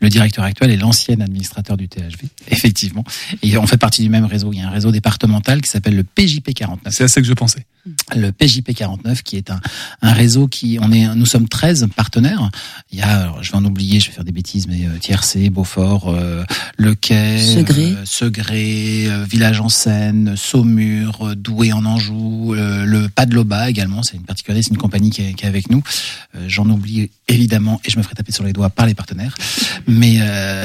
le 0.00 0.08
directeur 0.08 0.44
actuel 0.44 0.70
est 0.70 0.76
l'ancien 0.76 1.20
administrateur 1.20 1.76
du 1.76 1.88
THV, 1.88 2.28
effectivement. 2.48 3.04
Et 3.42 3.56
on 3.58 3.66
fait 3.66 3.76
partie 3.76 4.02
du 4.02 4.08
même 4.08 4.24
réseau. 4.24 4.52
Il 4.52 4.58
y 4.58 4.62
a 4.62 4.68
un 4.68 4.70
réseau 4.70 4.92
départemental 4.92 5.60
qui 5.60 5.70
s'appelle 5.70 5.96
le 5.96 6.04
PJP 6.04 6.54
49. 6.54 6.92
C'est 6.92 7.04
à 7.04 7.08
ça 7.08 7.20
que 7.20 7.26
je 7.26 7.32
pensais. 7.32 7.66
le 8.16 8.30
PJP 8.30 8.74
49 8.74 9.22
qui 9.22 9.36
est 9.36 9.50
un, 9.50 9.60
un 10.02 10.12
réseau 10.12 10.48
qui 10.48 10.78
on 10.80 10.90
est 10.90 11.14
nous 11.14 11.26
sommes 11.26 11.48
13 11.48 11.88
partenaires 11.94 12.50
il 12.90 12.98
y 12.98 13.02
a 13.02 13.24
alors, 13.24 13.42
je 13.42 13.52
vais 13.52 13.58
en 13.58 13.64
oublier 13.64 14.00
je 14.00 14.06
vais 14.06 14.12
faire 14.12 14.24
des 14.24 14.32
bêtises 14.32 14.66
mais 14.68 14.86
euh, 14.86 14.98
Tiercé 14.98 15.50
Beaufort 15.50 16.08
euh, 16.08 16.44
Le 16.76 16.94
Quai 16.94 17.38
Segré, 17.38 17.92
euh, 17.92 18.04
Segré 18.04 19.06
euh, 19.08 19.24
Village 19.28 19.60
en 19.60 19.68
Seine 19.68 20.34
Saumur 20.36 21.13
euh, 21.22 21.34
Douai 21.34 21.72
en 21.72 21.84
Anjou 21.84 22.54
euh, 22.54 22.84
le 22.84 23.08
Pas 23.08 23.26
de 23.26 23.34
l'Oba 23.34 23.70
également 23.70 24.02
c'est 24.02 24.16
une 24.16 24.24
particularité 24.24 24.68
c'est 24.68 24.74
une 24.74 24.80
compagnie 24.80 25.10
qui 25.10 25.22
est, 25.22 25.44
avec 25.44 25.70
nous. 25.70 25.82
Euh, 26.34 26.44
j'en 26.48 26.68
oublie 26.68 27.10
évidemment 27.28 27.80
et 27.84 27.90
je 27.90 27.98
me 27.98 28.02
ferai 28.02 28.14
taper 28.14 28.32
sur 28.32 28.44
les 28.44 28.52
doigts 28.52 28.70
par 28.70 28.86
les 28.86 28.94
partenaires. 28.94 29.34
Mais 29.86 30.18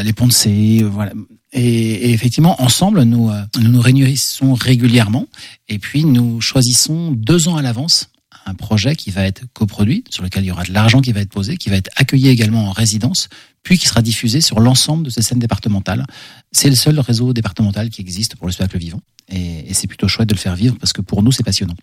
les 0.04 0.14
ponts 0.14 0.28
de 0.28 0.32
C 0.32 0.84
voilà. 0.84 1.12
Et, 1.52 2.12
effectivement, 2.12 2.62
ensemble, 2.62 3.02
nous, 3.04 3.32
nous 3.60 3.72
nous 3.72 3.82
réunissons 3.82 4.54
régulièrement 4.54 5.26
et 5.68 5.80
puis 5.80 6.06
nous 6.06 6.42
choisissons 6.42 7.12
deux 7.12 7.48
ans 7.48 7.56
à 7.56 7.62
l'avance 7.62 8.10
un 8.50 8.54
projet 8.56 8.96
qui 8.96 9.12
va 9.12 9.24
être 9.24 9.44
coproduit, 9.54 10.04
sur 10.10 10.24
lequel 10.24 10.44
il 10.44 10.48
y 10.48 10.52
aura 10.52 10.64
de 10.64 10.74
l'argent 10.74 11.02
qui 11.02 11.12
va 11.12 11.22
être 11.22 11.30
posé, 11.30 11.58
qui 11.58 11.70
va 11.70 11.78
être 11.78 11.92
accueilli 11.96 12.30
également 12.30 12.68
en 12.68 12.72
résidence, 12.72 13.30
puis 13.64 13.78
qui 13.78 13.88
sera 13.88 14.02
diffusé 14.02 14.42
sur 14.42 14.60
l'ensemble 14.60 15.04
de 15.04 15.10
ces 15.10 15.22
scènes 15.22 15.40
départementales. 15.40 16.06
C'est 16.52 16.70
le 16.70 16.76
seul 16.76 17.00
réseau 17.00 17.34
départemental 17.34 17.90
qui 17.90 18.02
existe 18.02 18.36
pour 18.36 18.48
le 18.48 18.54
spectacle 18.54 18.80
vivant. 18.80 19.02
Et, 19.32 19.74
c'est 19.74 19.88
plutôt 19.88 20.08
chouette 20.08 20.30
de 20.30 20.34
le 20.34 20.40
faire 20.40 20.56
vivre 20.56 20.76
parce 20.80 20.94
que 20.94 21.02
pour 21.02 21.24
nous, 21.24 21.32
c'est 21.32 21.44
passionnant. 21.44 21.76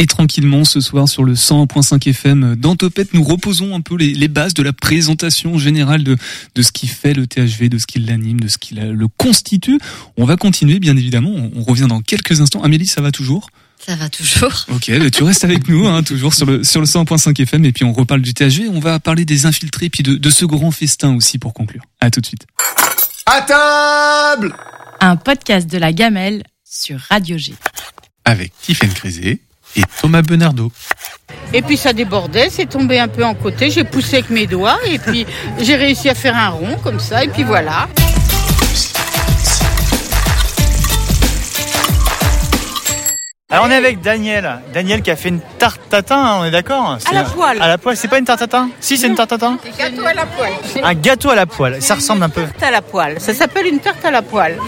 Et 0.00 0.06
tranquillement, 0.06 0.64
ce 0.64 0.80
soir, 0.80 1.08
sur 1.08 1.24
le 1.24 1.34
100.5 1.34 2.08
FM 2.08 2.54
dans 2.54 2.76
Topette, 2.76 3.14
nous 3.14 3.24
reposons 3.24 3.74
un 3.74 3.80
peu 3.80 3.96
les, 3.96 4.28
bases 4.28 4.54
de 4.54 4.62
la 4.62 4.72
présentation 4.72 5.58
générale 5.58 6.04
de, 6.04 6.16
de 6.54 6.62
ce 6.62 6.70
qui 6.70 6.86
fait 6.86 7.14
le 7.14 7.26
THV, 7.26 7.68
de 7.68 7.78
ce 7.78 7.86
qui 7.86 7.98
l'anime, 7.98 8.38
de 8.38 8.46
ce 8.46 8.58
qui 8.58 8.74
le 8.74 9.08
constitue. 9.08 9.80
On 10.16 10.24
va 10.24 10.36
continuer, 10.36 10.78
bien 10.78 10.96
évidemment. 10.96 11.32
On 11.54 11.64
revient 11.64 11.86
dans 11.88 12.00
quelques 12.00 12.40
instants. 12.40 12.62
Amélie, 12.62 12.86
ça 12.86 13.00
va 13.00 13.10
toujours? 13.10 13.50
Ça 13.84 13.96
va 13.96 14.08
toujours. 14.08 14.66
Ok, 14.68 14.90
tu 15.12 15.22
restes 15.22 15.44
avec 15.44 15.68
nous, 15.68 15.86
hein, 15.86 16.02
toujours 16.02 16.34
sur 16.34 16.46
le 16.46 16.64
sur 16.64 16.80
le 16.80 16.86
100.5 16.86 17.40
FM, 17.42 17.64
et 17.64 17.72
puis 17.72 17.84
on 17.84 17.92
reparle 17.92 18.20
du 18.20 18.34
THV. 18.34 18.68
On 18.72 18.80
va 18.80 18.98
parler 18.98 19.24
des 19.24 19.46
infiltrés, 19.46 19.88
puis 19.88 20.02
de, 20.02 20.16
de 20.16 20.30
ce 20.30 20.44
grand 20.44 20.70
festin 20.70 21.14
aussi 21.14 21.38
pour 21.38 21.54
conclure. 21.54 21.82
À 22.00 22.10
tout 22.10 22.20
de 22.20 22.26
suite. 22.26 22.46
À 23.26 23.42
table 23.42 24.54
Un 25.00 25.16
podcast 25.16 25.68
de 25.70 25.78
la 25.78 25.92
Gamelle 25.92 26.42
sur 26.64 26.98
Radio 27.08 27.38
G. 27.38 27.54
Avec 28.24 28.52
Tiffaine 28.60 28.92
Crisé 28.92 29.40
et 29.76 29.82
Thomas 30.00 30.22
Benardo. 30.22 30.72
Et 31.52 31.62
puis 31.62 31.76
ça 31.76 31.92
débordait, 31.92 32.48
c'est 32.50 32.66
tombé 32.66 32.98
un 32.98 33.08
peu 33.08 33.24
en 33.24 33.34
côté, 33.34 33.70
j'ai 33.70 33.84
poussé 33.84 34.16
avec 34.16 34.30
mes 34.30 34.46
doigts 34.46 34.78
et 34.86 34.98
puis 34.98 35.26
j'ai 35.60 35.76
réussi 35.76 36.08
à 36.08 36.14
faire 36.14 36.36
un 36.36 36.48
rond 36.48 36.76
comme 36.82 37.00
ça 37.00 37.24
et 37.24 37.28
puis 37.28 37.42
voilà. 37.42 37.88
Alors 43.50 43.64
on 43.66 43.70
est 43.70 43.76
avec 43.76 44.02
Daniel, 44.02 44.58
Daniel 44.74 45.00
qui 45.00 45.10
a 45.10 45.16
fait 45.16 45.30
une 45.30 45.40
tarte 45.58 45.80
tatin, 45.88 46.18
hein, 46.22 46.38
on 46.40 46.44
est 46.44 46.50
d'accord 46.50 46.98
À 47.10 47.14
la 47.14 47.24
poêle. 47.24 47.56
À 47.62 47.68
la 47.68 47.78
poêle, 47.78 47.96
c'est 47.96 48.06
pas 48.08 48.18
une 48.18 48.26
tarte 48.26 48.40
tatin 48.40 48.68
Si, 48.78 48.98
c'est 48.98 49.06
une 49.06 49.14
tarte 49.14 49.30
tatin 49.30 49.56
Gâteau 49.78 50.04
à 50.04 50.12
la 50.12 50.26
poêle. 50.26 50.52
Un 50.82 50.92
gâteau 50.92 51.30
à 51.30 51.34
la 51.34 51.46
poêle, 51.46 51.80
ça 51.80 51.94
ressemble 51.94 52.24
un 52.24 52.28
peu. 52.28 52.42
Tarte 52.42 52.62
à 52.64 52.70
la 52.70 52.82
poêle, 52.82 53.18
ça 53.18 53.32
s'appelle 53.32 53.66
une 53.66 53.78
tarte 53.78 54.04
à 54.04 54.10
la 54.10 54.20
poêle. 54.20 54.58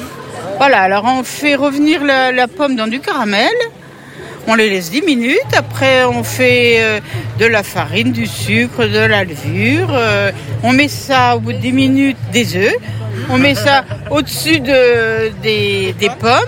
Voilà, 0.56 0.80
alors 0.80 1.04
on 1.04 1.22
fait 1.24 1.56
revenir 1.56 2.02
la, 2.02 2.32
la 2.32 2.48
pomme 2.48 2.74
dans 2.74 2.86
du 2.86 3.00
caramel. 3.00 3.50
On 4.46 4.54
les 4.54 4.70
laisse 4.70 4.90
10 4.90 5.02
minutes. 5.02 5.38
Après, 5.54 6.04
on 6.06 6.24
fait 6.24 6.76
euh, 6.80 7.00
de 7.38 7.44
la 7.44 7.62
farine, 7.62 8.12
du 8.12 8.26
sucre, 8.26 8.86
de 8.86 8.98
la 8.98 9.24
levure. 9.24 9.88
euh, 9.92 10.32
on 10.62 10.72
met 10.72 10.88
ça 10.88 11.36
au 11.36 11.40
bout 11.40 11.52
de 11.52 11.58
10 11.58 11.72
minutes 11.72 12.16
des 12.32 12.56
œufs. 12.56 12.74
On 13.28 13.36
met 13.36 13.54
ça 13.54 13.84
au-dessus 14.10 14.60
de, 14.60 15.28
des, 15.42 15.92
des 15.98 16.08
pommes. 16.08 16.40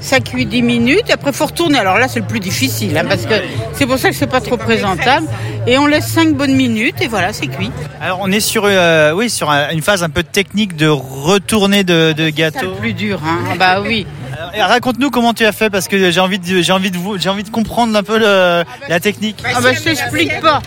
Ça 0.00 0.20
cuit 0.20 0.46
10 0.46 0.62
minutes. 0.62 1.10
Après, 1.12 1.32
faut 1.32 1.46
retourner. 1.46 1.78
Alors 1.78 1.98
là, 1.98 2.08
c'est 2.08 2.20
le 2.20 2.26
plus 2.26 2.40
difficile, 2.40 2.96
hein, 2.96 3.04
parce 3.08 3.26
que 3.26 3.34
c'est 3.74 3.86
pour 3.86 3.98
ça 3.98 4.08
que 4.10 4.14
c'est 4.16 4.26
pas 4.26 4.40
trop 4.40 4.56
présentable. 4.56 5.26
Et 5.66 5.76
on 5.78 5.86
laisse 5.86 6.06
5 6.06 6.34
bonnes 6.34 6.54
minutes 6.54 7.00
et 7.02 7.06
voilà, 7.06 7.32
c'est 7.32 7.46
cuit. 7.48 7.70
Alors 8.00 8.18
on 8.22 8.32
est 8.32 8.40
sur, 8.40 8.62
euh, 8.64 9.12
oui, 9.12 9.28
sur 9.28 9.50
un- 9.50 9.70
une 9.70 9.82
phase 9.82 10.02
un 10.02 10.08
peu 10.08 10.22
technique 10.22 10.74
de 10.76 10.88
retourner 10.88 11.84
de, 11.84 12.12
de 12.12 12.24
C'est 12.26 12.32
gâteau. 12.32 12.66
le 12.70 12.76
plus 12.80 12.94
dur, 12.94 13.20
hein. 13.26 13.40
Ah 13.52 13.54
Bah 13.58 13.82
oui. 13.86 14.06
Et 14.54 14.62
Raconte-nous 14.62 15.10
comment 15.10 15.34
tu 15.34 15.44
as 15.44 15.52
fait 15.52 15.68
parce 15.70 15.86
que 15.86 16.10
j'ai 16.10 16.18
envie 16.20 16.38
de, 16.38 16.62
j'ai 16.62 16.72
envie 16.72 16.90
de 16.90 16.96
vous, 16.96 17.18
j'ai 17.18 17.28
envie 17.28 17.42
de 17.44 17.50
comprendre 17.50 17.94
un 17.96 18.02
peu 18.02 18.18
le- 18.18 18.64
la 18.88 19.00
technique. 19.00 19.36
Ah 19.54 19.60
bah 19.60 19.72
je 19.74 19.80
t'explique 19.82 20.40
pas. 20.40 20.60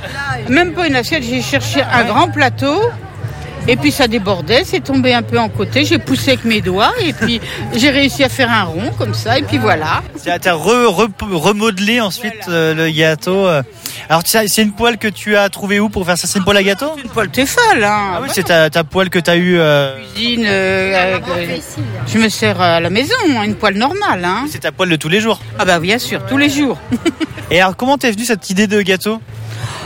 Même 0.47 0.73
pas 0.73 0.87
une 0.87 0.95
assiette, 0.95 1.23
j'ai 1.23 1.41
cherché 1.41 1.81
un 1.81 2.03
grand 2.03 2.27
plateau. 2.29 2.79
Et 3.67 3.77
puis 3.77 3.91
ça 3.91 4.07
débordait, 4.09 4.63
c'est 4.65 4.81
tombé 4.81 5.13
un 5.13 5.21
peu 5.21 5.39
en 5.39 5.47
côté, 5.47 5.85
j'ai 5.85 5.97
poussé 5.97 6.31
avec 6.31 6.43
mes 6.43 6.59
doigts 6.59 6.91
et 7.01 7.13
puis 7.13 7.39
j'ai 7.73 7.89
réussi 7.91 8.23
à 8.23 8.29
faire 8.29 8.51
un 8.51 8.63
rond 8.63 8.91
comme 8.97 9.13
ça 9.13 9.39
et 9.39 9.41
puis 9.43 9.57
voilà. 9.57 10.03
Tu 10.21 10.29
as 10.29 10.37
re- 10.37 10.85
re- 10.93 11.09
remodelé 11.33 12.01
ensuite 12.01 12.47
euh, 12.49 12.73
le 12.73 12.89
gâteau. 12.91 13.47
euh. 13.47 13.63
Alors 14.09 14.21
tu 14.23 14.31
sais, 14.31 14.49
c'est 14.49 14.63
une 14.63 14.73
poêle 14.73 14.97
que 14.97 15.07
tu 15.07 15.37
as 15.37 15.47
trouvé 15.47 15.79
où 15.79 15.87
pour 15.87 16.05
faire 16.05 16.17
ça? 16.17 16.27
C'est 16.27 16.39
une 16.39 16.43
poêle 16.45 16.57
à 16.57 16.63
gâteau? 16.63 16.91
Une 17.01 17.09
poêle 17.09 17.29
Tefal, 17.29 17.81
hein. 17.83 18.11
Ah 18.15 18.19
oui, 18.21 18.27
c'est 18.33 18.43
ta, 18.43 18.69
ta 18.69 18.83
poêle 18.83 19.09
que 19.09 19.19
tu 19.19 19.31
as 19.31 19.37
eue. 19.37 19.57
euh, 19.57 19.95
Cuisine, 20.13 20.43
euh, 20.45 21.13
avec, 21.13 21.23
euh, 21.29 21.57
je 22.05 22.17
me 22.17 22.27
sers 22.27 22.59
à 22.59 22.81
la 22.81 22.89
maison, 22.89 23.15
hein, 23.29 23.43
une 23.43 23.55
poêle 23.55 23.77
normale. 23.77 24.25
Hein. 24.25 24.45
C'est 24.51 24.59
ta 24.59 24.73
poêle 24.73 24.89
de 24.89 24.97
tous 24.97 25.09
les 25.09 25.21
jours? 25.21 25.39
Ah 25.57 25.63
bah 25.63 25.79
bien 25.79 25.99
sûr, 25.99 26.21
tous 26.25 26.37
les 26.37 26.49
jours. 26.49 26.77
Et 27.49 27.61
alors 27.61 27.77
comment 27.77 27.97
t'es 27.97 28.11
venue 28.11 28.25
cette 28.25 28.49
idée 28.49 28.67
de 28.67 28.81
gâteau? 28.81 29.21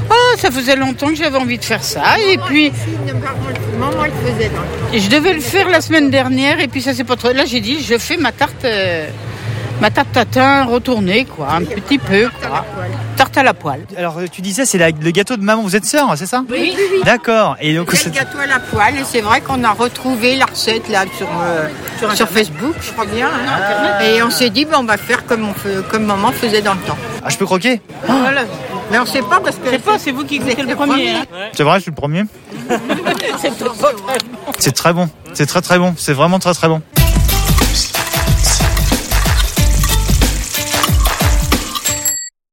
Oh, 0.09 0.37
ça 0.37 0.51
faisait 0.51 0.75
longtemps 0.75 1.07
que 1.07 1.15
j'avais 1.15 1.37
envie 1.37 1.57
de 1.57 1.65
faire 1.65 1.83
ça 1.83 2.01
et 2.29 2.37
puis 2.37 2.71
Et 4.93 4.99
je 4.99 5.09
devais 5.09 5.33
le 5.33 5.41
faire 5.41 5.69
la 5.69 5.81
semaine 5.81 6.09
dernière 6.09 6.59
et 6.59 6.67
puis 6.67 6.81
ça 6.81 6.93
s'est 6.93 7.03
pas 7.03 7.15
trop. 7.15 7.31
Là 7.33 7.45
j'ai 7.45 7.59
dit 7.59 7.81
je 7.83 7.97
fais 7.97 8.17
ma 8.17 8.31
tarte, 8.31 8.63
euh, 8.65 9.07
ma 9.81 9.91
tarte 9.91 10.11
tatin 10.13 10.63
retournée 10.65 11.25
quoi, 11.25 11.49
un 11.53 11.61
petit 11.63 11.97
peu 11.99 12.29
quoi. 12.41 12.65
Tarte 13.17 13.37
à 13.37 13.43
la 13.43 13.53
poêle. 13.53 13.81
Alors 13.97 14.19
tu 14.31 14.41
disais 14.41 14.65
c'est 14.65 14.77
la- 14.77 14.91
le 14.91 15.11
gâteau 15.11 15.35
de 15.37 15.41
maman, 15.43 15.61
vous 15.63 15.75
êtes 15.75 15.85
sœurs, 15.85 16.13
c'est 16.17 16.25
ça 16.27 16.43
Oui, 16.49 16.73
oui, 16.77 16.83
oui. 16.93 16.99
D'accord. 17.03 17.57
Et 17.59 17.73
donc 17.75 17.89
C'est 17.93 18.09
le 18.09 18.15
gâteau 18.15 18.37
à 18.39 18.45
la 18.45 18.59
poêle 18.59 18.95
et 18.95 19.03
c'est 19.03 19.21
vrai 19.21 19.41
qu'on 19.41 19.63
a 19.63 19.71
retrouvé 19.71 20.35
la 20.35 20.45
recette 20.45 20.87
là 20.89 21.03
sur, 21.17 21.27
euh, 21.27 21.67
sur, 22.15 22.29
Facebook, 22.29 22.75
je 22.81 22.91
crois 22.91 23.05
bien. 23.05 23.27
hein. 23.27 24.03
Et 24.05 24.21
on 24.21 24.29
s'est 24.29 24.51
dit, 24.51 24.65
ben, 24.65 24.77
on 24.79 24.83
va 24.83 24.97
faire 24.97 25.25
comme, 25.25 25.47
on 25.49 25.53
fait- 25.53 25.85
comme 25.89 26.05
maman 26.05 26.31
faisait 26.31 26.61
dans 26.61 26.75
le 26.75 26.79
temps. 26.81 26.97
ah, 27.23 27.29
je 27.29 27.37
peux 27.37 27.45
croquer? 27.45 27.81
Voilà. 28.07 28.41
Mais 28.91 28.99
on 28.99 29.05
sait 29.05 29.21
pas 29.21 29.39
parce 29.41 29.57
que. 29.57 29.69
C'est 29.69 29.79
pas, 29.83 29.99
c'est 29.99 30.11
vous 30.11 30.23
qui 30.23 30.39
goûtez 30.39 30.61
le 30.63 30.75
premier. 30.75 31.09
hein. 31.11 31.25
C'est 31.53 31.63
vrai, 31.63 31.77
je 31.77 31.83
suis 31.83 31.91
le 31.91 31.95
premier. 31.95 32.23
C'est 33.41 33.51
très 33.57 33.65
bon. 33.69 33.75
C'est 34.59 34.71
très 34.71 34.93
bon. 34.93 35.09
C'est 35.33 35.45
très 35.45 35.61
très 35.61 35.77
bon. 35.79 35.93
C'est 35.97 36.13
vraiment 36.13 36.39
très 36.39 36.53
très 36.53 36.67
bon. 36.67 36.81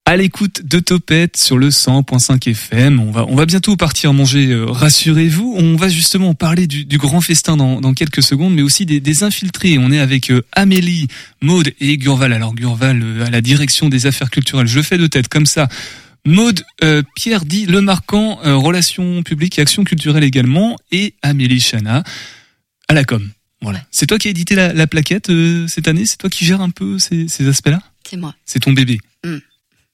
À 0.06 0.16
l'écoute 0.18 0.60
de 0.62 0.80
Topette 0.80 1.38
sur 1.38 1.56
le 1.56 1.70
100.5 1.70 2.50
FM. 2.50 3.00
On 3.00 3.10
va, 3.10 3.24
on 3.26 3.34
va 3.36 3.46
bientôt 3.46 3.74
partir 3.74 4.12
manger, 4.12 4.48
euh, 4.50 4.66
rassurez-vous. 4.66 5.54
On 5.56 5.76
va 5.76 5.88
justement 5.88 6.34
parler 6.34 6.66
du, 6.66 6.84
du 6.84 6.98
grand 6.98 7.22
festin 7.22 7.56
dans, 7.56 7.80
dans 7.80 7.94
quelques 7.94 8.22
secondes, 8.22 8.54
mais 8.54 8.60
aussi 8.60 8.84
des, 8.84 9.00
des 9.00 9.22
infiltrés. 9.22 9.78
On 9.78 9.90
est 9.90 9.98
avec 10.00 10.30
euh, 10.30 10.42
Amélie, 10.52 11.08
Maude 11.40 11.72
et 11.80 11.96
Gurval. 11.96 12.34
Alors 12.34 12.54
Gurval 12.54 13.00
euh, 13.02 13.24
à 13.26 13.30
la 13.30 13.40
direction 13.40 13.88
des 13.88 14.04
affaires 14.06 14.28
culturelles. 14.30 14.66
Je 14.66 14.82
fais 14.82 14.98
de 14.98 15.06
tête 15.06 15.28
comme 15.28 15.46
ça. 15.46 15.68
Maude, 16.26 16.62
euh, 16.82 17.02
Pierre 17.14 17.44
dit 17.44 17.66
le 17.66 17.80
marquant, 17.80 18.40
euh, 18.44 18.56
relations 18.56 19.22
publiques 19.22 19.58
et 19.58 19.62
actions 19.62 19.84
culturelles 19.84 20.24
également, 20.24 20.76
et 20.90 21.14
Amélie 21.22 21.60
Chana 21.60 22.02
à 22.88 22.94
la 22.94 23.04
com. 23.04 23.30
Voilà. 23.60 23.84
C'est 23.90 24.06
toi 24.06 24.18
qui 24.18 24.28
as 24.28 24.30
édité 24.30 24.54
la, 24.54 24.72
la 24.72 24.86
plaquette 24.86 25.30
euh, 25.30 25.66
cette 25.68 25.88
année? 25.88 26.06
C'est 26.06 26.16
toi 26.18 26.30
qui 26.30 26.44
gères 26.44 26.60
un 26.60 26.70
peu 26.70 26.98
ces, 26.98 27.28
ces 27.28 27.48
aspects-là? 27.48 27.82
C'est 28.08 28.16
moi. 28.16 28.34
C'est 28.44 28.60
ton 28.60 28.72
bébé. 28.72 28.98
Mm. 29.24 29.36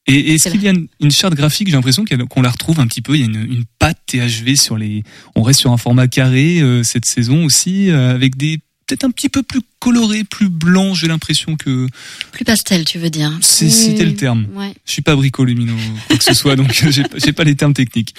Et 0.06 0.34
est-ce 0.34 0.48
qu'il 0.48 0.62
y 0.62 0.66
a 0.66 0.70
une, 0.70 0.88
une 1.00 1.10
charte 1.10 1.34
graphique? 1.34 1.68
J'ai 1.68 1.74
l'impression 1.74 2.04
qu'on 2.04 2.42
la 2.42 2.50
retrouve 2.50 2.80
un 2.80 2.86
petit 2.88 3.02
peu. 3.02 3.14
Il 3.14 3.20
y 3.20 3.22
a 3.22 3.26
une, 3.26 3.52
une 3.52 3.64
patte 3.78 3.98
THV 4.06 4.56
sur 4.56 4.76
les. 4.76 5.04
On 5.36 5.42
reste 5.42 5.60
sur 5.60 5.72
un 5.72 5.76
format 5.76 6.08
carré 6.08 6.60
euh, 6.60 6.82
cette 6.82 7.04
saison 7.04 7.44
aussi, 7.44 7.90
euh, 7.90 8.12
avec 8.12 8.36
des 8.36 8.60
peut-être 8.90 9.04
un 9.04 9.10
petit 9.12 9.28
peu 9.28 9.42
plus 9.44 9.60
coloré, 9.78 10.24
plus 10.24 10.48
blanc. 10.48 10.94
J'ai 10.94 11.06
l'impression 11.06 11.56
que 11.56 11.86
Plus 12.32 12.44
pastel, 12.44 12.84
tu 12.84 12.98
veux 12.98 13.08
dire. 13.10 13.32
c'est- 13.40 13.70
c'était 13.70 14.04
le 14.04 14.14
terme. 14.16 14.48
Ouais. 14.54 14.74
Je 14.84 14.92
suis 14.92 15.02
pas 15.02 15.14
bricolumino 15.14 15.74
quoi 16.08 16.16
que 16.18 16.24
ce 16.24 16.34
soit, 16.34 16.56
donc 16.56 16.68
euh, 16.84 16.90
j'ai 16.90 17.04
pas- 17.04 17.18
j'ai 17.18 17.32
pas 17.32 17.44
les 17.44 17.54
termes 17.54 17.72
techniques. 17.74 18.14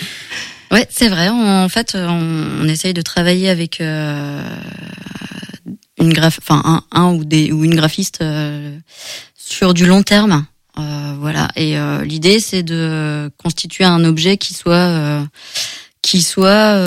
Ouais, 0.72 0.88
c'est 0.90 1.10
vrai. 1.10 1.28
En 1.28 1.68
fait, 1.68 1.92
on, 1.96 2.62
on 2.62 2.68
essaye 2.70 2.94
de 2.94 3.02
travailler 3.02 3.50
avec 3.50 3.82
euh, 3.82 4.42
une 6.00 6.14
graph, 6.14 6.40
enfin 6.42 6.62
un, 6.64 6.84
un 6.98 7.12
ou 7.14 7.26
des 7.26 7.52
ou 7.52 7.66
une 7.66 7.76
graphiste 7.76 8.22
euh, 8.22 8.78
sur 9.36 9.74
du 9.74 9.86
long 9.86 10.04
terme. 10.04 10.46
Euh, 10.80 11.16
voilà. 11.20 11.50
Et 11.58 11.76
l'idée, 12.06 12.40
c'est 12.40 12.64
de 12.64 13.30
constituer 13.38 13.84
un 13.84 14.06
objet 14.06 14.38
qui 14.38 14.54
soit 14.54 15.28
qui 16.02 16.22
soit 16.22 16.78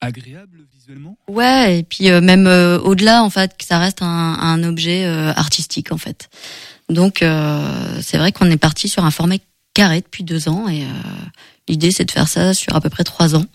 Agréable 0.00 0.66
visuellement. 0.92 1.16
Ouais, 1.28 1.78
et 1.78 1.82
puis 1.82 2.10
euh, 2.10 2.20
même 2.20 2.46
euh, 2.46 2.78
au-delà, 2.78 3.22
en 3.22 3.30
fait, 3.30 3.56
que 3.56 3.64
ça 3.64 3.78
reste 3.78 4.02
un, 4.02 4.06
un 4.06 4.62
objet 4.62 5.04
euh, 5.04 5.32
artistique, 5.34 5.92
en 5.92 5.98
fait. 5.98 6.28
Donc, 6.88 7.22
euh, 7.22 8.00
c'est 8.02 8.18
vrai 8.18 8.32
qu'on 8.32 8.50
est 8.50 8.56
parti 8.56 8.88
sur 8.88 9.04
un 9.04 9.10
format 9.10 9.36
carré 9.74 10.00
depuis 10.00 10.24
deux 10.24 10.48
ans, 10.48 10.68
et 10.68 10.84
euh, 10.84 10.88
l'idée, 11.68 11.90
c'est 11.90 12.04
de 12.04 12.10
faire 12.10 12.28
ça 12.28 12.54
sur 12.54 12.74
à 12.74 12.80
peu 12.80 12.90
près 12.90 13.04
trois 13.04 13.34
ans. 13.34 13.46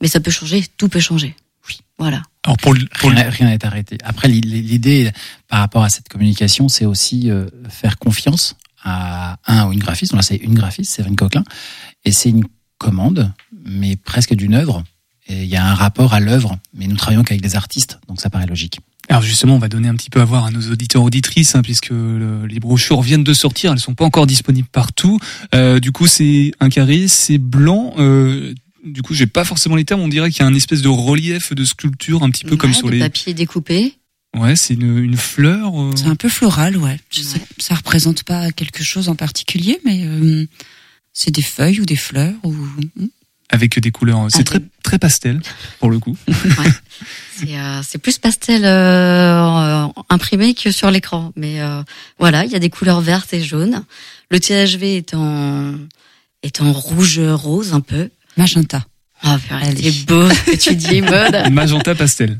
Mais 0.00 0.08
ça 0.08 0.20
peut 0.20 0.30
changer, 0.30 0.64
tout 0.76 0.88
peut 0.88 1.00
changer. 1.00 1.34
Oui, 1.68 1.78
voilà. 1.98 2.22
Alors 2.44 2.58
pour, 2.58 2.74
pour 3.00 3.10
rien 3.10 3.48
n'est 3.48 3.64
arrêté. 3.64 3.98
Après, 4.04 4.28
l'idée 4.28 5.10
par 5.48 5.60
rapport 5.60 5.82
à 5.82 5.88
cette 5.88 6.08
communication, 6.08 6.68
c'est 6.68 6.84
aussi 6.84 7.30
euh, 7.30 7.46
faire 7.68 7.98
confiance 7.98 8.56
à 8.84 9.38
un 9.46 9.66
ou 9.66 9.72
une 9.72 9.80
graphiste. 9.80 10.12
Là, 10.12 10.22
c'est 10.22 10.36
une 10.36 10.54
graphiste, 10.54 10.92
Séverine 10.92 11.16
Coquelin, 11.16 11.44
et 12.04 12.12
c'est 12.12 12.28
une 12.28 12.44
commande, 12.78 13.32
mais 13.64 13.96
presque 13.96 14.34
d'une 14.34 14.54
œuvre. 14.54 14.84
Et 15.28 15.42
il 15.42 15.48
y 15.48 15.56
a 15.56 15.66
un 15.66 15.74
rapport 15.74 16.14
à 16.14 16.20
l'œuvre, 16.20 16.56
mais 16.74 16.86
nous 16.86 16.96
travaillons 16.96 17.24
qu'avec 17.24 17.42
des 17.42 17.56
artistes, 17.56 17.98
donc 18.08 18.20
ça 18.20 18.30
paraît 18.30 18.46
logique. 18.46 18.78
Alors 19.08 19.22
justement, 19.22 19.54
on 19.54 19.58
va 19.58 19.68
donner 19.68 19.88
un 19.88 19.94
petit 19.94 20.10
peu 20.10 20.20
à 20.20 20.24
voir 20.24 20.44
à 20.44 20.50
nos 20.50 20.62
auditeurs 20.70 21.02
auditrices, 21.02 21.54
hein, 21.54 21.62
puisque 21.62 21.92
les 21.92 22.60
brochures 22.60 23.02
viennent 23.02 23.24
de 23.24 23.34
sortir, 23.34 23.72
elles 23.72 23.78
sont 23.78 23.94
pas 23.94 24.04
encore 24.04 24.26
disponibles 24.26 24.68
partout. 24.70 25.18
Euh, 25.54 25.78
du 25.78 25.92
coup, 25.92 26.06
c'est 26.06 26.52
un 26.60 26.68
carré, 26.68 27.06
c'est 27.08 27.38
blanc. 27.38 27.94
Euh, 27.98 28.52
du 28.84 29.02
coup, 29.02 29.14
j'ai 29.14 29.26
pas 29.26 29.44
forcément 29.44 29.76
les 29.76 29.84
termes. 29.84 30.00
On 30.00 30.08
dirait 30.08 30.30
qu'il 30.30 30.40
y 30.40 30.42
a 30.42 30.46
un 30.46 30.54
espèce 30.54 30.82
de 30.82 30.88
relief 30.88 31.52
de 31.52 31.64
sculpture, 31.64 32.22
un 32.22 32.30
petit 32.30 32.44
peu 32.44 32.56
comme 32.56 32.74
sur 32.74 32.88
les 32.90 32.98
papiers 32.98 33.34
découpés. 33.34 33.94
Ouais, 34.36 34.56
c'est 34.56 34.74
une, 34.74 34.98
une, 34.98 35.16
fleur. 35.16 35.80
Euh. 35.80 35.92
C'est 35.96 36.06
un 36.06 36.16
peu 36.16 36.28
floral, 36.28 36.76
ouais. 36.76 36.98
Je 37.10 37.22
Sais, 37.22 37.40
ça 37.58 37.74
représente 37.74 38.22
pas 38.24 38.50
quelque 38.52 38.84
chose 38.84 39.08
en 39.08 39.14
particulier, 39.14 39.80
mais 39.84 40.04
euh, 40.04 40.46
c'est 41.12 41.30
des 41.30 41.42
feuilles 41.42 41.80
ou 41.80 41.86
des 41.86 41.96
fleurs 41.96 42.34
ou. 42.42 42.54
Avec 43.50 43.78
des 43.78 43.90
couleurs. 43.90 44.26
C'est 44.28 44.44
très 44.44 44.60
très 44.82 44.98
pastel 44.98 45.40
pour 45.78 45.90
le 45.90 45.98
coup. 45.98 46.16
ouais. 46.28 47.54
Euh, 47.56 47.80
c'est 47.82 47.98
plus 47.98 48.18
pastel 48.18 48.64
euh, 48.64 49.86
imprimé 50.08 50.54
que 50.54 50.70
sur 50.70 50.90
l'écran, 50.90 51.32
mais 51.36 51.60
euh, 51.60 51.82
voilà, 52.18 52.44
il 52.44 52.50
y 52.50 52.56
a 52.56 52.58
des 52.58 52.70
couleurs 52.70 53.00
vertes 53.00 53.32
et 53.34 53.42
jaunes. 53.42 53.84
Le 54.30 54.40
THV 54.40 54.96
est 54.96 55.14
en 55.14 55.74
est 56.42 56.60
en 56.60 56.72
rouge 56.72 57.20
rose 57.20 57.72
un 57.72 57.80
peu. 57.80 58.10
Magenta. 58.36 58.84
Ah, 59.22 59.38
oh, 59.38 59.54
c'est 59.80 60.06
beau 60.06 60.28
ce 60.30 60.50
que 60.50 60.56
tu 60.56 60.76
dis, 60.76 61.00
mode. 61.00 61.50
Magenta 61.50 61.94
pastel. 61.94 62.38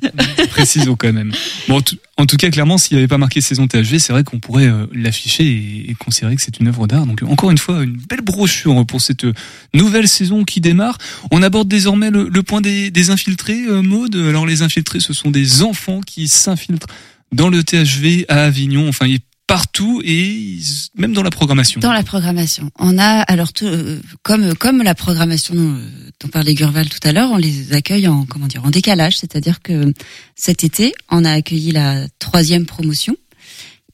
Précisons 0.50 0.94
quand 0.94 1.12
même. 1.12 1.32
Bon, 1.68 1.82
en 2.16 2.26
tout 2.26 2.36
cas, 2.36 2.50
clairement, 2.50 2.78
s'il 2.78 2.96
n'y 2.96 3.00
avait 3.00 3.08
pas 3.08 3.18
marqué 3.18 3.40
saison 3.40 3.66
THV, 3.66 3.98
c'est 3.98 4.12
vrai 4.12 4.24
qu'on 4.24 4.40
pourrait 4.40 4.66
euh, 4.66 4.86
l'afficher 4.92 5.44
et, 5.44 5.94
considérer 5.98 6.36
que 6.36 6.42
c'est 6.42 6.60
une 6.60 6.68
œuvre 6.68 6.86
d'art. 6.86 7.06
Donc, 7.06 7.22
encore 7.22 7.50
une 7.50 7.58
fois, 7.58 7.82
une 7.82 7.96
belle 7.96 8.20
brochure 8.20 8.84
pour 8.86 9.00
cette 9.00 9.24
euh, 9.24 9.32
nouvelle 9.74 10.06
saison 10.06 10.44
qui 10.44 10.60
démarre. 10.60 10.98
On 11.30 11.42
aborde 11.42 11.68
désormais 11.68 12.10
le, 12.10 12.42
point 12.42 12.60
des, 12.60 12.90
des 12.90 13.10
infiltrés, 13.10 13.62
euh, 13.68 13.82
mode. 13.82 14.14
Alors, 14.14 14.46
les 14.46 14.62
infiltrés, 14.62 15.00
ce 15.00 15.12
sont 15.12 15.30
des 15.30 15.62
enfants 15.62 16.00
qui 16.02 16.28
s'infiltrent 16.28 16.88
dans 17.32 17.48
le 17.48 17.64
THV 17.64 18.26
à 18.28 18.44
Avignon. 18.44 18.88
Enfin, 18.88 19.06
partout 19.46 20.02
et 20.04 20.58
même 20.96 21.12
dans 21.12 21.22
la 21.22 21.30
programmation. 21.30 21.80
Dans 21.80 21.92
la 21.92 22.02
programmation, 22.02 22.70
on 22.78 22.98
a 22.98 23.20
alors 23.22 23.50
euh, 23.62 24.00
comme 24.22 24.54
comme 24.54 24.82
la 24.82 24.94
programmation 24.94 25.54
euh, 25.56 26.10
dont 26.20 26.28
parlait 26.28 26.54
Gurval 26.54 26.88
tout 26.88 27.06
à 27.06 27.12
l'heure, 27.12 27.30
on 27.30 27.36
les 27.36 27.72
accueille 27.72 28.08
en 28.08 28.24
comment 28.26 28.46
dire 28.46 28.64
en 28.64 28.70
décalage, 28.70 29.18
c'est-à-dire 29.18 29.62
que 29.62 29.92
cet 30.34 30.64
été, 30.64 30.94
on 31.10 31.24
a 31.24 31.30
accueilli 31.30 31.72
la 31.72 32.06
troisième 32.18 32.66
promotion 32.66 33.16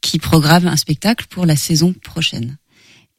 qui 0.01 0.19
programme 0.19 0.67
un 0.67 0.77
spectacle 0.77 1.27
pour 1.29 1.47
la 1.47 1.57
saison 1.57 1.95
prochaine. 2.03 2.57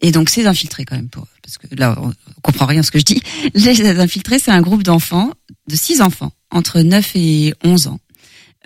Et 0.02 0.12
donc 0.12 0.30
c'est 0.30 0.46
infiltré 0.46 0.86
quand 0.86 0.96
même 0.96 1.10
pour 1.10 1.28
parce 1.42 1.58
que 1.58 1.68
là 1.76 1.98
on 2.02 2.14
comprend 2.42 2.66
rien 2.66 2.80
à 2.80 2.84
ce 2.84 2.92
que 2.92 3.00
je 3.00 3.06
dis. 3.06 3.22
Les 3.54 4.00
infiltrés, 4.00 4.40
c'est 4.40 4.52
un 4.52 4.62
groupe 4.62 4.84
d'enfants 4.84 5.32
de 5.70 5.76
six 5.76 6.02
enfants 6.02 6.32
entre 6.50 6.82
9 6.82 7.12
et 7.16 7.54
11 7.64 7.88
ans 7.88 8.00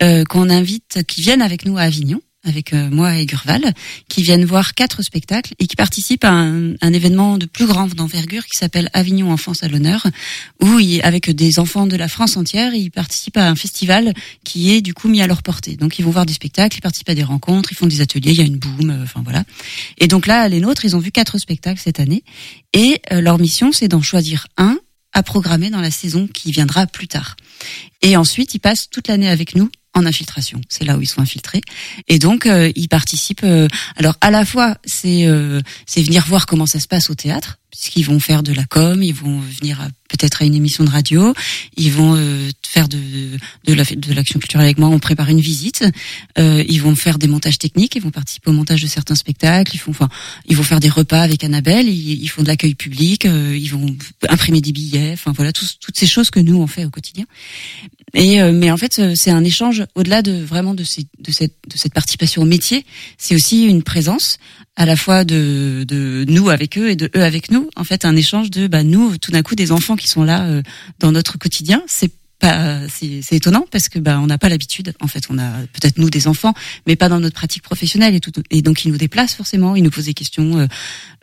euh, 0.02 0.24
qu'on 0.24 0.48
invite 0.48 1.04
qui 1.06 1.20
viennent 1.20 1.42
avec 1.42 1.64
nous 1.64 1.76
à 1.76 1.82
Avignon 1.82 2.20
avec 2.48 2.72
euh, 2.72 2.88
moi 2.90 3.16
et 3.16 3.26
Gurval, 3.26 3.72
qui 4.08 4.22
viennent 4.22 4.44
voir 4.44 4.74
quatre 4.74 5.02
spectacles 5.02 5.54
et 5.58 5.66
qui 5.66 5.76
participent 5.76 6.24
à 6.24 6.32
un, 6.32 6.74
événement 6.92 7.38
de 7.38 7.46
plus 7.46 7.66
grande 7.66 8.00
envergure 8.00 8.46
qui 8.46 8.56
s'appelle 8.56 8.88
Avignon 8.92 9.30
Enfance 9.30 9.62
à 9.62 9.68
l'honneur, 9.68 10.06
où 10.62 10.78
avec 11.02 11.30
des 11.30 11.58
enfants 11.58 11.86
de 11.86 11.96
la 11.96 12.08
France 12.08 12.36
entière, 12.36 12.74
ils 12.74 12.90
participent 12.90 13.36
à 13.36 13.48
un 13.48 13.54
festival 13.54 14.14
qui 14.44 14.72
est 14.72 14.80
du 14.80 14.94
coup 14.94 15.08
mis 15.08 15.20
à 15.20 15.26
leur 15.26 15.42
portée. 15.42 15.76
Donc 15.76 15.98
ils 15.98 16.04
vont 16.04 16.10
voir 16.10 16.26
des 16.26 16.32
spectacles, 16.32 16.78
ils 16.78 16.80
participent 16.80 17.10
à 17.10 17.14
des 17.14 17.24
rencontres, 17.24 17.72
ils 17.72 17.76
font 17.76 17.86
des 17.86 18.00
ateliers, 18.00 18.30
il 18.30 18.38
y 18.38 18.40
a 18.40 18.44
une 18.44 18.56
boom, 18.56 18.90
euh, 18.90 19.02
enfin 19.02 19.22
voilà. 19.22 19.44
Et 19.98 20.08
donc 20.08 20.26
là, 20.26 20.48
les 20.48 20.60
nôtres, 20.60 20.84
ils 20.84 20.96
ont 20.96 21.00
vu 21.00 21.10
quatre 21.10 21.38
spectacles 21.38 21.80
cette 21.82 22.00
année 22.00 22.24
et 22.72 23.00
euh, 23.12 23.20
leur 23.20 23.38
mission, 23.38 23.72
c'est 23.72 23.88
d'en 23.88 24.02
choisir 24.02 24.46
un 24.56 24.78
à 25.12 25.22
programmer 25.22 25.70
dans 25.70 25.80
la 25.80 25.90
saison 25.90 26.28
qui 26.28 26.52
viendra 26.52 26.86
plus 26.86 27.08
tard. 27.08 27.36
Et 28.02 28.16
ensuite, 28.16 28.54
ils 28.54 28.60
passent 28.60 28.88
toute 28.90 29.08
l'année 29.08 29.28
avec 29.28 29.54
nous 29.54 29.70
en 29.98 30.06
infiltration. 30.06 30.60
C'est 30.68 30.84
là 30.84 30.96
où 30.96 31.02
ils 31.02 31.08
sont 31.08 31.20
infiltrés. 31.20 31.60
Et 32.08 32.18
donc, 32.18 32.46
euh, 32.46 32.70
ils 32.74 32.88
participent. 32.88 33.44
Euh, 33.44 33.68
alors, 33.96 34.14
à 34.20 34.30
la 34.30 34.44
fois, 34.44 34.76
c'est 34.84 35.26
euh, 35.26 35.60
c'est 35.86 36.02
venir 36.02 36.24
voir 36.26 36.46
comment 36.46 36.66
ça 36.66 36.80
se 36.80 36.88
passe 36.88 37.10
au 37.10 37.14
théâtre, 37.14 37.58
puisqu'ils 37.70 38.04
vont 38.04 38.20
faire 38.20 38.42
de 38.42 38.52
la 38.52 38.64
com, 38.64 39.02
ils 39.02 39.14
vont 39.14 39.40
venir 39.40 39.88
peut-être 40.08 40.42
à 40.42 40.44
une 40.44 40.54
émission 40.54 40.84
de 40.84 40.90
radio, 40.90 41.34
ils 41.76 41.92
vont 41.92 42.14
euh, 42.16 42.50
faire 42.66 42.88
de 42.88 42.98
de 43.64 43.74
la 43.74 43.84
de 43.84 44.12
l'action 44.12 44.38
culturelle 44.40 44.64
avec 44.64 44.78
moi, 44.78 44.88
on 44.88 44.98
prépare 44.98 45.28
une 45.28 45.40
visite, 45.40 45.84
euh, 46.38 46.64
ils 46.68 46.80
vont 46.80 46.96
faire 46.96 47.18
des 47.18 47.28
montages 47.28 47.58
techniques, 47.58 47.94
ils 47.94 48.02
vont 48.02 48.10
participer 48.10 48.50
au 48.50 48.54
montage 48.54 48.82
de 48.82 48.86
certains 48.86 49.14
spectacles, 49.14 49.74
ils 49.74 49.78
font 49.78 49.90
enfin 49.90 50.08
ils 50.46 50.56
vont 50.56 50.62
faire 50.62 50.80
des 50.80 50.88
repas 50.88 51.22
avec 51.22 51.44
Annabelle, 51.44 51.88
ils, 51.88 52.22
ils 52.22 52.28
font 52.28 52.42
de 52.42 52.48
l'accueil 52.48 52.74
public, 52.74 53.26
euh, 53.26 53.56
ils 53.56 53.70
vont 53.70 53.94
imprimer 54.28 54.60
des 54.60 54.72
billets, 54.72 55.12
enfin 55.12 55.32
voilà 55.32 55.52
toutes 55.52 55.96
ces 55.96 56.06
choses 56.06 56.30
que 56.30 56.40
nous 56.40 56.56
on 56.60 56.66
fait 56.66 56.84
au 56.84 56.90
quotidien. 56.90 57.24
Et 58.14 58.42
mais 58.52 58.70
en 58.70 58.78
fait 58.78 59.14
c'est 59.14 59.30
un 59.30 59.44
échange 59.44 59.84
au-delà 59.94 60.22
de 60.22 60.32
vraiment 60.32 60.74
de, 60.74 60.82
ces, 60.82 61.06
de 61.18 61.30
cette 61.30 61.54
de 61.68 61.76
cette 61.76 61.92
participation 61.92 62.40
au 62.42 62.46
métier, 62.46 62.86
c'est 63.18 63.34
aussi 63.34 63.66
une 63.66 63.82
présence 63.82 64.38
à 64.78 64.86
la 64.86 64.96
fois 64.96 65.24
de, 65.24 65.84
de 65.86 66.24
nous 66.28 66.50
avec 66.50 66.78
eux 66.78 66.90
et 66.90 66.96
de 66.96 67.10
eux 67.16 67.24
avec 67.24 67.50
nous. 67.50 67.68
En 67.74 67.82
fait, 67.82 68.04
un 68.04 68.14
échange 68.14 68.48
de 68.48 68.68
bah, 68.68 68.84
nous, 68.84 69.18
tout 69.18 69.32
d'un 69.32 69.42
coup, 69.42 69.56
des 69.56 69.72
enfants 69.72 69.96
qui 69.98 70.08
sont 70.08 70.24
là 70.24 70.46
euh, 70.46 70.62
dans 70.98 71.12
notre 71.12 71.38
quotidien. 71.38 71.82
C'est 71.86 72.12
pas 72.38 72.78
c'est 72.88 73.36
étonnant 73.36 73.64
parce 73.70 73.88
que 73.88 73.98
bah 73.98 74.20
on 74.20 74.26
n'a 74.26 74.38
pas 74.38 74.48
l'habitude. 74.48 74.92
En 75.00 75.06
fait 75.06 75.24
on 75.30 75.38
a 75.38 75.50
peut-être 75.72 75.98
nous 75.98 76.10
des 76.10 76.28
enfants 76.28 76.54
mais 76.86 76.96
pas 76.96 77.08
dans 77.08 77.20
notre 77.20 77.34
pratique 77.34 77.62
professionnelle 77.62 78.14
et 78.14 78.20
tout. 78.20 78.32
Et 78.50 78.62
donc 78.62 78.84
ils 78.84 78.92
nous 78.92 78.98
déplacent 78.98 79.34
forcément. 79.34 79.76
Ils 79.76 79.82
nous 79.82 79.90
posent 79.90 80.06
des 80.06 80.14
questions 80.14 80.58
euh, 80.58 80.66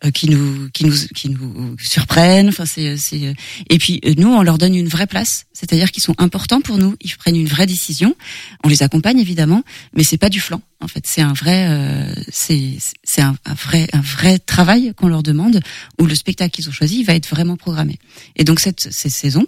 euh, 0.03 0.11
qui 0.11 0.29
nous 0.29 0.69
qui 0.69 0.85
nous 0.85 0.95
qui 1.15 1.29
nous 1.29 1.75
surprennent. 1.79 2.49
Enfin 2.49 2.65
c'est 2.65 2.97
c'est 2.97 3.33
et 3.69 3.77
puis 3.77 4.01
nous 4.17 4.27
on 4.27 4.41
leur 4.41 4.57
donne 4.57 4.75
une 4.75 4.87
vraie 4.87 5.07
place. 5.07 5.45
C'est-à-dire 5.53 5.91
qu'ils 5.91 6.03
sont 6.03 6.15
importants 6.17 6.61
pour 6.61 6.77
nous. 6.77 6.95
Ils 7.01 7.15
prennent 7.15 7.37
une 7.37 7.47
vraie 7.47 7.65
décision. 7.65 8.15
On 8.63 8.67
les 8.67 8.83
accompagne 8.83 9.19
évidemment 9.19 9.63
mais 9.93 10.03
c'est 10.03 10.17
pas 10.17 10.29
du 10.29 10.39
flanc 10.39 10.61
en 10.81 10.87
fait. 10.87 11.05
C'est 11.07 11.21
un 11.21 11.33
vrai 11.33 12.13
c'est 12.29 12.73
c'est 13.03 13.21
un, 13.21 13.35
vrai 13.45 13.87
un 13.93 14.01
vrai 14.01 14.39
travail 14.39 14.93
qu'on 14.95 15.07
leur 15.07 15.23
demande 15.23 15.61
où 15.99 16.05
le 16.05 16.15
spectacle 16.15 16.51
qu'ils 16.51 16.67
ont 16.67 16.73
choisi 16.73 17.03
va 17.03 17.15
être 17.15 17.29
vraiment 17.29 17.55
programmé. 17.55 17.99
Et 18.35 18.43
donc 18.43 18.59
cette, 18.59 18.91
cette 18.91 19.11
saison 19.11 19.47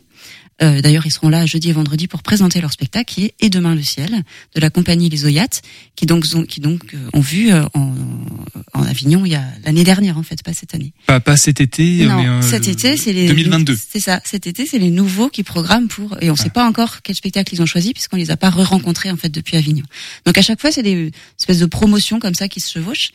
euh, 0.61 0.81
d'ailleurs, 0.81 1.05
ils 1.05 1.11
seront 1.11 1.29
là 1.29 1.45
jeudi 1.57 1.69
et 1.69 1.73
vendredi 1.73 2.07
pour 2.07 2.21
présenter 2.21 2.61
leur 2.61 2.71
spectacle 2.71 3.11
qui 3.11 3.25
est 3.25 3.33
Et 3.39 3.49
demain 3.49 3.73
le 3.73 3.81
ciel 3.81 4.23
de 4.53 4.59
la 4.59 4.69
compagnie 4.69 5.09
Les 5.09 5.25
Oyates, 5.25 5.63
qui 5.95 6.05
donc 6.05 6.23
ont, 6.35 6.43
qui 6.43 6.59
donc 6.59 6.93
euh, 6.93 7.09
ont 7.13 7.19
vu 7.19 7.51
euh, 7.51 7.63
en, 7.73 7.95
en 8.75 8.83
Avignon 8.83 9.25
il 9.25 9.31
y 9.31 9.35
a 9.35 9.43
l'année 9.65 9.83
dernière 9.83 10.19
en 10.19 10.23
fait, 10.23 10.43
pas 10.43 10.53
cette 10.53 10.75
année. 10.75 10.93
Pas, 11.07 11.19
pas 11.19 11.35
cet 11.35 11.59
été, 11.59 12.05
non, 12.05 12.43
cet 12.43 12.67
été 12.67 12.95
c'est 12.95 13.11
les 13.11 13.27
2022. 13.27 13.75
C'est 13.75 13.99
ça, 13.99 14.21
cet 14.23 14.45
été 14.45 14.67
c'est 14.67 14.77
les 14.77 14.91
nouveaux 14.91 15.29
qui 15.29 15.41
programment 15.41 15.87
pour 15.87 16.15
et 16.21 16.29
on 16.29 16.33
ne 16.33 16.37
sait 16.37 16.51
pas 16.51 16.67
encore 16.67 17.01
quel 17.01 17.15
spectacle 17.15 17.55
ils 17.55 17.61
ont 17.63 17.65
choisi 17.65 17.93
puisqu'on 17.93 18.17
les 18.17 18.29
a 18.29 18.37
pas 18.37 18.51
re-rencontrés 18.51 19.09
en 19.09 19.17
fait 19.17 19.29
depuis 19.29 19.57
Avignon. 19.57 19.85
Donc 20.27 20.37
à 20.37 20.43
chaque 20.43 20.61
fois 20.61 20.71
c'est 20.71 20.83
des 20.83 21.11
espèces 21.39 21.59
de 21.59 21.65
promotions 21.65 22.19
comme 22.19 22.35
ça 22.35 22.47
qui 22.47 22.59
se 22.59 22.71
chevauchent. 22.71 23.09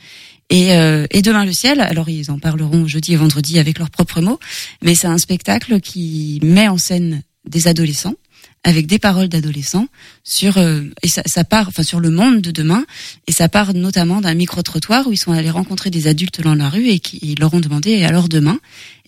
Et, 0.49 0.71
et 1.09 1.21
demain 1.21 1.45
le 1.45 1.53
ciel, 1.53 1.79
alors 1.79 2.09
ils 2.09 2.29
en 2.29 2.37
parleront 2.37 2.85
jeudi 2.85 3.13
et 3.13 3.15
vendredi 3.15 3.57
avec 3.57 3.79
leurs 3.79 3.89
propres 3.89 4.21
mots, 4.21 4.39
mais 4.83 4.93
c'est 4.93 5.07
un 5.07 5.17
spectacle 5.17 5.79
qui 5.79 6.39
met 6.43 6.67
en 6.67 6.77
scène 6.77 7.23
des 7.47 7.67
adolescents 7.67 8.15
avec 8.63 8.87
des 8.87 8.99
paroles 8.99 9.27
d'adolescents 9.27 9.87
sur 10.23 10.57
euh, 10.57 10.81
et 11.01 11.07
ça, 11.07 11.21
ça, 11.25 11.43
part 11.43 11.67
enfin 11.67 11.83
sur 11.83 11.99
le 11.99 12.09
monde 12.09 12.41
de 12.41 12.51
demain. 12.51 12.85
Et 13.27 13.31
ça 13.31 13.49
part 13.49 13.73
notamment 13.73 14.21
d'un 14.21 14.33
micro 14.33 14.61
trottoir 14.61 15.07
où 15.07 15.11
ils 15.11 15.17
sont 15.17 15.31
allés 15.31 15.49
rencontrer 15.49 15.89
des 15.89 16.07
adultes 16.07 16.41
dans 16.41 16.55
la 16.55 16.69
rue 16.69 16.87
et 16.87 16.99
qui 16.99 17.35
leur 17.35 17.53
ont 17.53 17.59
demandé 17.59 17.91
et 17.91 18.05
alors 18.05 18.29
demain? 18.29 18.59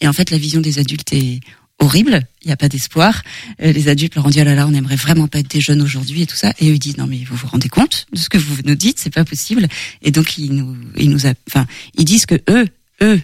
Et 0.01 0.07
en 0.07 0.13
fait 0.13 0.31
la 0.31 0.37
vision 0.37 0.61
des 0.61 0.79
adultes 0.79 1.13
est 1.13 1.39
horrible. 1.79 2.21
Il 2.41 2.47
n'y 2.47 2.53
a 2.53 2.57
pas 2.57 2.69
d'espoir. 2.69 3.23
Euh, 3.61 3.71
les 3.71 3.87
adultes 3.87 4.15
leur 4.15 4.25
ont 4.25 4.29
dit 4.29 4.39
oh 4.41 4.45
là 4.45 4.55
là 4.55 4.67
on 4.67 4.73
aimerait 4.73 4.95
vraiment 4.95 5.27
pas 5.27 5.39
être 5.39 5.49
des 5.49 5.61
jeunes 5.61 5.81
aujourd'hui 5.81 6.23
et 6.23 6.25
tout 6.25 6.35
ça. 6.35 6.53
Et 6.59 6.69
eux 6.69 6.75
ils 6.75 6.79
disent 6.79 6.97
non 6.97 7.07
mais 7.07 7.23
vous 7.27 7.35
vous 7.35 7.47
rendez 7.47 7.69
compte 7.69 8.07
de 8.11 8.19
ce 8.19 8.29
que 8.29 8.37
vous 8.37 8.57
nous 8.65 8.75
dites? 8.75 8.99
C'est 8.99 9.13
pas 9.13 9.25
possible. 9.25 9.67
Et 10.01 10.11
donc 10.11 10.37
ils 10.37 10.53
nous 10.53 10.75
ils 10.97 11.09
nous 11.09 11.25
enfin 11.47 11.65
ils 11.97 12.05
disent 12.05 12.25
que 12.25 12.41
eux 12.49 12.67
eux 13.01 13.21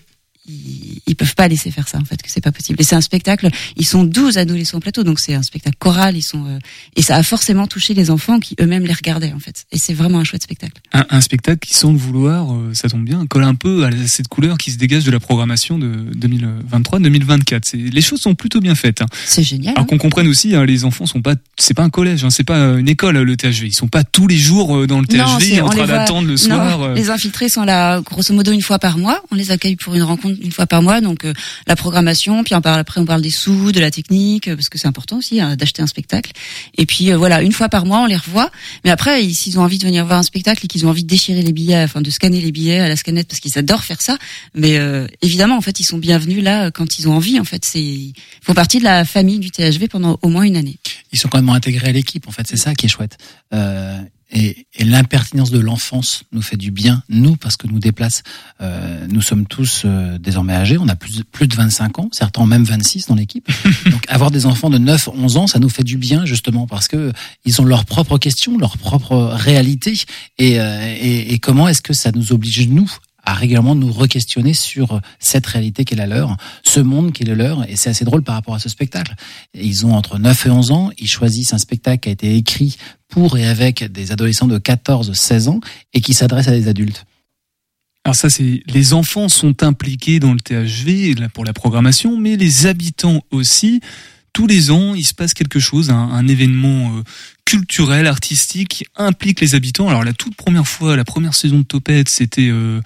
ils, 0.47 1.15
peuvent 1.15 1.35
pas 1.35 1.47
laisser 1.47 1.69
faire 1.69 1.87
ça 1.87 1.99
en 1.99 2.05
fait 2.05 2.19
que 2.21 2.31
c'est 2.31 2.41
pas 2.41 2.51
possible. 2.51 2.81
Et 2.81 2.83
c'est 2.83 2.95
un 2.95 3.01
spectacle 3.01 3.49
ils 3.77 3.85
sont 3.85 4.03
12 4.03 4.37
adolescents 4.37 4.77
au 4.77 4.79
plateau 4.79 5.03
donc 5.03 5.19
c'est 5.19 5.35
un 5.35 5.43
spectacle 5.43 5.77
choral 5.77 6.17
ils 6.17 6.23
sont 6.23 6.45
euh, 6.47 6.57
et 6.95 7.03
ça 7.03 7.15
a 7.15 7.21
forcément 7.21 7.67
touché 7.67 7.93
les 7.93 8.09
enfants 8.09 8.39
qui 8.39 8.55
eux-mêmes 8.59 8.85
les 8.85 8.93
regardaient 8.93 9.33
en 9.33 9.39
fait. 9.39 9.65
Et 9.71 9.77
c'est 9.77 9.93
vraiment 9.93 10.17
un 10.17 10.23
chouette 10.23 10.41
spectacle. 10.41 10.81
Un, 10.93 11.05
un 11.09 11.21
spectacle 11.21 11.67
qui 11.67 11.75
sans 11.75 11.91
le 11.91 11.97
vouloir 11.97 12.53
euh, 12.53 12.71
ça 12.73 12.89
tombe 12.89 13.05
bien 13.05 13.25
colle 13.27 13.43
un 13.43 13.53
peu 13.53 13.85
à 13.85 13.91
cette 14.07 14.29
couleur 14.29 14.57
qui 14.57 14.71
se 14.71 14.77
dégage 14.77 15.03
de 15.03 15.11
la 15.11 15.19
programmation 15.19 15.77
de 15.77 16.11
2023-2024 16.17 17.91
les 17.91 18.01
choses 18.01 18.21
sont 18.21 18.33
plutôt 18.33 18.59
bien 18.59 18.73
faites 18.73 19.01
hein. 19.01 19.07
c'est 19.25 19.43
génial 19.43 19.73
alors 19.75 19.83
hein. 19.83 19.87
qu'on 19.87 19.99
comprenne 19.99 20.27
aussi 20.27 20.55
hein, 20.55 20.65
les 20.65 20.85
enfants 20.85 21.05
sont 21.05 21.21
pas 21.21 21.35
c'est 21.57 21.75
pas 21.75 21.83
un 21.83 21.89
collège 21.91 22.23
hein, 22.23 22.31
c'est 22.31 22.43
pas 22.43 22.57
une 22.57 22.89
école 22.89 23.19
le 23.19 23.37
THV 23.37 23.67
ils 23.67 23.73
sont 23.73 23.87
pas 23.87 24.03
tous 24.03 24.27
les 24.27 24.37
jours 24.37 24.75
euh, 24.75 24.87
dans 24.87 25.01
le 25.01 25.05
THV 25.05 25.57
non, 25.57 25.65
en 25.65 25.69
train 25.69 25.85
d'attendre 25.85 26.27
le 26.27 26.37
soir 26.37 26.95
les 26.95 27.09
infiltrés 27.11 27.49
sont 27.49 27.63
là 27.63 28.01
grosso 28.01 28.33
modo 28.33 28.51
une 28.51 28.61
fois 28.61 28.79
par 28.79 28.97
mois. 28.97 29.21
On 29.31 29.35
les 29.35 29.51
accueille 29.51 29.75
pour 29.75 29.95
une 29.95 30.03
rencontre 30.03 30.30
une 30.41 30.51
fois 30.51 30.67
par 30.67 30.81
mois, 30.81 31.01
donc 31.01 31.25
euh, 31.25 31.33
la 31.67 31.75
programmation, 31.75 32.43
puis 32.43 32.55
on 32.55 32.61
parle, 32.61 32.79
après 32.79 32.99
on 33.01 33.05
parle 33.05 33.21
des 33.21 33.31
sous, 33.31 33.71
de 33.71 33.79
la 33.79 33.91
technique, 33.91 34.47
euh, 34.47 34.55
parce 34.55 34.69
que 34.69 34.77
c'est 34.77 34.87
important 34.87 35.17
aussi 35.17 35.39
hein, 35.39 35.55
d'acheter 35.55 35.81
un 35.81 35.87
spectacle. 35.87 36.31
Et 36.77 36.85
puis 36.85 37.11
voilà, 37.11 37.41
une 37.41 37.51
fois 37.51 37.69
par 37.69 37.85
mois, 37.85 37.99
on 37.99 38.05
les 38.05 38.15
revoit. 38.15 38.51
Mais 38.83 38.89
après, 38.89 39.23
s'ils 39.29 39.59
ont 39.59 39.63
envie 39.63 39.77
de 39.77 39.85
venir 39.85 40.05
voir 40.05 40.19
un 40.19 40.23
spectacle 40.23 40.65
et 40.65 40.67
qu'ils 40.67 40.85
ont 40.85 40.89
envie 40.89 41.03
de 41.03 41.09
déchirer 41.09 41.41
les 41.41 41.53
billets, 41.53 41.83
enfin 41.83 42.01
de 42.01 42.09
scanner 42.09 42.41
les 42.41 42.51
billets 42.51 42.79
à 42.79 42.87
la 42.87 42.95
scanette, 42.95 43.27
parce 43.27 43.39
qu'ils 43.39 43.57
adorent 43.57 43.83
faire 43.83 44.01
ça. 44.01 44.17
Mais 44.55 44.79
évidemment, 45.21 45.57
en 45.57 45.61
fait, 45.61 45.79
ils 45.79 45.83
sont 45.83 45.97
bienvenus 45.97 46.43
là 46.43 46.71
quand 46.71 46.99
ils 46.99 47.07
ont 47.07 47.13
envie. 47.13 47.39
En 47.39 47.43
fait, 47.43 47.65
c'est 47.65 47.81
ils 47.81 48.13
font 48.41 48.53
partie 48.53 48.79
de 48.79 48.83
la 48.83 49.05
famille 49.05 49.39
du 49.39 49.51
THV 49.51 49.87
pendant 49.87 50.17
au 50.21 50.29
moins 50.29 50.43
une 50.43 50.57
année. 50.57 50.77
Ils 51.11 51.19
sont 51.19 51.27
quand 51.27 51.39
même 51.39 51.49
intégrés 51.49 51.89
à 51.89 51.91
l'équipe. 51.91 52.27
En 52.27 52.31
fait, 52.31 52.47
c'est 52.47 52.57
ça 52.57 52.73
qui 52.73 52.85
est 52.85 52.89
chouette. 52.89 53.17
Et, 54.31 54.65
et 54.75 54.85
l'impertinence 54.85 55.51
de 55.51 55.59
l'enfance 55.59 56.23
nous 56.31 56.41
fait 56.41 56.55
du 56.55 56.71
bien, 56.71 57.03
nous, 57.09 57.35
parce 57.35 57.57
que 57.57 57.67
nous 57.67 57.79
déplace. 57.79 58.23
Euh, 58.61 59.05
nous 59.09 59.21
sommes 59.21 59.45
tous 59.45 59.83
euh, 59.85 60.17
désormais 60.17 60.53
âgés, 60.53 60.77
on 60.77 60.87
a 60.87 60.95
plus, 60.95 61.23
plus 61.23 61.47
de 61.47 61.55
25 61.55 61.99
ans, 61.99 62.09
certains 62.11 62.45
même 62.45 62.63
26 62.63 63.07
dans 63.07 63.15
l'équipe. 63.15 63.49
Donc 63.91 64.03
avoir 64.07 64.31
des 64.31 64.45
enfants 64.45 64.69
de 64.69 64.77
9, 64.77 65.09
11 65.13 65.37
ans, 65.37 65.47
ça 65.47 65.59
nous 65.59 65.69
fait 65.69 65.83
du 65.83 65.97
bien, 65.97 66.25
justement, 66.25 66.65
parce 66.65 66.87
que 66.87 67.11
ils 67.45 67.61
ont 67.61 67.65
leurs 67.65 67.85
propres 67.85 68.17
questions, 68.17 68.57
leur 68.57 68.77
propre 68.77 69.15
réalité. 69.33 69.93
Et, 70.37 70.59
euh, 70.59 70.95
et, 70.97 71.33
et 71.33 71.39
comment 71.39 71.67
est-ce 71.67 71.81
que 71.81 71.93
ça 71.93 72.11
nous 72.11 72.31
oblige, 72.31 72.67
nous, 72.69 72.89
à 73.23 73.33
régulièrement 73.33 73.75
nous 73.75 73.91
re-questionner 73.91 74.53
sur 74.53 74.99
cette 75.19 75.45
réalité 75.45 75.85
qui 75.85 75.93
est 75.93 75.97
la 75.97 76.07
leur, 76.07 76.37
ce 76.63 76.79
monde 76.79 77.11
qui 77.13 77.23
est 77.23 77.25
le 77.25 77.35
leur, 77.35 77.69
et 77.69 77.75
c'est 77.75 77.89
assez 77.89 78.05
drôle 78.05 78.23
par 78.23 78.35
rapport 78.35 78.55
à 78.55 78.59
ce 78.59 78.69
spectacle. 78.69 79.15
Ils 79.53 79.85
ont 79.85 79.93
entre 79.93 80.17
9 80.17 80.45
et 80.45 80.49
11 80.49 80.71
ans, 80.71 80.91
ils 80.97 81.09
choisissent 81.09 81.53
un 81.53 81.57
spectacle 81.57 81.99
qui 81.99 82.09
a 82.09 82.11
été 82.11 82.35
écrit 82.35 82.77
pour 83.07 83.37
et 83.37 83.45
avec 83.45 83.83
des 83.91 84.11
adolescents 84.11 84.47
de 84.47 84.57
14, 84.57 85.13
16 85.13 85.47
ans, 85.49 85.59
et 85.93 86.01
qui 86.01 86.13
s'adresse 86.13 86.47
à 86.47 86.51
des 86.51 86.67
adultes. 86.67 87.05
Alors 88.03 88.15
ça, 88.15 88.29
c'est 88.29 88.63
les 88.65 88.93
enfants 88.93 89.29
sont 89.29 89.61
impliqués 89.61 90.19
dans 90.19 90.33
le 90.33 90.39
THV 90.39 91.15
pour 91.33 91.45
la 91.45 91.53
programmation, 91.53 92.17
mais 92.17 92.35
les 92.35 92.65
habitants 92.65 93.21
aussi. 93.31 93.81
Tous 94.33 94.47
les 94.47 94.71
ans, 94.71 94.95
il 94.95 95.05
se 95.05 95.13
passe 95.13 95.33
quelque 95.33 95.59
chose, 95.59 95.89
un, 95.89 96.27
événement 96.27 96.97
euh, 96.97 97.03
culturel, 97.45 98.07
artistique 98.07 98.69
qui 98.69 98.85
implique 98.95 99.41
les 99.41 99.55
habitants. 99.55 99.89
Alors 99.89 100.03
la 100.03 100.13
toute 100.13 100.35
première 100.35 100.67
fois, 100.67 100.95
la 100.95 101.03
première 101.03 101.33
saison 101.33 101.59
de 101.59 101.63
Topette, 101.63 102.07
c'était 102.07 102.47
euh, 102.49 102.81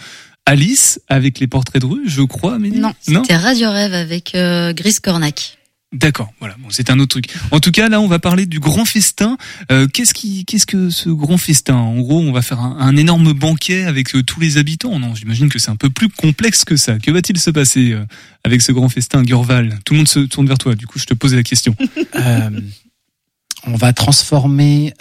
Alice 0.47 0.99
avec 1.07 1.39
les 1.39 1.47
portraits 1.47 1.81
de 1.81 1.87
rue, 1.87 2.03
je 2.07 2.23
crois. 2.23 2.57
Mais 2.57 2.69
non, 2.69 2.93
c'était 2.99 3.35
Radio 3.35 3.69
Rêve 3.69 3.93
avec 3.93 4.33
euh, 4.33 4.73
Gris 4.73 4.97
Cornac. 5.01 5.57
D'accord, 5.95 6.33
voilà, 6.41 6.55
bon, 6.59 6.67
c'est 6.71 6.89
un 6.89 6.99
autre 6.99 7.11
truc. 7.11 7.33
En 7.51 7.61
tout 7.61 7.71
cas, 7.71 7.87
là, 7.87 8.01
on 8.01 8.07
va 8.07 8.19
parler 8.19 8.45
du 8.45 8.59
grand 8.59 8.83
festin. 8.83 9.37
Euh, 9.71 9.87
qu'est-ce 9.87 10.13
qui, 10.13 10.43
qu'est-ce 10.43 10.65
que 10.65 10.89
ce 10.89 11.07
grand 11.07 11.37
festin? 11.37 11.75
En 11.75 12.01
gros, 12.01 12.19
on 12.19 12.33
va 12.33 12.41
faire 12.41 12.59
un, 12.59 12.97
énorme 12.97 13.31
banquet 13.31 13.85
avec 13.85 14.13
euh, 14.13 14.21
tous 14.21 14.41
les 14.41 14.57
habitants. 14.57 14.99
Non, 14.99 15.15
j'imagine 15.15 15.47
que 15.47 15.57
c'est 15.57 15.71
un 15.71 15.77
peu 15.77 15.89
plus 15.89 16.09
complexe 16.09 16.65
que 16.65 16.75
ça. 16.75 16.99
Que 16.99 17.11
va-t-il 17.11 17.39
se 17.39 17.49
passer 17.49 17.93
euh, 17.93 18.03
avec 18.43 18.61
ce 18.61 18.73
grand 18.73 18.89
festin, 18.89 19.23
Gurval? 19.23 19.79
Tout 19.85 19.93
le 19.93 19.99
monde 19.99 20.09
se 20.09 20.19
tourne 20.19 20.47
vers 20.47 20.57
toi. 20.57 20.75
Du 20.75 20.85
coup, 20.85 20.99
je 20.99 21.05
te 21.05 21.13
pose 21.13 21.33
la 21.33 21.43
question. 21.43 21.75
on 23.67 23.75
va 23.75 23.93
transformer 23.93 24.93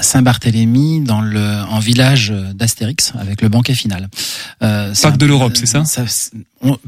Saint-Barthélemy 0.00 1.00
dans 1.00 1.20
le 1.20 1.62
en 1.70 1.78
village 1.78 2.32
d'Astérix 2.54 3.12
avec 3.18 3.42
le 3.42 3.48
banquet 3.48 3.74
final. 3.74 4.08
Euh, 4.62 4.94
Parc 5.00 5.16
de 5.16 5.26
l'Europe, 5.26 5.52
c'est 5.56 5.66
ça, 5.66 5.82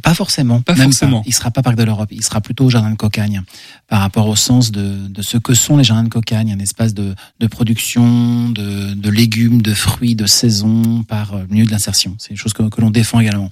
Pas 0.03 0.15
forcément. 0.15 0.61
Pas 0.61 0.77
forcément. 0.77 1.23
Il 1.27 1.35
sera 1.35 1.51
pas 1.51 1.63
Parc 1.63 1.77
de 1.77 1.83
l'Europe. 1.83 2.09
Il 2.13 2.23
sera 2.23 2.41
plutôt 2.41 2.67
au 2.67 2.71
Jardin 2.71 2.91
de 2.91 2.97
Cocagne 2.97 3.43
par 3.89 4.01
rapport 4.01 4.29
au 4.29 4.37
sens 4.37 4.73
de, 4.73 5.09
de 5.09 5.23
ce 5.23 5.39
que 5.39 5.55
sont 5.55 5.77
les 5.77 5.85
jardins 5.85 6.05
de 6.05 6.09
Cocagne, 6.09 6.53
un 6.53 6.59
espace 6.59 6.95
de, 6.95 7.15
de 7.41 7.47
production 7.47 8.49
de, 8.51 8.95
de 8.95 9.11
légumes, 9.11 9.63
de 9.63 9.75
fruits, 9.75 10.17
de 10.17 10.27
saison 10.27 11.05
par 11.05 11.35
euh, 11.35 11.45
milieu 11.49 11.67
de 11.67 11.71
l'insertion. 11.71 12.17
C'est 12.19 12.31
une 12.31 12.37
chose 12.37 12.53
que, 12.53 12.63
que 12.65 12.81
l'on 12.81 12.91
défend 12.91 13.21
également. 13.21 13.51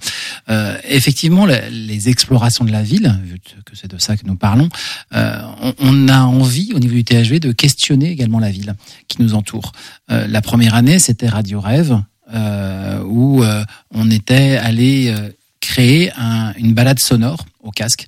Euh, 0.49 0.77
effectivement, 0.87 1.45
les, 1.45 2.09
explorations 2.09 2.65
de 2.65 2.71
la 2.71 2.83
ville, 2.83 3.19
vu 3.23 3.39
que 3.65 3.75
c'est 3.75 3.89
de 3.89 3.97
ça 3.97 4.15
que 4.15 4.27
nous 4.27 4.35
parlons, 4.35 4.69
euh, 5.15 5.41
on, 5.61 5.73
on, 5.79 6.07
a 6.07 6.19
envie 6.19 6.71
au 6.75 6.79
niveau 6.79 6.93
du 6.93 7.03
De 7.15 7.53
questionner 7.53 8.09
également 8.11 8.39
la 8.39 8.51
ville 8.51 8.75
qui 9.07 9.21
nous 9.21 9.35
entoure. 9.35 9.71
Euh, 10.11 10.27
la 10.27 10.41
première 10.41 10.75
année, 10.75 10.99
c'était 10.99 11.29
Radio 11.29 11.61
Rêve 11.61 11.97
euh, 12.33 13.01
où 13.05 13.41
euh, 13.41 13.63
on 13.93 14.11
était 14.11 14.57
allé 14.57 15.15
créer 15.61 16.11
un, 16.17 16.53
une 16.57 16.73
balade 16.73 16.99
sonore 16.99 17.45
au 17.63 17.71
casque 17.71 18.07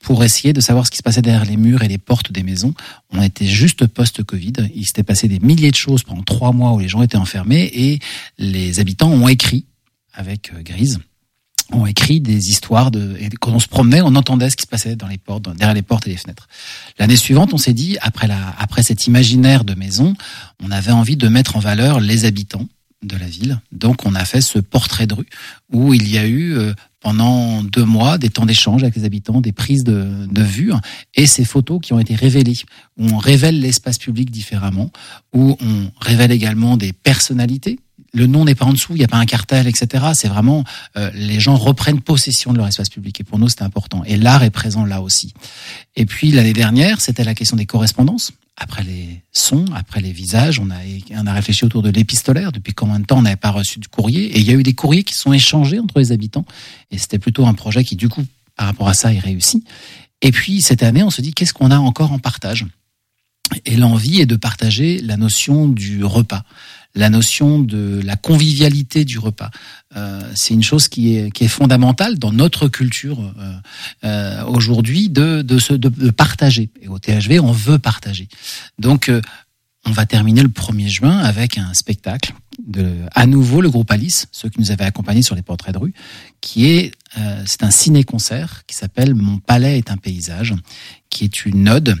pour 0.00 0.24
essayer 0.24 0.52
de 0.52 0.60
savoir 0.60 0.86
ce 0.86 0.90
qui 0.90 0.96
se 0.96 1.04
passait 1.04 1.22
derrière 1.22 1.44
les 1.44 1.56
murs 1.56 1.84
et 1.84 1.88
les 1.88 1.98
portes 1.98 2.32
des 2.32 2.42
maisons. 2.42 2.74
On 3.12 3.22
était 3.22 3.46
juste 3.46 3.86
post-Covid. 3.86 4.54
Il 4.74 4.84
s'était 4.84 5.04
passé 5.04 5.28
des 5.28 5.38
milliers 5.38 5.70
de 5.70 5.76
choses 5.76 6.02
pendant 6.02 6.22
trois 6.22 6.50
mois 6.50 6.72
où 6.72 6.80
les 6.80 6.88
gens 6.88 7.02
étaient 7.02 7.16
enfermés 7.16 7.70
et 7.72 8.00
les 8.38 8.80
habitants 8.80 9.12
ont 9.12 9.28
écrit 9.28 9.66
avec 10.14 10.52
Grise 10.64 10.98
ont 11.72 11.86
écrit 11.86 12.20
des 12.20 12.50
histoires 12.50 12.90
de 12.90 13.16
et 13.18 13.28
quand 13.40 13.52
on 13.52 13.60
se 13.60 13.68
promenait, 13.68 14.00
on 14.00 14.14
entendait 14.14 14.50
ce 14.50 14.56
qui 14.56 14.62
se 14.62 14.68
passait 14.68 14.96
dans 14.96 15.08
les 15.08 15.18
portes, 15.18 15.44
derrière 15.56 15.74
les 15.74 15.82
portes 15.82 16.06
et 16.06 16.10
les 16.10 16.16
fenêtres. 16.16 16.48
L'année 16.98 17.16
suivante, 17.16 17.52
on 17.52 17.58
s'est 17.58 17.74
dit 17.74 17.96
après 18.00 18.26
la 18.26 18.54
après 18.58 18.82
cet 18.82 19.06
imaginaire 19.06 19.64
de 19.64 19.74
maison, 19.74 20.14
on 20.62 20.70
avait 20.70 20.92
envie 20.92 21.16
de 21.16 21.28
mettre 21.28 21.56
en 21.56 21.60
valeur 21.60 22.00
les 22.00 22.24
habitants 22.24 22.66
de 23.02 23.16
la 23.16 23.26
ville. 23.26 23.60
Donc 23.70 24.06
on 24.06 24.14
a 24.14 24.24
fait 24.24 24.40
ce 24.40 24.58
portrait 24.58 25.06
de 25.06 25.14
rue 25.14 25.28
où 25.72 25.94
il 25.94 26.08
y 26.08 26.18
a 26.18 26.26
eu 26.26 26.56
euh, 26.56 26.72
pendant 27.00 27.62
deux 27.62 27.84
mois 27.84 28.18
des 28.18 28.28
temps 28.28 28.46
d'échange 28.46 28.82
avec 28.82 28.96
les 28.96 29.04
habitants, 29.04 29.40
des 29.40 29.52
prises 29.52 29.84
de, 29.84 30.26
de 30.26 30.42
vue 30.42 30.72
et 31.14 31.26
ces 31.26 31.44
photos 31.44 31.80
qui 31.80 31.92
ont 31.92 32.00
été 32.00 32.14
révélées, 32.14 32.56
où 32.98 33.06
on 33.08 33.18
révèle 33.18 33.60
l'espace 33.60 33.98
public 33.98 34.30
différemment, 34.30 34.90
où 35.32 35.56
on 35.60 35.90
révèle 36.00 36.32
également 36.32 36.76
des 36.76 36.92
personnalités. 36.92 37.78
Le 38.12 38.26
nom 38.26 38.44
n'est 38.44 38.54
pas 38.54 38.64
en 38.64 38.72
dessous, 38.72 38.94
il 38.94 38.98
n'y 38.98 39.04
a 39.04 39.08
pas 39.08 39.18
un 39.18 39.26
cartel, 39.26 39.66
etc. 39.66 40.06
C'est 40.14 40.28
vraiment 40.28 40.64
euh, 40.96 41.10
les 41.14 41.40
gens 41.40 41.56
reprennent 41.56 42.00
possession 42.00 42.52
de 42.52 42.58
leur 42.58 42.66
espace 42.66 42.88
public 42.88 43.20
et 43.20 43.24
pour 43.24 43.38
nous 43.38 43.48
c'est 43.48 43.62
important. 43.62 44.02
Et 44.04 44.16
l'art 44.16 44.42
est 44.42 44.50
présent 44.50 44.84
là 44.84 45.02
aussi. 45.02 45.34
Et 45.96 46.06
puis 46.06 46.32
l'année 46.32 46.52
dernière, 46.52 47.00
c'était 47.00 47.24
la 47.24 47.34
question 47.34 47.56
des 47.56 47.66
correspondances 47.66 48.32
après 48.58 48.82
les 48.82 49.22
sons, 49.32 49.66
après 49.74 50.00
les 50.00 50.12
visages, 50.12 50.58
on 50.58 50.68
a, 50.70 50.78
on 51.12 51.26
a 51.26 51.32
réfléchi 51.32 51.64
autour 51.64 51.82
de 51.82 51.90
l'épistolaire. 51.90 52.50
Depuis 52.50 52.74
combien 52.74 52.98
de 52.98 53.06
temps 53.06 53.18
on 53.18 53.22
n'avait 53.22 53.36
pas 53.36 53.52
reçu 53.52 53.78
du 53.78 53.88
courrier? 53.88 54.36
Et 54.36 54.40
il 54.40 54.46
y 54.46 54.50
a 54.50 54.54
eu 54.54 54.64
des 54.64 54.74
courriers 54.74 55.04
qui 55.04 55.14
sont 55.14 55.32
échangés 55.32 55.78
entre 55.78 55.98
les 56.00 56.10
habitants. 56.10 56.44
Et 56.90 56.98
c'était 56.98 57.20
plutôt 57.20 57.46
un 57.46 57.54
projet 57.54 57.84
qui, 57.84 57.94
du 57.94 58.08
coup, 58.08 58.24
par 58.56 58.66
rapport 58.66 58.88
à 58.88 58.94
ça, 58.94 59.12
est 59.14 59.20
réussi. 59.20 59.62
Et 60.22 60.32
puis, 60.32 60.60
cette 60.60 60.82
année, 60.82 61.04
on 61.04 61.10
se 61.10 61.22
dit, 61.22 61.32
qu'est-ce 61.32 61.54
qu'on 61.54 61.70
a 61.70 61.78
encore 61.78 62.10
en 62.10 62.18
partage? 62.18 62.66
Et 63.64 63.76
l'envie 63.76 64.20
est 64.20 64.26
de 64.26 64.36
partager 64.36 65.00
la 65.00 65.16
notion 65.16 65.68
du 65.68 66.04
repas 66.04 66.42
la 66.94 67.10
notion 67.10 67.58
de 67.58 68.00
la 68.04 68.16
convivialité 68.16 69.04
du 69.04 69.18
repas. 69.18 69.50
Euh, 69.96 70.20
c'est 70.34 70.54
une 70.54 70.62
chose 70.62 70.88
qui 70.88 71.16
est, 71.16 71.30
qui 71.30 71.44
est 71.44 71.48
fondamentale 71.48 72.18
dans 72.18 72.32
notre 72.32 72.68
culture 72.68 73.20
euh, 73.20 73.52
euh, 74.04 74.44
aujourd'hui 74.44 75.08
de, 75.08 75.42
de, 75.42 75.58
se, 75.58 75.74
de, 75.74 75.88
de, 75.88 76.10
partager. 76.10 76.70
Et 76.80 76.88
au 76.88 76.98
THV, 76.98 77.40
on 77.40 77.52
veut 77.52 77.78
partager. 77.78 78.28
Donc, 78.78 79.08
euh, 79.08 79.20
on 79.84 79.92
va 79.92 80.06
terminer 80.06 80.42
le 80.42 80.48
1er 80.48 80.88
juin 80.88 81.18
avec 81.18 81.56
un 81.56 81.72
spectacle 81.72 82.34
de, 82.66 82.92
à 83.14 83.26
nouveau, 83.26 83.60
le 83.60 83.70
groupe 83.70 83.90
Alice, 83.90 84.26
ceux 84.32 84.48
qui 84.48 84.60
nous 84.60 84.70
avaient 84.70 84.84
accompagnés 84.84 85.22
sur 85.22 85.34
les 85.34 85.42
portraits 85.42 85.72
de 85.72 85.78
rue, 85.78 85.94
qui 86.40 86.66
est, 86.66 86.92
euh, 87.16 87.42
c'est 87.46 87.62
un 87.62 87.70
ciné-concert 87.70 88.64
qui 88.66 88.76
s'appelle 88.76 89.14
Mon 89.14 89.38
palais 89.38 89.78
est 89.78 89.90
un 89.90 89.96
paysage, 89.96 90.54
qui 91.10 91.24
est 91.24 91.46
une 91.46 91.68
ode 91.68 91.94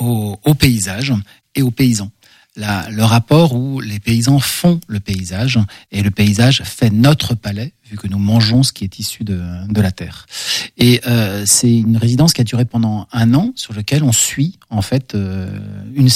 au, 0.00 0.38
au 0.42 0.54
paysage 0.54 1.12
et 1.54 1.62
aux 1.62 1.70
paysans 1.70 2.10
la, 2.56 2.88
le 2.90 3.02
rapport 3.02 3.54
où 3.54 3.80
les 3.80 3.98
paysans 3.98 4.38
font 4.38 4.80
le 4.86 5.00
paysage 5.00 5.58
et 5.90 6.02
le 6.02 6.10
paysage 6.10 6.62
fait 6.62 6.90
notre 6.90 7.34
palais 7.34 7.72
vu 7.90 7.96
que 7.96 8.06
nous 8.06 8.18
mangeons 8.18 8.62
ce 8.62 8.72
qui 8.72 8.84
est 8.84 8.98
issu 8.98 9.24
de, 9.24 9.40
de 9.68 9.80
la 9.80 9.90
terre. 9.90 10.26
Et 10.78 11.00
euh, 11.06 11.44
c'est 11.46 11.72
une 11.72 11.96
résidence 11.96 12.32
qui 12.32 12.40
a 12.40 12.44
duré 12.44 12.64
pendant 12.64 13.08
un 13.12 13.34
an 13.34 13.52
sur 13.56 13.72
lequel 13.72 14.02
on 14.02 14.12
suit 14.12 14.58
en 14.70 14.82
fait 14.82 15.14
euh, 15.14 15.58
une, 15.94 16.08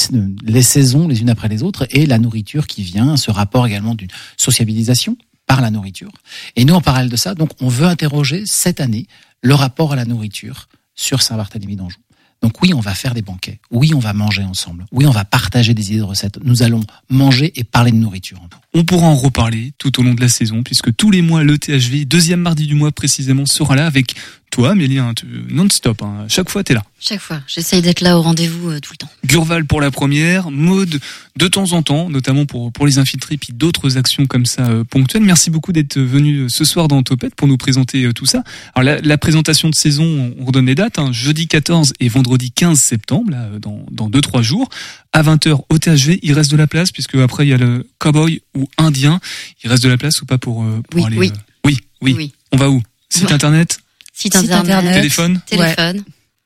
les 0.42 0.62
saisons 0.62 1.08
les 1.08 1.20
unes 1.20 1.30
après 1.30 1.48
les 1.48 1.62
autres 1.62 1.86
et 1.90 2.06
la 2.06 2.18
nourriture 2.18 2.66
qui 2.66 2.82
vient, 2.82 3.16
ce 3.16 3.30
rapport 3.30 3.66
également 3.66 3.94
d'une 3.94 4.10
sociabilisation 4.36 5.16
par 5.46 5.60
la 5.60 5.70
nourriture. 5.70 6.12
Et 6.56 6.64
nous 6.64 6.74
en 6.74 6.80
parallèle 6.80 7.10
de 7.10 7.16
ça, 7.16 7.34
donc 7.34 7.50
on 7.60 7.68
veut 7.68 7.86
interroger 7.86 8.44
cette 8.46 8.80
année 8.80 9.06
le 9.42 9.54
rapport 9.54 9.92
à 9.92 9.96
la 9.96 10.04
nourriture 10.04 10.68
sur 10.94 11.22
Saint-Barthélemy 11.22 11.76
d'Anjou. 11.76 11.98
Donc 12.42 12.62
oui, 12.62 12.72
on 12.72 12.80
va 12.80 12.94
faire 12.94 13.14
des 13.14 13.22
banquets. 13.22 13.58
Oui, 13.70 13.92
on 13.94 13.98
va 13.98 14.12
manger 14.12 14.44
ensemble. 14.44 14.86
Oui, 14.92 15.06
on 15.06 15.10
va 15.10 15.24
partager 15.24 15.74
des 15.74 15.90
idées 15.90 15.98
de 15.98 16.04
recettes. 16.04 16.38
Nous 16.44 16.62
allons 16.62 16.82
manger 17.10 17.52
et 17.56 17.64
parler 17.64 17.90
de 17.90 17.96
nourriture. 17.96 18.40
On 18.74 18.84
pourra 18.84 19.06
en 19.08 19.16
reparler 19.16 19.72
tout 19.78 19.98
au 19.98 20.04
long 20.04 20.14
de 20.14 20.20
la 20.20 20.28
saison, 20.28 20.62
puisque 20.62 20.94
tous 20.94 21.10
les 21.10 21.22
mois, 21.22 21.42
le 21.42 21.58
THV, 21.58 22.04
deuxième 22.04 22.40
mardi 22.40 22.66
du 22.66 22.74
mois 22.74 22.92
précisément, 22.92 23.44
sera 23.46 23.74
là 23.74 23.86
avec 23.86 24.14
toi, 24.50 24.70
Amélie, 24.70 24.98
hein, 24.98 25.12
non-stop. 25.50 26.02
Hein. 26.02 26.24
Chaque 26.28 26.48
fois, 26.48 26.64
tu 26.64 26.72
es 26.72 26.74
là. 26.74 26.82
Chaque 26.98 27.20
fois. 27.20 27.40
J'essaye 27.46 27.82
d'être 27.82 28.00
là 28.00 28.18
au 28.18 28.22
rendez-vous 28.22 28.70
euh, 28.70 28.80
tout 28.80 28.92
le 28.92 28.96
temps. 28.96 29.10
Gurval 29.24 29.66
pour 29.66 29.80
la 29.80 29.90
première, 29.90 30.50
mode 30.50 31.00
de 31.36 31.48
temps 31.48 31.72
en 31.72 31.82
temps, 31.82 32.08
notamment 32.08 32.46
pour, 32.46 32.72
pour 32.72 32.86
les 32.86 32.98
infiltrés, 32.98 33.36
puis 33.36 33.52
d'autres 33.52 33.98
actions 33.98 34.26
comme 34.26 34.46
ça 34.46 34.68
euh, 34.68 34.84
ponctuelles. 34.84 35.22
Merci 35.22 35.50
beaucoup 35.50 35.72
d'être 35.72 35.98
venu 35.98 36.38
euh, 36.38 36.48
ce 36.48 36.64
soir 36.64 36.88
dans 36.88 37.02
Topette 37.02 37.34
pour 37.34 37.46
nous 37.46 37.58
présenter 37.58 38.10
tout 38.14 38.26
ça. 38.26 38.42
Alors, 38.74 38.94
la, 38.94 39.00
la, 39.00 39.18
présentation 39.18 39.68
de 39.68 39.74
saison, 39.74 40.34
on 40.38 40.44
redonne 40.46 40.66
les 40.66 40.74
dates. 40.74 40.98
Hein, 40.98 41.12
jeudi 41.12 41.46
14 41.46 41.92
et 42.00 42.08
vendredi 42.08 42.50
15 42.50 42.78
septembre, 42.80 43.30
là, 43.30 43.48
dans, 43.60 43.84
dans 43.90 44.08
2-3 44.08 44.42
jours. 44.42 44.68
À 45.12 45.22
20h 45.22 45.60
au 45.68 45.78
THV, 45.78 46.20
il 46.22 46.32
reste 46.32 46.50
de 46.50 46.56
la 46.56 46.66
place, 46.66 46.90
puisque 46.90 47.16
après, 47.16 47.46
il 47.46 47.50
y 47.50 47.54
a 47.54 47.58
le 47.58 47.86
cowboy 47.98 48.40
ou 48.54 48.66
indien. 48.78 49.20
Il 49.62 49.70
reste 49.70 49.82
de 49.82 49.88
la 49.88 49.98
place 49.98 50.22
ou 50.22 50.26
pas 50.26 50.38
pour, 50.38 50.64
pour 50.90 51.00
oui, 51.00 51.06
aller... 51.06 51.18
Oui. 51.18 51.32
oui, 51.64 51.78
oui, 52.00 52.14
oui. 52.16 52.32
On 52.52 52.56
va 52.56 52.70
où? 52.70 52.82
Site 53.10 53.30
internet? 53.30 53.80
Site 54.18 54.36
Site 54.36 54.50
internet. 54.52 54.94
Téléphone 54.94 55.40
Téléphone. 55.46 56.02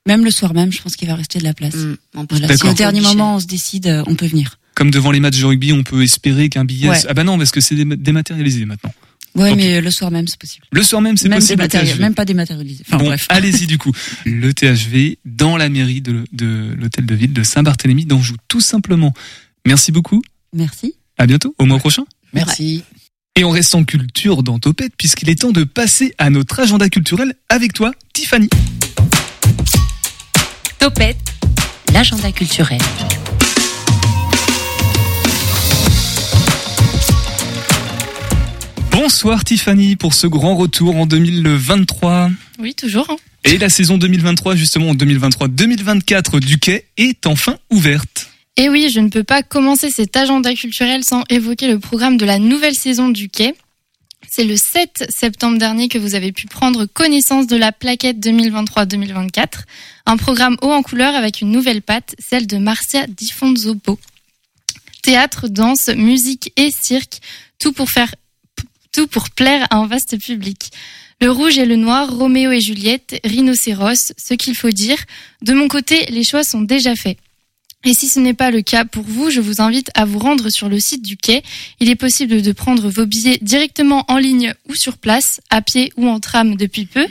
Même 0.07 0.25
le 0.25 0.31
soir 0.31 0.53
même, 0.53 0.73
je 0.73 0.83
pense 0.83 0.97
qu'il 0.97 1.07
va 1.09 1.15
rester 1.15 1.39
de 1.39 1.45
la 1.45 1.55
place. 1.55 1.75
en 2.15 2.25
Voilà, 2.29 2.57
si 2.57 2.67
au 2.67 2.73
dernier 2.73 3.01
moment 3.01 3.37
on 3.37 3.41
se 3.41 3.47
décide, 3.47 3.87
euh, 3.87 4.03
on 4.07 4.15
peut 4.17 4.27
venir. 4.27 4.59
Comme 4.75 4.91
devant 4.91 5.11
les 5.13 5.21
matchs 5.21 5.39
de 5.39 5.45
rugby, 5.47 5.73
on 5.73 5.83
peut 5.85 6.03
espérer 6.03 6.49
qu'un 6.49 6.65
billet. 6.65 6.89
Ouais. 6.89 6.99
Ah 7.09 7.15
bah 7.15 7.25
non, 7.25 7.39
parce 7.39 7.51
que 7.51 7.61
c'est 7.61 7.75
dé- 7.77 7.85
dématérialisé 7.97 8.65
maintenant. 8.65 8.93
Ouais, 9.35 9.51
Ok. 9.53 9.57
mais 9.57 9.81
le 9.81 9.91
soir 9.91 10.11
même, 10.11 10.27
c'est 10.29 10.39
possible. 10.39 10.67
Le 10.73 10.83
soir 10.83 11.01
même, 11.01 11.17
c'est 11.17 11.29
Même, 11.29 11.39
possible. 11.39 11.63
même 12.01 12.15
pas 12.15 12.25
dématérialisé. 12.27 12.85
Enfin 12.87 12.99
bon, 12.99 13.07
bref. 13.07 13.27
allez-y 13.31 13.67
du 13.67 13.79
coup. 13.79 13.93
Le 14.27 14.53
THV 14.53 15.19
dans 15.25 15.57
la 15.57 15.69
mairie 15.69 16.01
de, 16.03 16.25
de 16.33 16.75
l'hôtel 16.77 17.07
de 17.07 17.15
ville 17.15 17.33
de 17.33 17.43
Saint-Barthélemy 17.43 18.05
d'Anjou, 18.05 18.35
tout 18.49 18.61
simplement. 18.61 19.15
Merci 19.67 19.93
beaucoup. 19.93 20.21
Merci. 20.53 20.95
À 21.17 21.27
bientôt, 21.27 21.55
au 21.59 21.65
mois 21.65 21.79
prochain. 21.79 22.05
Merci. 22.35 22.83
Et 23.35 23.45
on 23.45 23.51
reste 23.51 23.75
en 23.75 23.83
culture 23.85 24.43
dans 24.43 24.59
Topette 24.59 24.93
puisqu'il 24.99 25.31
est 25.31 25.41
temps 25.41 25.53
de 25.53 25.65
passer 25.65 26.15
à 26.19 26.29
notre 26.29 26.61
agenda 26.61 26.91
culturel 26.91 27.35
avec 27.49 27.73
toi, 27.73 27.91
Tiffany. 28.13 28.51
Topette, 30.79 31.17
l'agenda 31.95 32.31
culturel. 32.31 32.79
Bonsoir 38.91 39.45
Tiffany 39.45 39.97
pour 39.97 40.15
ce 40.15 40.27
grand 40.27 40.55
retour 40.55 40.97
en 40.97 41.07
2023. 41.07 42.31
Oui, 42.59 42.75
toujours. 42.75 43.07
hein. 43.11 43.17
Et 43.45 43.59
la 43.59 43.69
saison 43.69 43.99
2023, 43.99 44.55
justement 44.55 44.91
en 44.91 44.95
2023-2024 44.95 46.41
du 46.41 46.59
quai 46.59 46.85
est 46.97 47.27
enfin 47.27 47.57
ouverte. 47.71 48.32
Et 48.57 48.69
oui, 48.69 48.91
je 48.91 49.01
ne 49.01 49.09
peux 49.09 49.25
pas 49.25 49.43
commencer 49.43 49.91
cet 49.91 50.17
agenda 50.17 50.55
culturel 50.55 51.05
sans 51.05 51.25
évoquer 51.31 51.69
le 51.69 51.79
programme 51.79 52.19
de 52.19 52.27
la 52.27 52.39
nouvelle 52.39 52.75
saison 52.75 53.09
du 53.09 53.29
Quai. 53.29 53.55
C'est 54.29 54.45
le 54.45 54.57
7 54.57 55.07
septembre 55.09 55.59
dernier 55.59 55.89
que 55.89 55.99
vous 55.99 56.15
avez 56.15 56.33
pu 56.33 56.47
prendre 56.47 56.85
connaissance 56.85 57.47
de 57.47 57.57
la 57.57 57.73
plaquette 57.73 58.19
2023-2024, 58.19 59.65
un 60.07 60.17
programme 60.17 60.57
haut 60.63 60.71
en 60.71 60.83
couleur 60.83 61.15
avec 61.15 61.41
une 61.41 61.51
nouvelle 61.51 61.83
patte, 61.83 62.15
celle 62.19 62.47
de 62.47 62.59
Marcia 62.59 63.07
Di 63.07 63.31
Fonzoppo. 63.31 63.99
Théâtre, 65.03 65.49
danse, 65.49 65.89
musique 65.89 66.53
et 66.57 66.71
cirque, 66.71 67.21
tout 67.59 67.73
pour 67.73 67.91
faire 67.91 68.15
tout 68.93 69.07
pour 69.07 69.31
plaire 69.31 69.67
à 69.71 69.77
un 69.77 69.87
vaste 69.87 70.19
public. 70.21 70.71
Le 71.21 71.31
rouge 71.31 71.57
et 71.59 71.65
le 71.65 71.77
noir, 71.77 72.15
Roméo 72.15 72.51
et 72.53 72.61
Juliette, 72.61 73.19
Rhinocéros, 73.25 74.13
ce 74.17 74.35
qu'il 74.35 74.55
faut 74.55 74.71
dire. 74.71 74.99
De 75.41 75.55
mon 75.55 75.69
côté, 75.69 76.05
les 76.11 76.25
choix 76.25 76.45
sont 76.45 76.61
déjà 76.61 76.95
faits. 76.95 77.17
Et 77.85 77.95
si 77.95 78.09
ce 78.09 78.21
n'est 78.21 78.35
pas 78.35 78.51
le 78.51 78.63
cas 78.63 78.85
pour 78.85 79.05
vous, 79.05 79.31
je 79.31 79.41
vous 79.41 79.61
invite 79.61 79.91
à 79.95 80.05
vous 80.05 80.19
rendre 80.19 80.51
sur 80.51 80.69
le 80.69 80.79
site 80.79 81.03
du 81.03 81.17
quai. 81.17 81.43
Il 81.81 81.91
est 81.91 81.97
possible 81.97 82.41
de 82.41 82.53
prendre 82.53 82.89
vos 82.89 83.07
billets 83.07 83.39
directement 83.43 84.05
en 84.09 84.19
ligne 84.19 84.55
ou 84.69 84.75
sur 84.77 84.99
place, 84.99 85.41
à 85.51 85.63
pied 85.63 85.93
ou 85.97 86.09
en 86.09 86.21
tram 86.21 86.55
depuis 86.55 86.87
peu. 86.87 87.07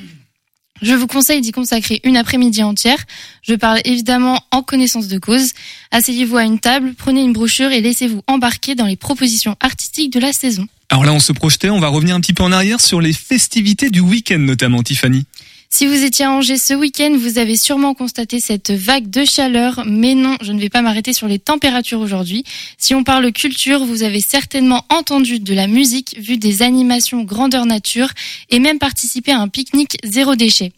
Je 0.82 0.94
vous 0.94 1.08
conseille 1.08 1.42
d'y 1.42 1.52
consacrer 1.52 2.00
une 2.04 2.18
après-midi 2.18 2.64
entière. 2.64 3.06
Je 3.44 3.54
parle 3.54 3.82
évidemment 3.86 4.42
en 4.50 4.64
connaissance 4.64 5.08
de 5.08 5.20
cause. 5.20 5.52
Asseyez-vous 5.92 6.38
à 6.38 6.44
une 6.44 6.60
table, 6.60 6.94
prenez 6.98 7.22
une 7.22 7.34
brochure 7.34 7.72
et 7.72 7.82
laissez-vous 7.82 8.24
embarquer 8.28 8.74
dans 8.74 8.88
les 8.88 8.96
propositions 8.96 9.56
artistiques 9.60 10.12
de 10.12 10.20
la 10.20 10.34
saison. 10.34 10.68
Alors 10.90 11.06
là, 11.06 11.14
on 11.14 11.20
se 11.20 11.34
projetait, 11.34 11.70
on 11.70 11.80
va 11.80 11.88
revenir 11.88 12.16
un 12.16 12.20
petit 12.20 12.34
peu 12.34 12.44
en 12.44 12.52
arrière 12.52 12.82
sur 12.82 13.00
les 13.00 13.14
festivités 13.14 13.90
du 13.90 14.00
week-end 14.00 14.40
notamment, 14.40 14.82
Tiffany. 14.82 15.26
Si 15.74 15.88
vous 15.88 16.04
étiez 16.04 16.26
à 16.26 16.32
Angers 16.32 16.58
ce 16.58 16.74
week-end, 16.74 17.16
vous 17.18 17.38
avez 17.38 17.56
sûrement 17.56 17.94
constaté 17.94 18.42
cette 18.42 18.72
vague 18.72 19.10
de 19.10 19.24
chaleur, 19.24 19.84
mais 19.88 20.16
non, 20.16 20.36
je 20.42 20.52
ne 20.52 20.60
vais 20.60 20.68
pas 20.68 20.82
m'arrêter 20.82 21.14
sur 21.14 21.30
les 21.30 21.40
températures 21.40 22.02
aujourd'hui. 22.02 22.44
Si 22.78 22.94
on 22.94 23.06
parle 23.06 23.32
culture, 23.32 23.86
vous 23.86 24.04
avez 24.04 24.20
certainement 24.20 24.84
entendu 24.90 25.40
de 25.40 25.54
la 25.54 25.68
musique, 25.68 26.18
vu 26.20 26.36
des 26.36 26.62
animations 26.62 27.24
grandeur 27.24 27.66
nature 27.66 28.10
et 28.50 28.60
même 28.60 28.80
participé 28.80 29.32
à 29.32 29.40
un 29.40 29.48
pique-nique 29.48 29.96
zéro 30.04 30.36
déchet. 30.36 30.74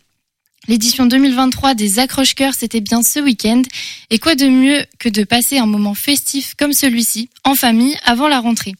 L'édition 0.68 1.08
2023 1.08 1.74
des 1.74 1.98
Accroche-Cœurs, 1.98 2.54
c'était 2.54 2.80
bien 2.80 3.02
ce 3.02 3.20
week-end. 3.20 3.64
Et 4.12 4.20
quoi 4.20 4.36
de 4.36 4.46
mieux 4.46 4.86
que 5.00 5.10
de 5.10 5.24
passer 5.24 5.58
un 5.58 5.66
moment 5.66 5.96
festif 5.96 6.54
comme 6.56 6.72
celui-ci, 6.72 7.30
en 7.44 7.56
famille, 7.56 7.98
avant 8.06 8.28
la 8.28 8.40
rentrée? 8.40 8.76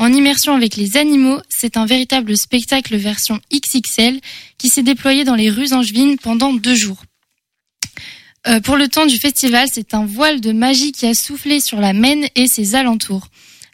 En 0.00 0.14
immersion 0.14 0.54
avec 0.54 0.76
les 0.76 0.96
animaux, 0.96 1.42
c'est 1.50 1.76
un 1.76 1.84
véritable 1.84 2.34
spectacle 2.34 2.96
version 2.96 3.38
XXL 3.52 4.18
qui 4.56 4.70
s'est 4.70 4.82
déployé 4.82 5.24
dans 5.24 5.34
les 5.34 5.50
rues 5.50 5.74
angevines 5.74 6.16
pendant 6.16 6.54
deux 6.54 6.74
jours. 6.74 7.02
Euh, 8.46 8.60
pour 8.60 8.78
le 8.78 8.88
temps 8.88 9.04
du 9.04 9.18
festival, 9.18 9.68
c'est 9.70 9.92
un 9.92 10.06
voile 10.06 10.40
de 10.40 10.52
magie 10.52 10.92
qui 10.92 11.04
a 11.04 11.12
soufflé 11.12 11.60
sur 11.60 11.82
la 11.82 11.92
Maine 11.92 12.26
et 12.34 12.48
ses 12.48 12.76
alentours. 12.76 13.28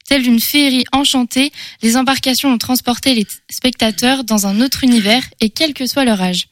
Telle 0.09 0.27
une 0.27 0.41
féerie 0.41 0.85
enchantée, 0.91 1.53
les 1.83 1.97
embarcations 1.97 2.51
ont 2.51 2.59
transporté 2.59 3.14
les 3.14 3.27
spectateurs 3.49 4.24
dans 4.24 4.49
un 4.49 4.61
autre 4.61 4.83
univers 4.83 5.22
et 5.39 5.51
quel 5.51 5.74
que 5.74 5.87
soit 5.87 6.05
leur 6.05 6.20
âge. 6.20 6.49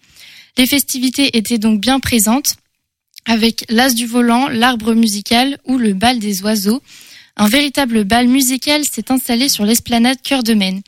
Les 0.56 0.68
festivités 0.68 1.36
étaient 1.36 1.58
donc 1.58 1.80
bien 1.80 1.98
présentes, 1.98 2.54
avec 3.26 3.64
l'as 3.68 3.92
du 3.92 4.06
volant, 4.06 4.46
l'arbre 4.46 4.94
musical 4.94 5.58
ou 5.64 5.78
le 5.78 5.94
bal 5.94 6.20
des 6.20 6.42
oiseaux. 6.42 6.80
Un 7.36 7.48
véritable 7.48 8.04
bal 8.04 8.28
musical 8.28 8.82
s'est 8.84 9.10
installé 9.10 9.48
sur 9.48 9.64
l'esplanade 9.64 10.18
Cœur 10.22 10.42
de 10.42 10.54
Maine. 10.54 10.82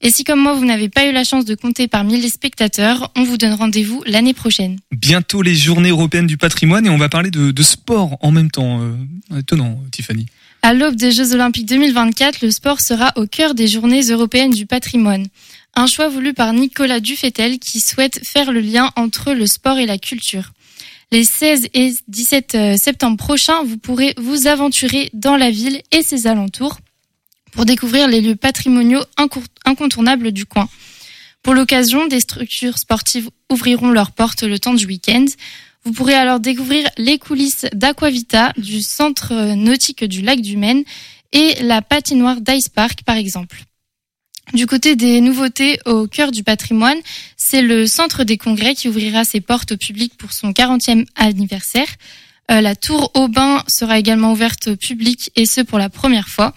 Et 0.00 0.10
si 0.10 0.24
comme 0.24 0.40
moi 0.40 0.54
vous 0.54 0.64
n'avez 0.64 0.88
pas 0.88 1.06
eu 1.06 1.12
la 1.12 1.24
chance 1.24 1.44
de 1.44 1.54
compter 1.54 1.86
parmi 1.88 2.18
les 2.18 2.30
spectateurs, 2.30 3.12
on 3.16 3.22
vous 3.22 3.36
donne 3.36 3.52
rendez-vous 3.52 4.02
l'année 4.06 4.32
prochaine. 4.32 4.78
Bientôt 4.92 5.42
les 5.42 5.54
journées 5.54 5.90
européennes 5.90 6.26
du 6.26 6.38
patrimoine 6.38 6.86
et 6.86 6.90
on 6.90 6.96
va 6.96 7.10
parler 7.10 7.30
de, 7.30 7.50
de 7.50 7.62
sport 7.62 8.16
en 8.22 8.30
même 8.30 8.50
temps. 8.50 8.80
Euh, 8.80 9.38
étonnant, 9.38 9.78
Tiffany. 9.90 10.24
À 10.62 10.72
l'aube 10.72 10.96
des 10.96 11.12
Jeux 11.12 11.34
Olympiques 11.34 11.66
2024, 11.66 12.40
le 12.40 12.50
sport 12.50 12.80
sera 12.80 13.12
au 13.16 13.26
cœur 13.26 13.54
des 13.54 13.68
journées 13.68 14.02
européennes 14.04 14.52
du 14.52 14.64
patrimoine. 14.64 15.26
Un 15.74 15.86
choix 15.86 16.08
voulu 16.08 16.32
par 16.32 16.52
Nicolas 16.54 17.00
Dufetel 17.00 17.58
qui 17.58 17.80
souhaite 17.80 18.26
faire 18.26 18.52
le 18.52 18.60
lien 18.60 18.90
entre 18.96 19.32
le 19.32 19.46
sport 19.46 19.78
et 19.78 19.86
la 19.86 19.98
culture. 19.98 20.52
Les 21.12 21.24
16 21.24 21.66
et 21.74 21.92
17 22.06 22.78
septembre 22.78 23.16
prochains, 23.16 23.64
vous 23.64 23.78
pourrez 23.78 24.14
vous 24.16 24.46
aventurer 24.46 25.10
dans 25.12 25.36
la 25.36 25.50
ville 25.50 25.82
et 25.90 26.02
ses 26.02 26.28
alentours 26.28 26.78
pour 27.50 27.64
découvrir 27.64 28.06
les 28.06 28.20
lieux 28.20 28.36
patrimoniaux 28.36 29.02
incontournables 29.64 30.30
du 30.30 30.46
coin. 30.46 30.68
Pour 31.42 31.54
l'occasion, 31.54 32.06
des 32.06 32.20
structures 32.20 32.78
sportives 32.78 33.28
ouvriront 33.50 33.90
leurs 33.90 34.12
portes 34.12 34.44
le 34.44 34.60
temps 34.60 34.74
du 34.74 34.86
week-end. 34.86 35.24
Vous 35.84 35.92
pourrez 35.92 36.14
alors 36.14 36.38
découvrir 36.38 36.88
les 36.96 37.18
coulisses 37.18 37.66
d'Aquavita, 37.72 38.52
du 38.56 38.80
centre 38.80 39.54
nautique 39.54 40.04
du 40.04 40.22
lac 40.22 40.40
du 40.40 40.56
Maine 40.56 40.84
et 41.32 41.54
la 41.62 41.82
patinoire 41.82 42.40
d'Ice 42.40 42.68
Park 42.68 43.02
par 43.04 43.16
exemple. 43.16 43.64
Du 44.54 44.66
côté 44.66 44.96
des 44.96 45.20
nouveautés 45.20 45.78
au 45.86 46.08
cœur 46.08 46.32
du 46.32 46.42
patrimoine, 46.42 46.98
c'est 47.36 47.62
le 47.62 47.86
centre 47.86 48.24
des 48.24 48.36
congrès 48.36 48.74
qui 48.74 48.88
ouvrira 48.88 49.24
ses 49.24 49.40
portes 49.40 49.72
au 49.72 49.76
public 49.76 50.14
pour 50.18 50.32
son 50.32 50.50
40e 50.50 51.06
anniversaire. 51.14 51.86
Euh, 52.50 52.60
la 52.60 52.74
tour 52.74 53.12
Aubin 53.14 53.62
sera 53.68 53.98
également 53.98 54.32
ouverte 54.32 54.68
au 54.68 54.76
public 54.76 55.30
et 55.36 55.46
ce 55.46 55.60
pour 55.60 55.78
la 55.78 55.88
première 55.88 56.28
fois. 56.28 56.52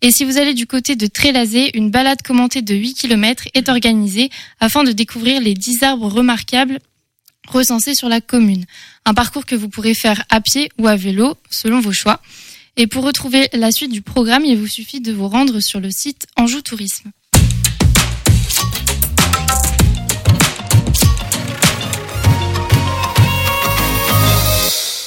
Et 0.00 0.10
si 0.10 0.24
vous 0.24 0.38
allez 0.38 0.54
du 0.54 0.66
côté 0.66 0.96
de 0.96 1.06
Trélazé, 1.06 1.76
une 1.76 1.90
balade 1.90 2.22
commentée 2.22 2.62
de 2.62 2.74
8 2.74 2.94
km 2.94 3.44
est 3.52 3.68
organisée 3.68 4.30
afin 4.60 4.82
de 4.82 4.92
découvrir 4.92 5.40
les 5.40 5.54
10 5.54 5.82
arbres 5.82 6.08
remarquables 6.08 6.78
recensés 7.48 7.94
sur 7.94 8.08
la 8.08 8.22
commune. 8.22 8.64
Un 9.04 9.14
parcours 9.14 9.44
que 9.44 9.54
vous 9.54 9.68
pourrez 9.68 9.94
faire 9.94 10.24
à 10.30 10.40
pied 10.40 10.70
ou 10.78 10.86
à 10.86 10.96
vélo 10.96 11.36
selon 11.50 11.80
vos 11.80 11.92
choix. 11.92 12.20
Et 12.76 12.86
pour 12.86 13.04
retrouver 13.04 13.48
la 13.52 13.72
suite 13.72 13.92
du 13.92 14.02
programme, 14.02 14.44
il 14.44 14.58
vous 14.58 14.66
suffit 14.66 15.00
de 15.00 15.12
vous 15.12 15.28
rendre 15.28 15.60
sur 15.60 15.80
le 15.80 15.90
site 15.90 16.26
Anjou 16.36 16.60
Tourisme. 16.60 17.10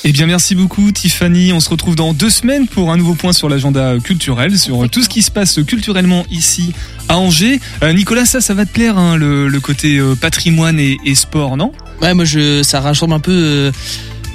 Eh 0.05 0.13
bien, 0.13 0.27
merci 0.27 0.55
beaucoup, 0.55 0.91
Tiffany. 0.93 1.51
On 1.51 1.59
se 1.59 1.69
retrouve 1.69 1.95
dans 1.95 2.13
deux 2.13 2.29
semaines 2.29 2.67
pour 2.67 2.91
un 2.91 2.97
nouveau 2.97 3.15
point 3.15 3.33
sur 3.33 3.49
l'agenda 3.49 3.97
culturel, 3.99 4.57
sur 4.57 4.89
tout 4.89 5.03
ce 5.03 5.09
qui 5.09 5.21
se 5.21 5.29
passe 5.29 5.59
culturellement 5.67 6.25
ici 6.31 6.73
à 7.09 7.17
Angers. 7.17 7.59
Euh, 7.83 7.91
Nicolas, 7.91 8.25
ça, 8.25 8.39
ça 8.39 8.53
va 8.53 8.65
te 8.65 8.71
plaire, 8.71 8.97
hein, 8.97 9.17
le, 9.17 9.49
le, 9.49 9.59
côté 9.59 9.97
euh, 9.97 10.15
patrimoine 10.15 10.79
et, 10.79 10.97
et, 11.05 11.15
sport, 11.15 11.57
non? 11.57 11.73
Ouais, 12.01 12.13
moi, 12.13 12.23
je, 12.23 12.63
ça 12.63 12.79
rassemble 12.79 13.13
un 13.13 13.19
peu 13.19 13.33
euh, 13.33 13.71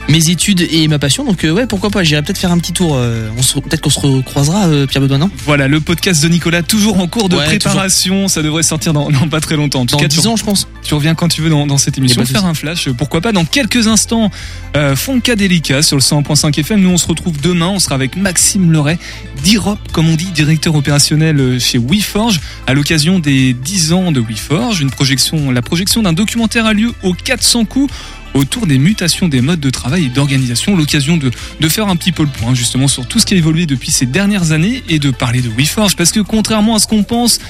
mes 0.08 0.30
études 0.30 0.66
et 0.70 0.86
ma 0.88 0.98
passion. 0.98 1.24
Donc, 1.24 1.42
ouais, 1.42 1.66
pourquoi 1.66 1.90
pas 1.90 2.02
J'irai 2.02 2.22
peut-être 2.22 2.38
faire 2.38 2.52
un 2.52 2.58
petit 2.58 2.72
tour. 2.72 2.92
on 2.92 3.42
se, 3.42 3.58
peut-être 3.58 3.80
qu'on 3.80 3.90
se 3.90 4.00
recroisera, 4.00 4.68
Pierre 4.88 5.02
Bedouin, 5.02 5.18
non? 5.18 5.30
Voilà, 5.44 5.68
le 5.68 5.80
podcast 5.80 6.22
de 6.22 6.28
Nicolas, 6.28 6.62
toujours 6.62 6.98
en 6.98 7.06
cours 7.06 7.28
de 7.28 7.36
ouais, 7.36 7.44
préparation. 7.44 8.14
Toujours. 8.14 8.30
Ça 8.30 8.42
devrait 8.42 8.62
sortir 8.62 8.92
dans, 8.92 9.10
dans, 9.10 9.28
pas 9.28 9.40
très 9.40 9.56
longtemps. 9.56 9.80
En 9.80 9.86
tout 9.86 9.96
dans 9.96 10.02
cas, 10.02 10.08
10 10.08 10.20
tu, 10.20 10.26
ans, 10.26 10.36
je 10.36 10.44
pense. 10.44 10.68
Tu 10.82 10.94
reviens 10.94 11.14
quand 11.14 11.28
tu 11.28 11.40
veux 11.40 11.50
dans, 11.50 11.66
dans 11.66 11.78
cette 11.78 11.98
émission. 11.98 12.24
Faire 12.24 12.44
un 12.44 12.54
flash, 12.54 12.88
pourquoi 12.90 13.20
pas 13.20 13.32
Dans 13.32 13.44
quelques 13.44 13.86
instants, 13.86 14.30
euh, 14.76 14.96
Foncadelica 14.96 15.82
sur 15.82 15.96
le 15.96 16.02
100.5 16.02 16.58
FM. 16.58 16.80
Nous, 16.80 16.90
on 16.90 16.98
se 16.98 17.06
retrouve 17.06 17.40
demain. 17.40 17.68
On 17.68 17.78
sera 17.78 17.94
avec 17.94 18.16
Maxime 18.16 18.72
Leray, 18.72 18.98
d'Irop, 19.42 19.78
comme 19.92 20.08
on 20.08 20.16
dit, 20.16 20.26
directeur 20.26 20.74
opérationnel 20.74 21.58
chez 21.60 21.78
WeForge, 21.78 22.40
à 22.66 22.74
l'occasion 22.74 23.18
des 23.18 23.52
10 23.52 23.92
ans 23.92 24.12
de 24.12 24.20
WeForge. 24.20 24.80
Une 24.80 24.90
projection, 24.90 25.50
la 25.50 25.62
projection 25.62 26.02
d'un 26.02 26.12
documentaire 26.12 26.66
a 26.66 26.72
lieu 26.72 26.92
au 27.02 27.14
400 27.14 27.64
coups 27.64 27.92
autour 28.34 28.66
des 28.66 28.78
mutations 28.78 29.28
des 29.28 29.40
modes 29.40 29.60
de 29.60 29.70
travail 29.70 30.06
et 30.06 30.08
d'organisation, 30.08 30.76
l'occasion 30.76 31.16
de, 31.16 31.30
de 31.60 31.68
faire 31.68 31.88
un 31.88 31.96
petit 31.96 32.12
peu 32.12 32.24
le 32.24 32.28
point 32.28 32.54
justement 32.54 32.88
sur 32.88 33.06
tout 33.06 33.18
ce 33.18 33.26
qui 33.26 33.34
a 33.34 33.36
évolué 33.36 33.66
depuis 33.66 33.90
ces 33.90 34.06
dernières 34.06 34.52
années 34.52 34.82
et 34.88 34.98
de 34.98 35.10
parler 35.10 35.40
de 35.40 35.48
WeForge 35.48 35.96
parce 35.96 36.12
que 36.12 36.20
contrairement 36.20 36.74
à 36.74 36.78
ce 36.78 36.86
qu'on 36.86 37.04
pense, 37.04 37.40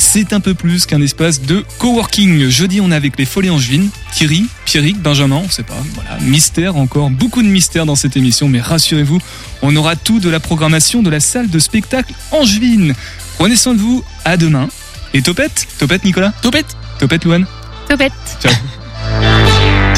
c'est 0.00 0.32
un 0.32 0.40
peu 0.40 0.54
plus 0.54 0.86
qu'un 0.86 1.02
espace 1.02 1.42
de 1.42 1.62
coworking. 1.78 2.48
Jeudi, 2.48 2.80
on 2.80 2.90
est 2.90 2.94
avec 2.94 3.18
les 3.18 3.26
Folies 3.26 3.50
Angevines, 3.50 3.90
Thierry, 4.12 4.46
Pierrick, 4.64 5.00
Benjamin, 5.00 5.42
on 5.44 5.48
sait 5.48 5.62
pas, 5.62 5.76
voilà, 5.94 6.18
mystère, 6.22 6.76
encore 6.76 7.10
beaucoup 7.10 7.42
de 7.42 7.48
mystère 7.48 7.84
dans 7.84 7.96
cette 7.96 8.16
émission, 8.16 8.48
mais 8.48 8.60
rassurez-vous, 8.60 9.20
on 9.60 9.76
aura 9.76 9.96
tout 9.96 10.18
de 10.18 10.30
la 10.30 10.40
programmation 10.40 11.02
de 11.02 11.10
la 11.10 11.20
salle 11.20 11.50
de 11.50 11.58
spectacle 11.58 12.14
Angevine. 12.32 12.94
Prenez 13.36 13.56
soin 13.56 13.74
de 13.74 13.78
vous, 13.78 14.02
à 14.24 14.36
demain. 14.36 14.68
Et 15.12 15.22
Topette 15.22 15.66
Topette 15.78 16.04
Nicolas 16.04 16.32
Topette 16.40 16.76
Topette 16.98 17.24
Louane 17.24 17.46
Topette. 17.88 18.12
Ciao. 18.40 18.52